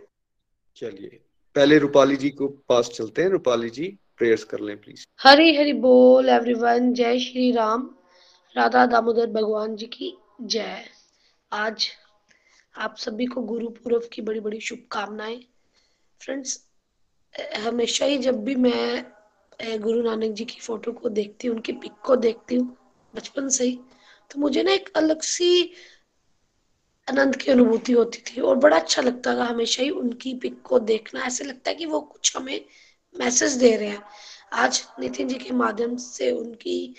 [0.77, 1.19] चलिए,
[1.55, 3.87] पहले रूपाली जी को पास चलते हैं। रूपाली जी
[4.17, 7.89] प्रेयर्स कर लें प्लीज़ हरी हरी बोल एवरीवन जय श्री राम।
[8.55, 10.13] राधा दामोदर भगवान जी की
[10.43, 10.83] जय।
[11.51, 11.87] आज
[12.75, 15.39] आप सभी को गुरु पूर्व की बड़ी बड़ी शुभकामनाएँ।
[16.21, 16.59] फ्रेंड्स
[17.57, 21.93] हमेशा ही जब भी मैं गुरु नानक जी की फ़ोटो को देखती हूँ, उनकी पिक
[22.05, 22.77] को देखती हूँ,
[23.13, 23.79] बचपन से ही
[24.31, 25.71] तो मुझे ना एक अलग सी
[27.09, 30.79] आनंद की अनुभूति होती थी और बड़ा अच्छा लगता था हमेशा ही उनकी पिक को
[30.79, 32.65] देखना। ऐसे लगता है कि वो कुछ हमें
[33.19, 34.03] मैसेज दे रहे हैं।
[34.53, 36.95] आज नितिन जी के माध्यम से उनकी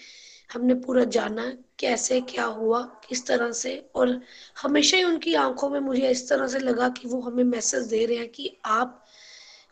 [0.53, 4.21] हमने पूरा जाना कैसे, क्या हुआ, किस तरह से और
[4.63, 8.07] हमेशा ही उनकी आँखों में मुझे इस तरह से लगा कि वो हमें मैसेज दे
[8.07, 9.05] रहे हैं कि आप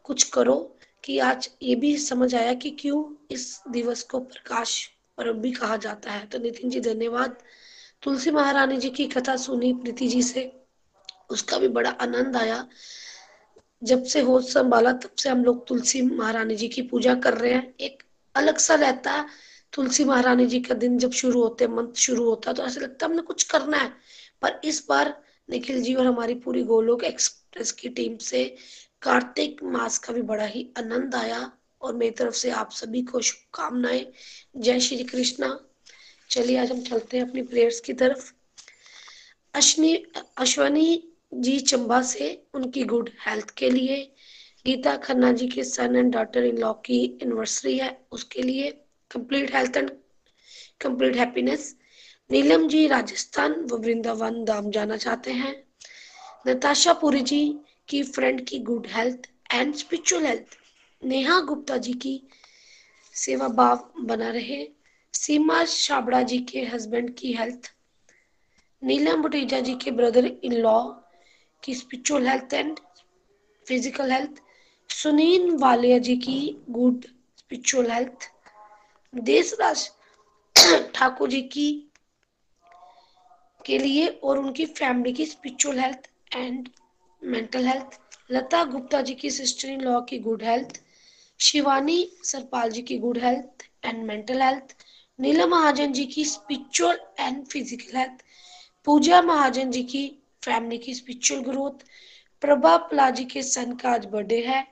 [0.04, 4.86] कुछ करो कि आज ये भी समझ आया कि क्यों इस दिवस को प्रकाश
[5.18, 7.36] पर्व भी कहा जाता है। तो नितिन जी, धन्यवाद।
[8.06, 10.60] तुलसी महारानी जी की कथा सुनी प्रीति जी से।
[11.30, 12.68] उसका भी बड़ा आनंद आया।
[13.82, 17.52] जब से होश संभाला, तब से हम लोग तुलसी महारानी जी की पूजा कर रहे
[17.52, 18.02] हैं। एक
[18.34, 19.26] अलग सा रहता है
[19.72, 23.06] तुलसी महारानी जी का दिन जब शुरू होते, मंथ शुरू होता है तो ऐसा लगता
[23.06, 23.92] है हमने कुछ करना है।
[24.42, 28.56] पर इस बार निखिल जी और हमारी पूरी गोलोक एक्सप्रेस की टीम से
[29.02, 33.20] कार्तिक मास का भी बड़ा ही आनंद आया और मेरी तरफ़ से आप सभी को
[33.20, 34.12] शुभकामनाएँ।
[34.56, 35.65] जय श्री कृष्णा।
[36.30, 38.32] चलिए, आज हम चलते हैं अपनी प्रेयर्स की तरफ़।
[39.54, 39.94] अश्विनी
[40.36, 43.96] अश्वनी जी चंबा से उनकी गुड हेल्थ के लिए,
[44.66, 48.70] गीता खन्ना जी के son and daughter in law की एनिवर्सरी है उसके लिए
[49.10, 49.90] complete health and
[50.80, 51.74] complete happiness
[52.30, 55.54] Neelam ji Rajasthan, व वृंदावन धाम जाना चाहते हैं।
[56.48, 57.58] नताशा पुरी जी
[57.88, 60.58] की फ्रेंड की good health and spiritual health
[61.02, 62.20] Neha Gupta ji की
[63.14, 64.66] सेवा भाव बना रहे।
[65.26, 67.70] सीमा छाबड़ा जी के हस्बैंड की हेल्थ
[68.82, 70.80] नीलम बुटेजा जी के ब्रदर इन लॉ
[71.62, 72.78] की spiritual health and
[73.66, 74.40] physical health
[74.90, 76.38] Sunil Walia ji की
[76.70, 77.06] good
[77.38, 78.30] spiritual health
[79.14, 79.90] Deshraj
[80.94, 81.68] Thakur ji की,
[83.64, 86.68] के लिए और उनकी फैमिली की spiritual health and
[87.22, 88.00] mental health
[88.30, 90.80] Lata Gupta ji की सिस्टर इन लॉ की गुड हेल्थ
[91.40, 94.85] शिवानी सरपाल जी की good health and mental health
[95.18, 98.22] Neela Mahajan ji की spiritual and physical health
[98.86, 100.06] Pooja Mahajan ji की
[100.44, 101.84] फैमिली की स्पिरिचुअल ग्रोथ
[102.42, 104.66] प्रभा पलाजी के सन का आज birthday है,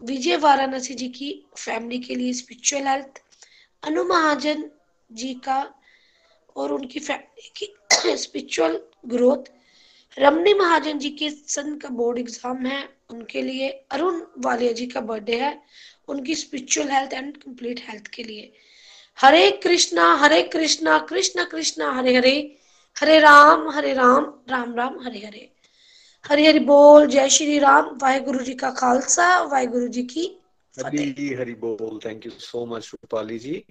[0.00, 3.22] विजय वाराणसी जी की फैमिली के लिए स्पिरिचुअल हेल्थ
[3.82, 4.64] अनु महाजन
[5.10, 5.62] जी का
[6.56, 8.78] और उनकी फैमिली की स्पिरिचुअल
[9.14, 9.52] ग्रोथ
[10.16, 15.00] रमनी महाजन जी के सन का बोर्ड एग्ज़ाम है, उनके लिए अरुण वालिया जी का
[15.00, 15.58] बर्थडे है,
[16.08, 18.52] उनकी spiritual health and complete health के लिए।
[19.18, 22.34] हरे कृष्णा हरे कृष्णा कृष्ण कृष्णा हरे हरे
[22.96, 25.48] हरे राम हरे राम राम राम हरे हरे।
[26.24, 30.24] हरे हरि बोल जय श्री राम वाहेगुरु जी का खालसा वाहेगुरु जी की
[30.74, 33.62] हरी हरी बोल thank you so much Rupali ji.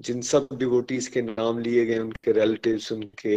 [0.00, 3.36] जिन सब डिवोटीज के नाम लिए गए उनके रिलेटिव्स उनके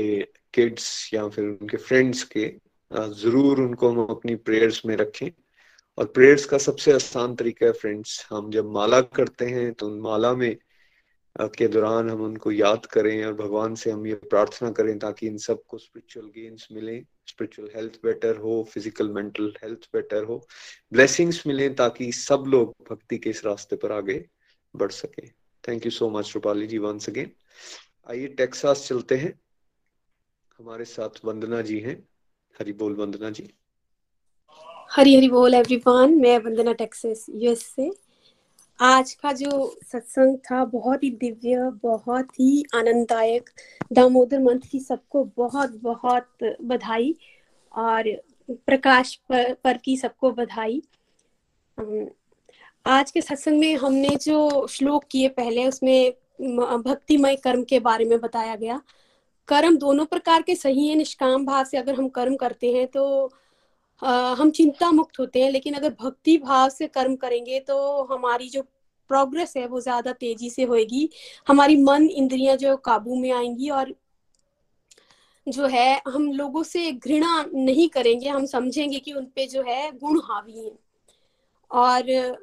[0.53, 2.48] किड्स या फिर उनके फ्रेंड्स के
[2.91, 5.30] ज़रूर उनको हम अपनी प्रेयर्स में रखें।
[5.98, 9.99] और प्रेयर्स का सबसे आसान तरीका है फ्रेंड्स हम जब माला करते हैं तो उन
[10.02, 10.56] माला में
[11.36, 15.38] के दौरान हम उनको याद करें और भगवान से हम ये प्रार्थना करें ताकि इन
[15.38, 20.38] सबको स्पिरिचुअल गेन्स मिले स्पिरिचुअल हेल्थ बेटर हो फ़िज़िकल मेंटल हेल्थ बेटर हो
[20.94, 24.26] ब्लेसिंग्स मिले ताकि सब लोग भक्ति के इस रास्ते पर आगे
[24.76, 25.28] बढ़ सके।
[25.64, 27.32] Thank you so much Rupali ji once again
[28.10, 29.34] आइए टेक्सास चलते हैं।
[30.60, 31.96] हमारे साथ वंदना जी हैं।
[32.56, 33.50] हरी बोल, वंदना जी।
[34.92, 37.92] हरी हरी बोल एवरीवन मैं वंदना टेक्सास यूएस से
[38.80, 43.50] आज का जो सत्संग था बहुत ही दिव्य बहुत ही आनंददायक
[43.94, 46.28] दामोदर मंथ की सबको बहुत बहुत
[46.62, 47.16] बधाई
[47.72, 48.04] और
[48.52, 50.82] प्रकाश पर, पर की सबको बधाई।
[52.86, 56.12] आज के सत्संग में हमने जो श्लोक किए पहले उसमें
[56.86, 58.82] भक्तिमय कर्म के बारे में बताया गया।
[59.48, 63.32] कर्म दोनों प्रकार के सही है निष्काम भाव से अगर हम कर्म करते हैं तो
[64.02, 68.62] हम चिंता मुक्त होते हैं, लेकिन अगर भक्ति भाव से कर्म करेंगे तो हमारी जो
[69.10, 71.10] प्रोग्रेस है वो ज़्यादा तेज़ी से होगी
[71.48, 73.94] हमारी मन इंद्रियाँ जो काबू में आएँगी और
[75.48, 80.20] जो है हम लोगों से घृणा नहीं करेंगे, हम समझेंगे कि उनपे जो है गुण
[80.24, 80.72] हावी है।
[81.72, 82.38] और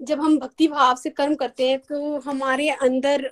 [0.00, 3.30] जब हम भक्ति भाव से कर्म करते हैं तो हमारे अंदर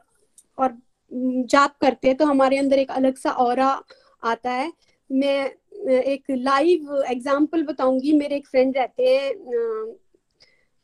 [0.59, 0.77] और
[1.13, 4.73] जाप करते हैं तो हमारे अंदर एक अलग सा और आता है।
[5.11, 5.51] मैं
[5.87, 9.97] एक लाइव एग्ज़ाम्पल बताऊँगी। मेरे एक फ्रेंड रहते हैं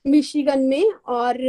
[0.04, 1.40] मिशिगन में और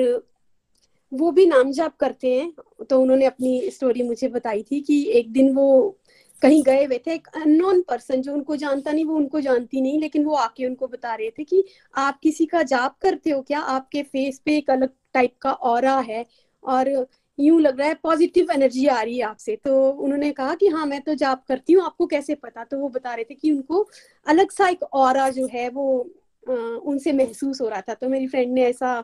[1.11, 5.31] वो भी नाम जाप करते हैं। तो उन्होंने अपनी स्टोरी मुझे बताई थी कि एक
[5.33, 5.97] दिन वो
[6.41, 9.99] कहीं गए हुए थे, एक अननोन पर्सन जो उनको जानता नहीं, वो उनको जानती नहीं,
[9.99, 11.63] लेकिन वो आके उनको बता रहे थे कि
[11.95, 13.59] आप किसी का जाप करते हो क्या?
[13.59, 16.25] आपके फेस पे एक अलग टाइप का और है
[16.63, 16.89] और
[17.39, 20.85] यूँ लग रहा है पॉजिटिव एनर्जी आ रही है आपसे। तो उन्होंने कहा कि हाँ
[20.85, 22.63] मैं तो जाप करती हूँ, आपको कैसे पता?
[22.63, 23.87] तो वो बता रहे थे कि उनको
[24.25, 26.09] अलग सा एक और जो है, वो
[26.43, 29.03] उनसे महसूस हो रहा था। तो मेरी फ्रेंड ने ऐसा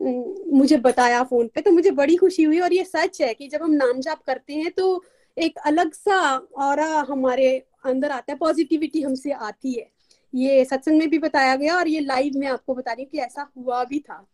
[0.00, 3.62] मुझे बताया फ़ोन पे तो मुझे बड़ी खुशी हुई और ये सच है कि जब
[3.62, 5.04] हम नाम जाप करते हैं तो
[5.36, 6.18] एक अलग सा
[6.58, 6.80] और
[7.10, 7.48] हमारे
[7.84, 9.88] अंदर आता है पॉजिटिविटी हमसे आती है।
[10.34, 13.18] ये सत्संग में भी बताया गया और ये लाइव में आपको बता रही हूँ कि
[13.18, 14.26] ऐसा हुआ भी था।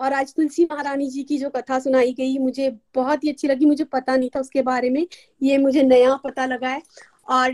[0.00, 3.66] और आज तुलसी महारानी जी की जो कथा सुनाई गई, मुझे बहुत ही अच्छी लगी।
[3.66, 5.06] मुझे पता नहीं था उसके बारे में।
[5.42, 6.82] ये मुझे नया पता लगा है।
[7.28, 7.52] और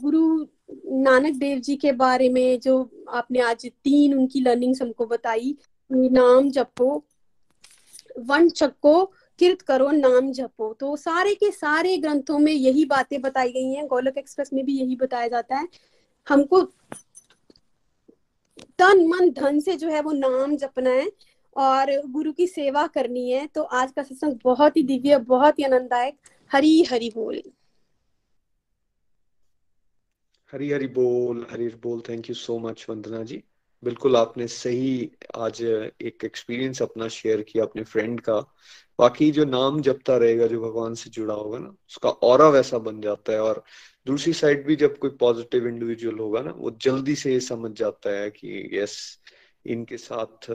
[0.00, 0.46] गुरु
[0.86, 5.56] नानक देव जी के बारे में जो आपने आज तीन उनकी लर्निंग्स हमको बताई,
[5.92, 7.04] नाम जपो,
[8.18, 9.04] वन चक्को,
[9.38, 13.86] किरत करो, नाम जपो। तो सारे के सारे ग्रंथों में यही बातें बताई गई हैं।
[13.86, 15.68] गोलक एक्सप्रेस में भी यही बताया जाता है।
[16.28, 16.60] हमको
[18.78, 21.12] तन मन धन से जो है वो नाम जपना है।
[21.56, 25.64] और गुरु की सेवा करनी है तो आज का सत्संग बहुत ही दिव्य, बहुत ही
[25.64, 26.16] आनंददायक।
[26.52, 27.42] हरी हरी बोल।
[30.52, 33.42] हरी हरी बोल हरी बोल। Thank you so much Vandana ji.
[33.82, 38.38] बिल्कुल आपने सही आज एक एक्सपीरियंस अपना शेयर किया अपने फ्रेंड का।
[38.98, 43.00] बाकी जो नाम जपता रहेगा, जो भगवान से जुड़ा होगा ना, उसका और वैसा बन
[43.00, 43.62] जाता है। और
[44.06, 48.10] दूसरी साइड भी जब कोई पॉजिटिव इंडिविजुअल होगा ना, वो जल्दी से ये समझ जाता
[48.10, 49.18] है कि यस
[49.66, 50.50] इनके साथ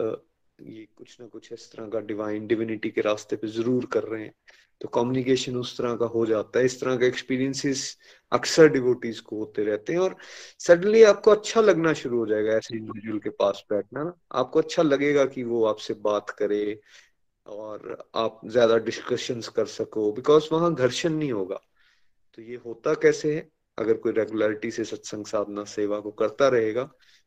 [0.60, 4.23] ये कुछ ना कुछ इस तरह का डिवाइन डिविनिटी के रास्ते पे ज़रूर कर रहे
[4.23, 4.34] हैं।
[4.81, 7.98] तो कम्युनिकेशन उस तरह का हो जाता है, इस तरह का एक्सपीरियंसेस
[8.31, 10.15] अक्सर डिवोटीज को होते रहते हैं और
[10.60, 14.84] सडनली आपको अच्छा लगना शुरू हो जाएगा ऐसे इंडिविजुअल के पास बैठना। ना आपको अच्छा
[14.84, 16.80] लगेगा कि वो आपसे बात करे
[17.45, 21.60] और आप ज़्यादा डिस्कशंस कर सको बिकॉज़ वहाँ घर्षण नहीं होगा।
[22.38, 23.48] तो ये होता कैसे है?
[23.77, 26.84] अगर कोई रेगुलरिटी से सत्संग साधना, सेवा को करता रहेगा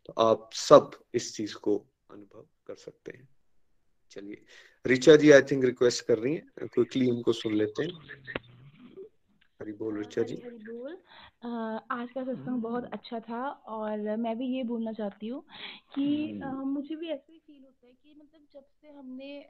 [0.07, 1.77] तो आप सब इस चीज़ को
[2.11, 3.29] अनुभव कर सकते हैं।
[4.11, 4.45] चलिए
[4.87, 7.93] Richa ji I think request कर रही हैं। क्विकली उनको सुन लेते हैं।
[9.61, 10.95] हरी बोल रिचा जी। बोल।
[11.91, 15.43] आज का सत्संग बहुत अच्छा था और मैं भी ये बोलना चाहती हूँ
[15.95, 19.47] कि हम्म। मुझे भी ऐसे फील होता है कि मतलब जब से हमने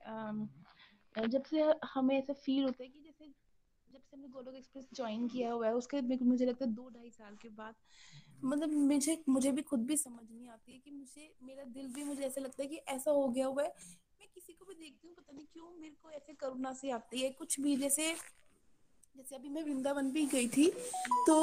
[1.29, 3.25] जब से हमें ऐसा फील होता है कि जैसे
[3.93, 7.11] जब से हमने गोलोक एक्सप्रेस ज्वाइन किया हुआ है, उसके मुझे लगता है दो ढाई
[7.11, 7.75] साल के बाद
[8.45, 12.05] मतलब मुझे मुझे भी खुद भी समझ नहीं आती है कि मुझे, मेरा दिल भी
[12.05, 13.69] मुझे ऐसा लगता है कि ऐसा हो गया हुआ है।
[14.21, 17.21] मैं किसी को भी देखती हूँ, पता नहीं क्यों मेरे को ऐसे करुणा से आती
[17.21, 18.15] है। कुछ भी, जैसे
[19.17, 20.67] जैसे अभी मैं वृंदावन भी गई थी
[21.27, 21.37] तो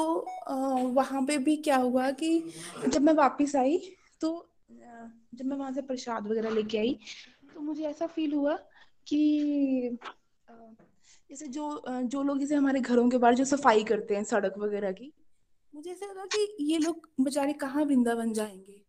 [0.94, 2.38] वहाँ पे भी क्या हुआ कि
[2.88, 3.78] जब मैं वापस आई
[4.20, 4.30] तो
[4.70, 6.98] जब मैं वहाँ से प्रसाद वगैरह लेके आई
[7.54, 8.56] तो मुझे ऐसा फील हुआ
[9.06, 9.98] कि
[11.30, 14.92] जैसे जो जो लोग जैसे हमारे घरों के बाहर जो सफ़ाई करते हैं सड़क वगैरह
[14.92, 15.12] की,
[15.74, 18.80] मुझे ऐसा लगा कि ये लोग बेचारे कहाँ वृंदावन जाएँगे?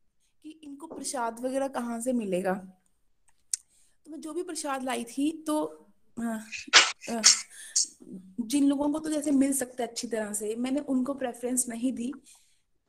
[0.46, 2.54] कि इनको प्रसाद वगैरह कहाँ से मिलेगा?
[4.06, 5.88] तो मैं जो भी प्रसाद लाई थी तो
[8.42, 11.94] जिन लोगों को तो जैसे मिल सकता है अच्छी तरह से, मैंने उनको प्रेफरेंस नहीं
[11.94, 12.12] दी।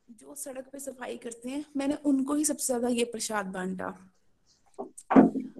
[0.08, 3.86] जो सड़क पे सफ़ाई करते हैं, मैंने उनको ही सबसे ज़्यादा ये प्रसाद बांटा।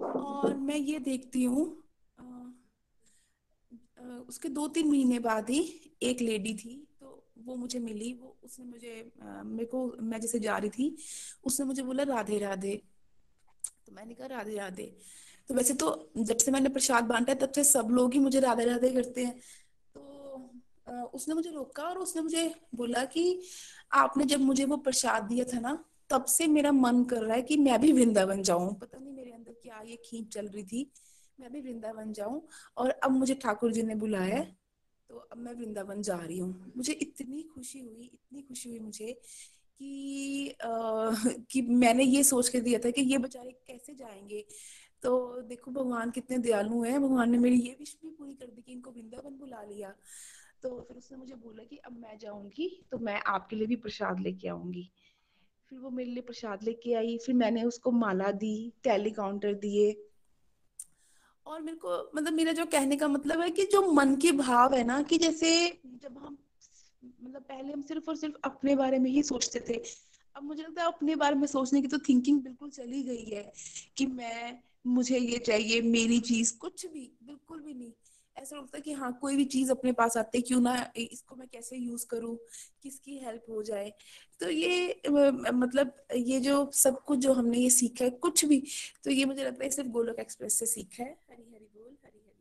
[0.07, 1.82] और मैं ये देखती हूँ
[4.03, 5.61] उसके दो तीन महीने बाद ही
[6.03, 10.57] एक लेडी थी तो वो मुझे मिली, वो उसने मुझे मेरे को, मैं जैसे जा
[10.57, 10.95] रही थी,
[11.43, 12.75] उसने मुझे बोला, राधे राधे।
[13.85, 14.85] तो मैंने कहा, राधे राधे।
[15.49, 18.65] तो वैसे तो जब से मैंने प्रसाद बांटा तब से सब लोग ही मुझे राधे
[18.65, 19.39] राधे करते हैं।
[19.95, 23.41] तो उसने मुझे रोका और उसने मुझे बोला कि
[23.93, 27.41] आपने जब मुझे वो प्रसाद दिया था ना, तब से मेरा मन कर रहा है
[27.41, 30.91] कि मैं भी वृंदावन जाऊँ। पता नहीं मेरे अंदर क्या ये खींच चल रही थी।
[31.39, 32.41] मैं भी वृंदावन जाऊँ
[32.77, 34.45] और अब मुझे ठाकुर जी ने बुलाया है
[35.09, 39.11] तो अब मैं वृंदावन जा रही हूँ। मुझे इतनी खुशी हुई इतनी खुशी हुई मुझे
[39.79, 41.11] कि आ,
[41.51, 44.45] कि मैंने ये सोच के दिया था कि ये बेचारे कैसे जाएँगे।
[45.03, 48.61] तो देखो भगवान कितने दयालु हैं भगवान ने मेरी ये विश भी पूरी कर दी
[48.61, 49.93] कि इनको वृंदावन बुला लिया।
[50.63, 54.19] तो फिर उसने मुझे बोला कि अब मैं जाऊँगी तो मैं आपके लिए भी प्रसाद
[54.19, 54.89] लेके आऊँगी।
[55.71, 59.91] फिर वो मेरे लिए प्रसाद लेके आई फिर मैंने उसको माला दी टैली काउंटर दिए
[61.47, 64.73] और मेरे को मतलब मेरा जो कहने का मतलब है कि जो मन के भाव
[64.73, 66.37] है ना, कि जैसे जब हम
[67.23, 69.83] मतलब पहले हम सिर्फ़ और सिर्फ़ अपने बारे में ही सोचते थे,
[70.35, 73.53] अब मुझे लगता है अपने बारे में सोचने की तो थिंकिंग बिल्कुल चली गई है
[73.97, 77.91] कि मैं, मुझे ये चाहिए, मेरी चीज़ कुछ भी, बिल्कुल भी नहीं।
[78.37, 81.47] ऐसा लगता है कि हाँ कोई भी चीज़ अपने पास आते क्यों ना इसको मैं
[81.47, 82.35] कैसे यूज़ करूँ?
[82.83, 83.91] किसकी हेल्प हो जाए?
[84.39, 88.63] तो ये मतलब ये जो सब कुछ जो हमने ये सीखा है, कुछ भी
[89.03, 92.19] तो ये मुझे लगता है सिर्फ़ गोलोक एक्सप्रेस से सीखा है। हरी हरी बोल, हरी
[92.19, 92.31] हरी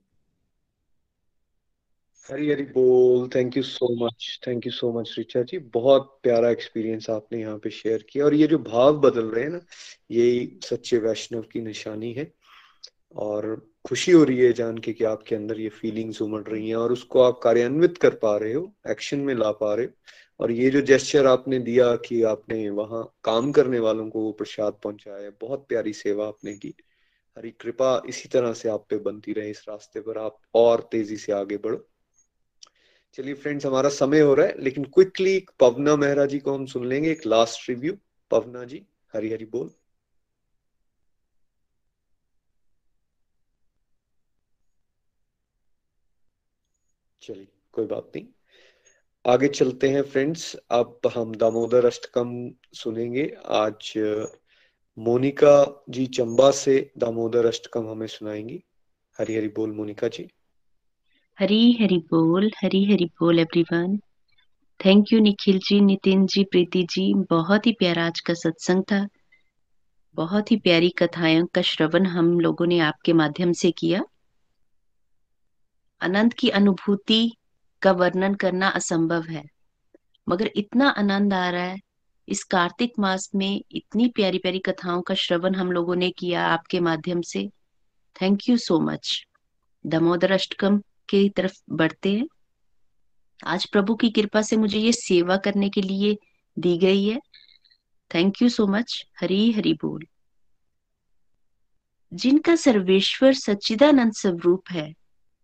[2.29, 5.59] हरी हरी बोल thank you so much thank you so much Richa ji.
[5.59, 9.51] बहुत प्यारा एक्सपीरियंस आपने यहाँ पे शेयर किया। और ये जो भाव बदल रहे हैं
[9.51, 9.61] ना,
[10.11, 12.33] यही सच्चे वैष्णव की निशानी है।
[13.17, 16.77] और खुशी हो रही है जान के कि आपके अंदर ये फीलिंग्स उमड़ रही हैं
[16.77, 19.93] और उसको आप कार्यान्वित कर पा रहे हो एक्शन में ला पा रहे हो।
[20.41, 24.73] और ये जो जेस्चर आपने दिया कि आपने वहाँ काम करने वालों को वो प्रसाद
[24.73, 26.75] पहुँचाया, बहुत प्यारी सेवा आपने की।
[27.39, 31.17] हरी कृपा इसी तरह से आप पे बनती रहे इस रास्ते पर, आप और तेज़ी
[31.17, 31.89] से आगे बढ़ो।
[33.15, 36.87] चलिए फ्रेंड्स हमारा समय हो रहा है, लेकिन क्विकली पवना मेहरा जी को हम सुन
[36.87, 37.93] लेंगे, एक लास्ट रिव्यू
[38.31, 39.71] पवना जी, हरी हरी बोल।
[47.23, 48.27] चलिए, कोई बात नहीं।
[49.27, 53.93] आगे चलते हैं फ्रेंड्स। अब हम दामोदर अष्टकम सुनेंगे। आज
[54.99, 58.63] मोनिका जी चंबा से दामोदर अष्टकम हमें सुनाएँगी।
[59.19, 60.29] हरी हरी बोल मोनिका जी।
[61.39, 63.97] हरी हरी बोल, हरी हरी बोल everyone
[64.85, 67.15] thank you Nikhil ji, Nitin ji, Preeti ji.
[67.15, 69.09] बहुत ही प्यारा आज का सत्संग था।
[70.15, 74.05] बहुत ही प्यारी कथाएँ, का श्रवण हम लोगों ने आपके माध्यम से किया।
[76.03, 77.37] आनंद की अनुभूति
[77.83, 79.45] का वर्णन करना असंभव है।
[80.29, 81.81] मगर इतना आनंद आ रहा है,
[82.29, 86.81] इस कार्तिक मास में इतनी प्यारी प्यारी कथाओं का श्रवण हम लोगों ने किया आपके
[86.81, 87.51] माध्यम से।
[88.23, 89.25] Thank you so much
[89.87, 92.27] Damodar Ashtakam की तरफ़ बढ़ते हैं।
[93.45, 96.17] आज प्रभु की कृपा से मुझे ये सेवा करने के लिए
[96.59, 97.21] दी गई है।
[98.15, 100.07] Thank you so much Hari Hari बोल।
[102.15, 104.95] जिनका सर्वेश्वर सच्चिदानंद स्वरूप है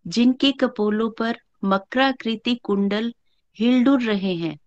[0.09, 3.12] जिनके कपोलों पर मकराकृति कुंडल
[3.56, 4.59] हिलडुल रहे हैं,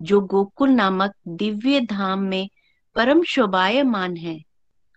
[0.00, 2.48] जो गोकुल नामक दिव्य धाम में
[2.96, 4.40] परम शोभायमान है,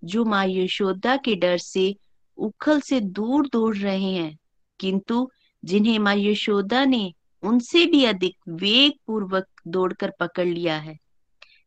[0.03, 1.95] जो माँ यशोदा के डर से
[2.37, 4.37] उखल से दूर दूर रहे हैं।
[4.79, 5.29] किंतु
[5.63, 7.13] जिन्हें माँ यशोदा ने
[7.43, 10.97] उनसे भी अधिक वेग पूर्वक दौड़कर पकड़ लिया है,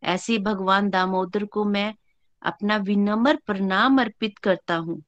[0.03, 1.95] ऐसे भगवान दामोदर को मैं
[2.43, 5.03] अपना विनम्र प्रणाम अर्पित करता हूँ।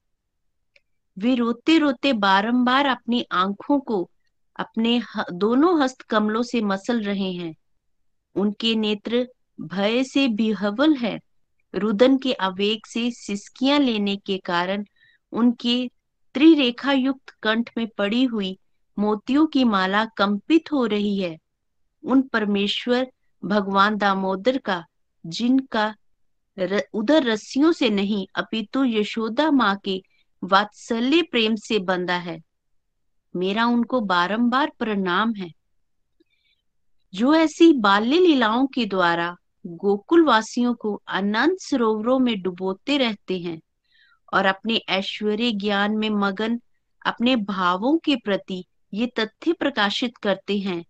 [1.16, 4.10] वे रोते रोते बारंबार अपनी आँखों को
[4.56, 5.00] अपने
[5.32, 7.54] दोनों हस्त कमलों से मसल रहे हैं।
[8.36, 9.26] उनके नेत्र
[9.60, 11.18] भय से बिहवल है।
[11.74, 14.84] रुदन के आवेग से सिसकियाँ लेने के कारण
[15.32, 15.90] उनके
[16.34, 18.58] त्रिरेखा युक्त कंठ में पड़ी हुई
[18.98, 21.38] मोतियों की माला कंपित हो रही है।
[22.04, 23.06] उन परमेश्वर
[23.42, 24.84] भगवान दामोदर का,
[25.26, 25.94] जिनका
[26.94, 30.02] उधर रस्सियों से नहीं, अपितु यशोदा माँ के
[30.44, 32.42] वात्सल्य प्रेम से बंधा है।
[33.36, 35.52] मेरा उनको बारंबार प्रणाम है।
[37.14, 43.60] जो ऐसी बाल्य लीलाओं के द्वारा गोकुल वासियों को अनंत सरोवरों में डुबोते रहते हैं
[44.32, 46.60] और अपने ऐश्वर्य ज्ञान में मगन
[47.06, 48.64] अपने भावों के प्रति
[48.94, 50.84] ये तथ्य प्रकाशित करते हैं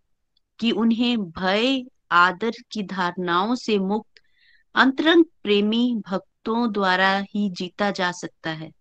[0.58, 4.20] कि उन्हें भय, आदर की धारणाओं से मुक्त
[4.74, 8.72] अंतरंग प्रेमी भक्तों द्वारा ही जीता जा सकता है।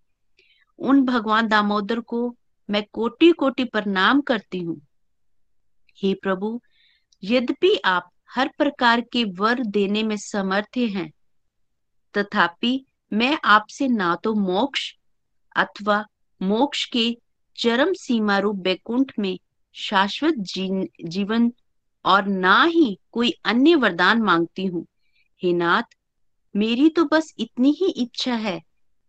[0.84, 2.36] उन भगवान दामोदर को
[2.70, 4.80] मैं कोटि कोटि प्रणाम करती हूँ।
[5.98, 6.60] हे प्रभु
[7.24, 11.12] यद्यपि आप हर प्रकार के वर देने में समर्थ हैं
[12.16, 14.92] तथापि मैं आपसे ना तो मोक्ष
[15.56, 16.04] अथवा
[16.42, 17.06] मोक्ष के
[17.58, 19.38] चरम सीमा रूप बैकुंठ में
[19.76, 21.52] शाश्वत जी, जीवन
[22.06, 24.86] और ना ही कोई अन्य वरदान मांगती हूँ।
[25.42, 25.96] हे नाथ
[26.56, 28.60] मेरी तो बस इतनी ही इच्छा है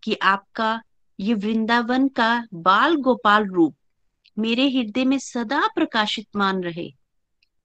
[0.03, 0.81] कि आपका
[1.19, 3.75] ये वृंदावन का बाल गोपाल रूप
[4.37, 6.89] मेरे हृदय में सदा प्रकाशित मान रहे,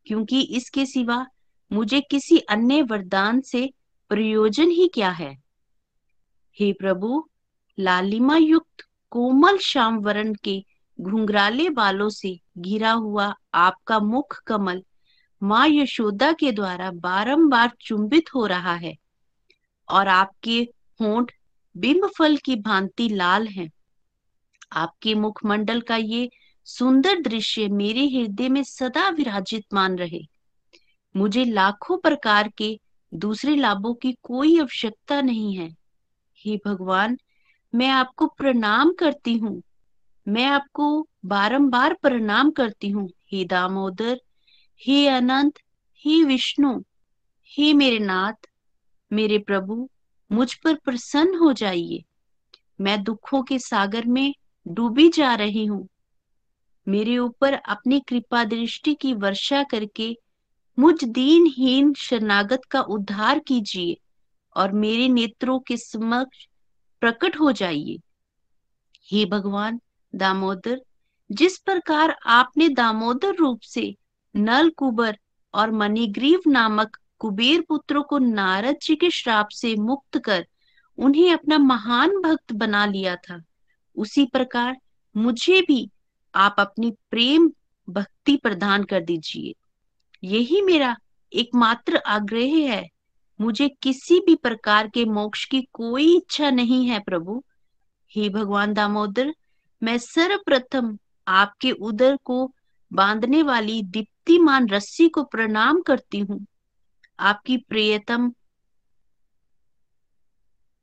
[0.07, 1.25] क्योंकि इसके सिवा
[1.71, 3.69] मुझे किसी अन्य वरदान से
[4.11, 5.35] प्रयोजन ही क्या है?
[6.57, 7.23] हे प्रभु,
[7.77, 10.63] लालिमा युक्त कोमल श्याम वर्ण के
[10.99, 14.83] घुंघराले बालों से घिरा हुआ आपका मुख कमल
[15.41, 18.95] माँ यशोदा के द्वारा बारंबार चुंबित हो रहा है
[19.89, 20.59] और आपके
[20.99, 21.31] होंठ
[21.79, 23.69] बिंब फल की भांति लाल है।
[24.71, 26.29] आपके मुखमंडल का ये
[26.65, 30.21] सुंदर दृश्य मेरे हृदय में सदा विराजित मान रहे।
[31.15, 32.79] मुझे लाखों प्रकार के
[33.13, 35.75] दूसरे लाभों की कोई आवश्यकता नहीं है।
[36.37, 37.17] हे भगवान,
[37.75, 39.61] मैं आपको प्रणाम करती हूँ।
[40.27, 44.21] मैं आपको बारंबार प्रणाम करती हूँ। हे दामोदर,
[44.81, 45.53] हे अनंत,
[45.95, 46.83] हे विष्णु,
[47.45, 48.47] हे मेरे नाथ,
[49.13, 49.89] मेरे प्रभु
[50.31, 52.03] मुझ पर प्रसन्न हो जाइए।
[52.81, 54.33] मैं दुखों के सागर में
[54.67, 55.87] डूबी जा रही हूँ।
[56.87, 60.17] मेरे ऊपर अपनी कृपा दृष्टि की वर्षा करके
[60.79, 63.97] मुझ दीनहीन शरणागत का उद्धार कीजिए
[64.55, 66.45] और मेरे नेत्रों के समक्ष
[67.01, 67.97] प्रकट हो जाइए।
[69.11, 69.79] हे भगवान
[70.15, 70.81] दामोदर,
[71.31, 73.95] जिस प्रकार आपने दामोदर रूप से
[74.35, 75.17] नल कुबर
[75.53, 80.45] और मणिग्रीव नामक कुबेर पुत्रों को नारद जी के श्राप से मुक्त कर
[80.97, 83.41] उन्हें अपना महान भक्त बना लिया था।
[83.95, 84.77] उसी प्रकार
[85.17, 85.89] मुझे भी
[86.35, 87.51] आप अपनी प्रेम
[87.89, 89.55] भक्ति प्रदान कर दीजिए।
[90.23, 90.95] यही मेरा
[91.33, 92.89] एकमात्र आग्रह है।
[93.41, 97.43] मुझे किसी भी प्रकार के मोक्ष की कोई इच्छा नहीं है प्रभु।
[98.11, 99.33] हे भगवान दामोदर,
[99.83, 100.97] मैं सर्वप्रथम
[101.27, 102.53] आपके उदर को
[102.93, 106.45] बांधने वाली दीप्तिमान रस्सी को प्रणाम करती हूँ।
[107.19, 108.31] आपकी प्रियतम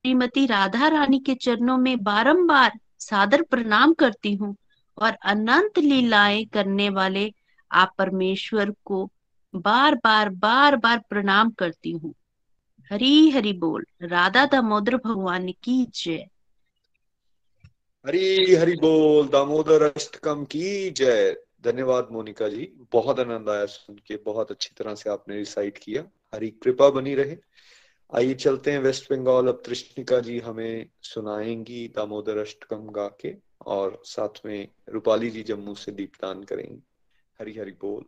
[0.05, 4.55] श्रीमती राधा रानी के चरणों में बारंबार सादर प्रणाम करती हूँ
[4.99, 7.31] और अनंत लीलाएँ करने वाले
[7.71, 9.05] आप परमेश्वर को
[9.55, 12.15] बार बार बार बार प्रणाम करती हूँ।
[12.91, 16.27] हरी हरि बोल। राधा दामोदर भगवान की जय।
[18.05, 21.33] हरी हरि बोल। दामोदर अष्टकम की जय।
[21.65, 26.03] धन्यवाद मोनिका जी। बहुत आनंद आया सुन के। बहुत अच्छी तरह से आपने रिसाइट किया।
[26.35, 27.37] हरी कृपा बनी रहे।
[28.15, 33.37] आइए चलते हैं वेस्ट बंगाल। अब तृष्णिका जी हमें सुनाएँगी दामोदर अष्टकम गा के
[33.67, 36.83] और साथ में रूपाली जी जम्मू से दीपदान करेंगी।
[37.41, 38.05] हरी हरि बोल।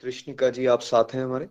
[0.00, 1.48] तृष्णिका जी, आप साथ हैं हमारे?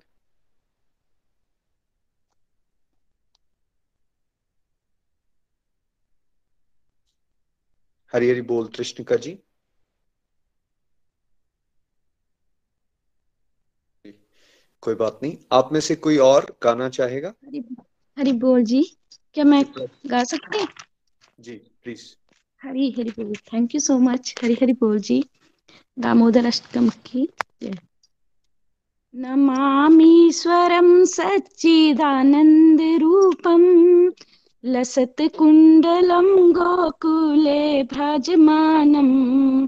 [8.17, 9.37] हरी हरी बोल तृष्णिका जी।
[14.83, 17.33] कोई बात नहीं। आप में से कोई और गाना चाहेगा?
[17.45, 17.63] हरी
[18.17, 18.81] हरी बोल जी
[19.35, 19.63] क्या मैं
[20.07, 20.59] गा सकती?
[20.59, 20.67] हूँ
[21.39, 22.05] जी प्लीज़
[22.61, 25.23] हरी हरी बोल thank you so much Hari Hari बोल जी
[25.97, 27.27] दामोदर अष्टकम की
[27.63, 27.77] जय।
[29.13, 32.03] नमामीश्वरं सच्चिदानन्दरूपं
[34.65, 39.67] लसत्कुण्डलं गोकुले भ्राजमानम्।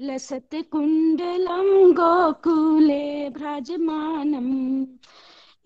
[0.00, 4.86] लसत्कुण्डलं गोकुले भ्राजमानम्।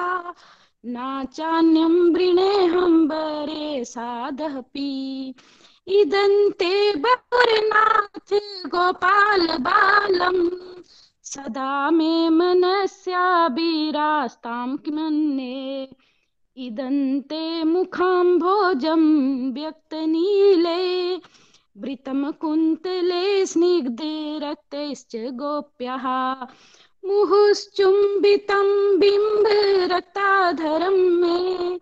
[0.95, 4.91] नाचान्यं वृणेऽहं वरे सादपि
[5.87, 10.49] इदन्ते बहुरनाथ गोपाल बालम्।
[11.23, 15.89] सदा मे मनस्याभिरास्तां किमन्ये।
[16.57, 21.21] इदन्ते मुखाम्भोजं व्यक्तनीले।
[21.77, 26.35] वृतं कुन्तले स्निग्धे रक्तैश्च गोप्यः।
[27.05, 31.79] मुहुश्चुम्बितं बिम्बरक्ताधरं मे।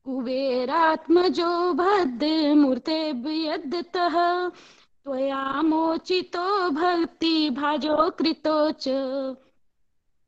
[0.05, 4.17] कुबेरात्मजो बद्धमूर्ते वियद्तः
[4.49, 8.89] त्वया मोचितो भक्तिभाजो कृतो च।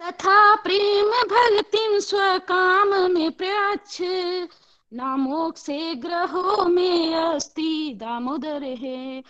[0.00, 3.98] तथा प्रेम भक्तिं स्वकाम में प्रयाच्छ
[4.92, 9.22] नामोक्षे ग्रहो में अस्ति दामोदर। है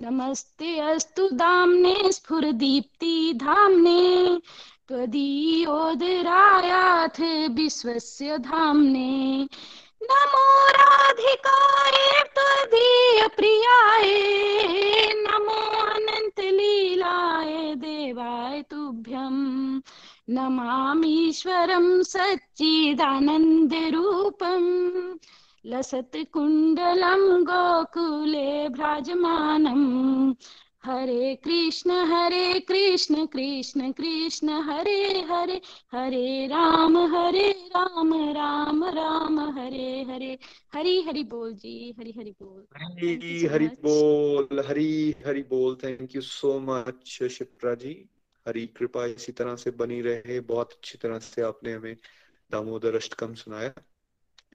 [0.00, 4.40] नमस्ते अस्तु दाम्ने स्फुरदीप्ति धाम्ने।
[4.88, 9.48] त्वदीयोदरायाथ विश्वस्य धाम्ने।
[10.02, 14.12] नमो राधिकाय त्वदीय प्रियाय
[15.14, 19.36] नमो अनंत लीलाय देवाय तुभ्यं
[20.34, 24.64] नमामीश्वरं सच्चिदानन्दरूपं
[25.66, 30.34] लसत्कुण्डलं गोकुले भ्राजमानम्।
[30.84, 35.60] हरे कृष्ण हरे कृष्ण कृष्ण कृष्ण हरे हरे
[35.92, 40.38] हरे राम हरे राम राम राम हरे हरे।
[40.74, 46.20] हरी हरि बोल जी हरी हरि बोल। हरी हरि बोल हरी हरि बोल। Thank you
[46.20, 48.08] so much Shipra ji.
[48.48, 51.96] Hari कृपा इसी तरह से बनी रहे। बहुत अच्छी तरह से आपने हमें
[52.52, 53.72] दामोदर अष्टकम सुनाया।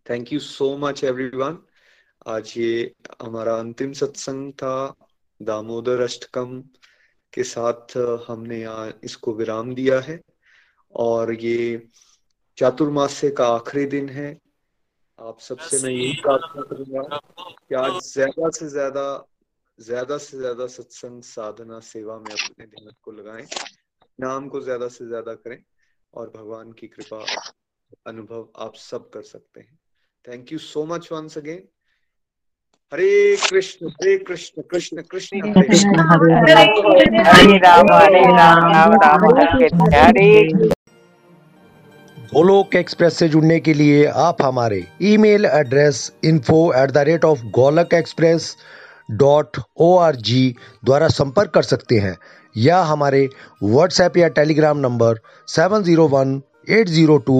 [0.09, 1.57] Thank you so much everyone
[2.27, 4.95] आज ये हमारा अंतिम सत्संग था,
[5.41, 6.61] दामोदर अष्टकम
[7.33, 7.95] के साथ
[8.27, 10.19] हमने यहाँ इसको विराम दिया है।
[10.93, 11.87] और ये
[12.57, 14.31] चातुर्मास्य का आखिरी दिन है।
[15.19, 17.19] आप सबसे मैं यही प्रार्थना करूँगा
[17.59, 19.03] कि आज ज़्यादा से ज़्यादा
[19.79, 23.45] ज़्यादा से ज़्यादा सत्संग, साधना, सेवा में अपने ध्यान को लगाएँ।
[24.19, 25.61] नाम को ज़्यादा से ज़्यादा करें
[26.13, 27.23] और भगवान की कृपा,
[28.07, 29.77] अनुभव आप सब कर सकते हैं।
[30.25, 31.61] Thank you so much once again
[32.91, 36.33] Hare Krishna Hare Krishna Krishna Krishna Hare
[37.27, 39.25] Hare Ram Hare Ram Ram Ram
[39.93, 40.27] Hare
[42.31, 47.45] Golok express से जुड़ने के लिए आप हमारे email address info at the rate of
[47.53, 48.55] Golok express
[49.19, 50.43] dot O R G
[50.85, 52.15] द्वारा संपर्क कर सकते हैं
[52.55, 53.27] या हमारे
[53.63, 57.39] व्हाट्सएप या Telegram number seven zero one eight zero two